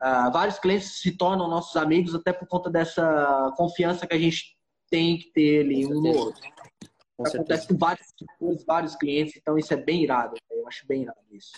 Uh, 0.02 0.32
vários 0.32 0.58
clientes 0.58 1.00
se 1.00 1.16
tornam 1.16 1.48
nossos 1.48 1.76
amigos 1.76 2.14
até 2.14 2.32
por 2.32 2.46
conta 2.48 2.70
dessa 2.70 3.52
confiança 3.56 4.06
que 4.06 4.14
a 4.14 4.18
gente 4.18 4.56
tem 4.90 5.18
que 5.18 5.30
ter 5.32 5.64
ali 5.64 5.86
um 5.86 6.00
no 6.00 6.16
outro. 6.16 6.42
Com 7.16 7.26
Acontece 7.26 7.68
com 7.68 7.78
vários, 7.78 8.08
vários 8.66 8.96
clientes, 8.96 9.36
então 9.36 9.56
isso 9.56 9.72
é 9.72 9.76
bem 9.76 10.02
irado. 10.02 10.34
Eu 10.50 10.66
acho 10.66 10.86
bem 10.86 11.02
irado 11.02 11.18
isso. 11.30 11.52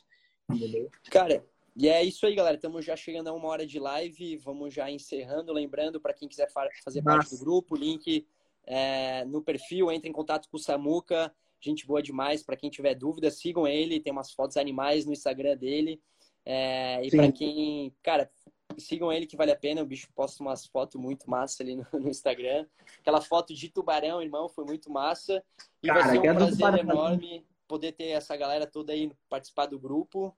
Entendeu? 0.51 0.90
Cara, 1.11 1.44
e 1.77 1.89
é 1.89 2.03
isso 2.03 2.24
aí, 2.24 2.35
galera. 2.35 2.57
Estamos 2.57 2.85
já 2.85 2.97
chegando 2.97 3.29
a 3.29 3.33
uma 3.35 3.49
hora 3.49 3.66
de 3.66 3.79
live. 3.79 4.39
Vamos 4.39 4.72
já 4.72 4.91
encerrando. 4.91 5.53
Lembrando, 5.53 6.01
para 6.01 6.14
quem 6.14 6.27
quiser 6.27 6.51
fazer 6.51 7.03
Massa. 7.03 7.18
parte 7.18 7.31
do 7.31 7.39
grupo, 7.39 7.74
o 7.74 7.79
link 7.79 8.27
é, 8.64 9.24
no 9.27 9.43
perfil, 9.43 9.93
entre 9.93 10.09
em 10.09 10.12
contato 10.12 10.49
com 10.49 10.57
o 10.57 10.61
Samuca, 10.61 11.33
gente 11.61 11.87
boa 11.87 12.03
demais. 12.03 12.43
Para 12.43 12.57
quem 12.57 12.70
tiver 12.70 12.95
dúvida, 12.95 13.31
sigam 13.31 13.66
ele, 13.66 14.01
tem 14.01 14.12
umas 14.12 14.33
fotos 14.33 14.57
animais 14.57 15.05
no 15.05 15.12
Instagram 15.12 15.57
dele. 15.57 16.01
É, 16.45 17.05
e 17.05 17.11
para 17.11 17.31
quem, 17.31 17.95
cara, 18.03 18.31
sigam 18.79 19.12
ele 19.12 19.27
que 19.27 19.37
vale 19.37 19.53
a 19.53 19.57
pena. 19.57 19.83
O 19.83 19.87
bicho 19.87 20.09
posta 20.14 20.43
umas 20.43 20.66
fotos 20.66 21.01
muito 21.01 21.29
massa 21.29 21.62
ali 21.62 21.77
no, 21.77 21.87
no, 21.93 22.09
Instagram. 22.09 22.66
Aquela 23.01 23.20
foto 23.20 23.55
de 23.55 23.68
tubarão, 23.68 24.22
irmão, 24.22 24.49
foi 24.49 24.64
muito 24.64 24.91
massa. 24.91 25.43
E 25.83 25.89
cara, 25.89 26.01
vai 26.01 26.11
ser 26.11 26.18
um 26.18 26.35
prazer 26.35 26.79
enorme 26.79 27.47
poder 27.66 27.93
ter 27.93 28.11
essa 28.11 28.37
galera 28.37 28.66
toda 28.66 28.93
aí 28.93 29.11
participar 29.29 29.66
do 29.66 29.79
grupo. 29.79 30.35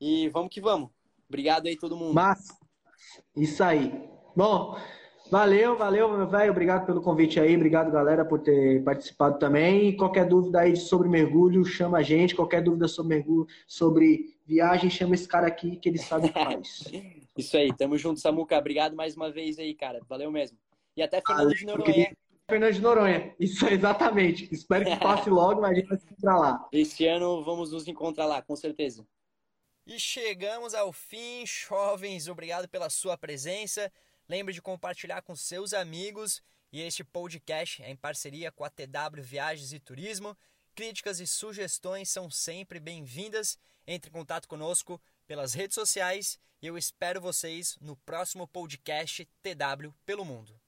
E 0.00 0.28
vamos 0.28 0.50
que 0.50 0.60
vamos. 0.60 0.90
Obrigado 1.28 1.66
aí 1.66 1.76
todo 1.76 1.96
mundo. 1.96 2.14
Massa. 2.14 2.56
Isso 3.36 3.62
aí. 3.62 3.92
Bom, 4.36 4.76
Valeu, 5.30 5.76
valeu, 5.76 6.08
meu 6.10 6.26
velho. 6.26 6.50
Obrigado 6.50 6.86
pelo 6.86 7.02
convite 7.02 7.38
aí. 7.38 7.54
Obrigado, 7.54 7.92
galera, 7.92 8.24
por 8.24 8.40
ter 8.40 8.82
participado 8.82 9.38
também. 9.38 9.90
E 9.90 9.96
qualquer 9.96 10.26
dúvida 10.26 10.60
aí 10.60 10.74
sobre 10.74 11.06
mergulho, 11.06 11.64
chama 11.66 11.98
a 11.98 12.02
gente. 12.02 12.34
Qualquer 12.34 12.62
dúvida 12.62 12.88
sobre 12.88 13.16
mergulho, 13.16 13.46
sobre 13.66 14.38
viagem, 14.46 14.88
chama 14.88 15.14
esse 15.14 15.28
cara 15.28 15.46
aqui 15.46 15.76
que 15.76 15.90
ele 15.90 15.98
sabe 15.98 16.28
o 16.28 16.32
que 16.32 16.42
faz. 16.42 16.84
Isso 17.36 17.56
aí, 17.56 17.70
tamo 17.76 17.98
junto, 17.98 18.18
Samuca. 18.18 18.58
Obrigado 18.58 18.96
mais 18.96 19.16
uma 19.16 19.30
vez 19.30 19.58
aí, 19.58 19.74
cara. 19.74 20.00
Valeu 20.08 20.30
mesmo. 20.30 20.58
E 20.96 21.02
até 21.02 21.20
Fernando 21.24 21.54
de 21.54 21.66
Noronha. 21.66 22.16
Fernando 22.48 22.72
de 22.72 22.80
Noronha, 22.80 23.34
isso 23.38 23.66
é 23.66 23.74
exatamente. 23.74 24.48
Espero 24.50 24.86
que 24.86 24.96
passe 24.96 25.28
logo, 25.28 25.60
mas 25.60 25.70
a 25.70 25.74
gente 25.74 25.88
vai 25.88 25.98
se 25.98 26.06
encontrar 26.06 26.38
lá. 26.38 26.68
Esse 26.72 27.06
ano 27.06 27.44
vamos 27.44 27.70
nos 27.70 27.86
encontrar 27.86 28.26
lá, 28.26 28.42
com 28.42 28.56
certeza. 28.56 29.06
E 29.88 29.98
chegamos 29.98 30.74
ao 30.74 30.92
fim, 30.92 31.46
jovens. 31.46 32.28
Obrigado 32.28 32.68
pela 32.68 32.90
sua 32.90 33.16
presença. 33.16 33.90
Lembre 34.28 34.52
de 34.52 34.60
compartilhar 34.60 35.22
com 35.22 35.34
seus 35.34 35.72
amigos 35.72 36.42
e 36.70 36.82
este 36.82 37.02
podcast 37.02 37.82
é 37.82 37.88
em 37.88 37.96
parceria 37.96 38.52
com 38.52 38.64
a 38.64 38.68
TW 38.68 39.22
Viagens 39.22 39.72
e 39.72 39.80
Turismo. 39.80 40.36
Críticas 40.74 41.20
e 41.20 41.26
sugestões 41.26 42.10
são 42.10 42.30
sempre 42.30 42.78
bem-vindas. 42.78 43.58
Entre 43.86 44.10
em 44.10 44.12
contato 44.12 44.46
conosco 44.46 45.00
pelas 45.26 45.54
redes 45.54 45.76
sociais 45.76 46.38
e 46.60 46.66
eu 46.66 46.76
espero 46.76 47.18
vocês 47.18 47.78
no 47.80 47.96
próximo 47.96 48.46
podcast 48.46 49.26
TW 49.42 49.90
pelo 50.04 50.22
Mundo. 50.22 50.60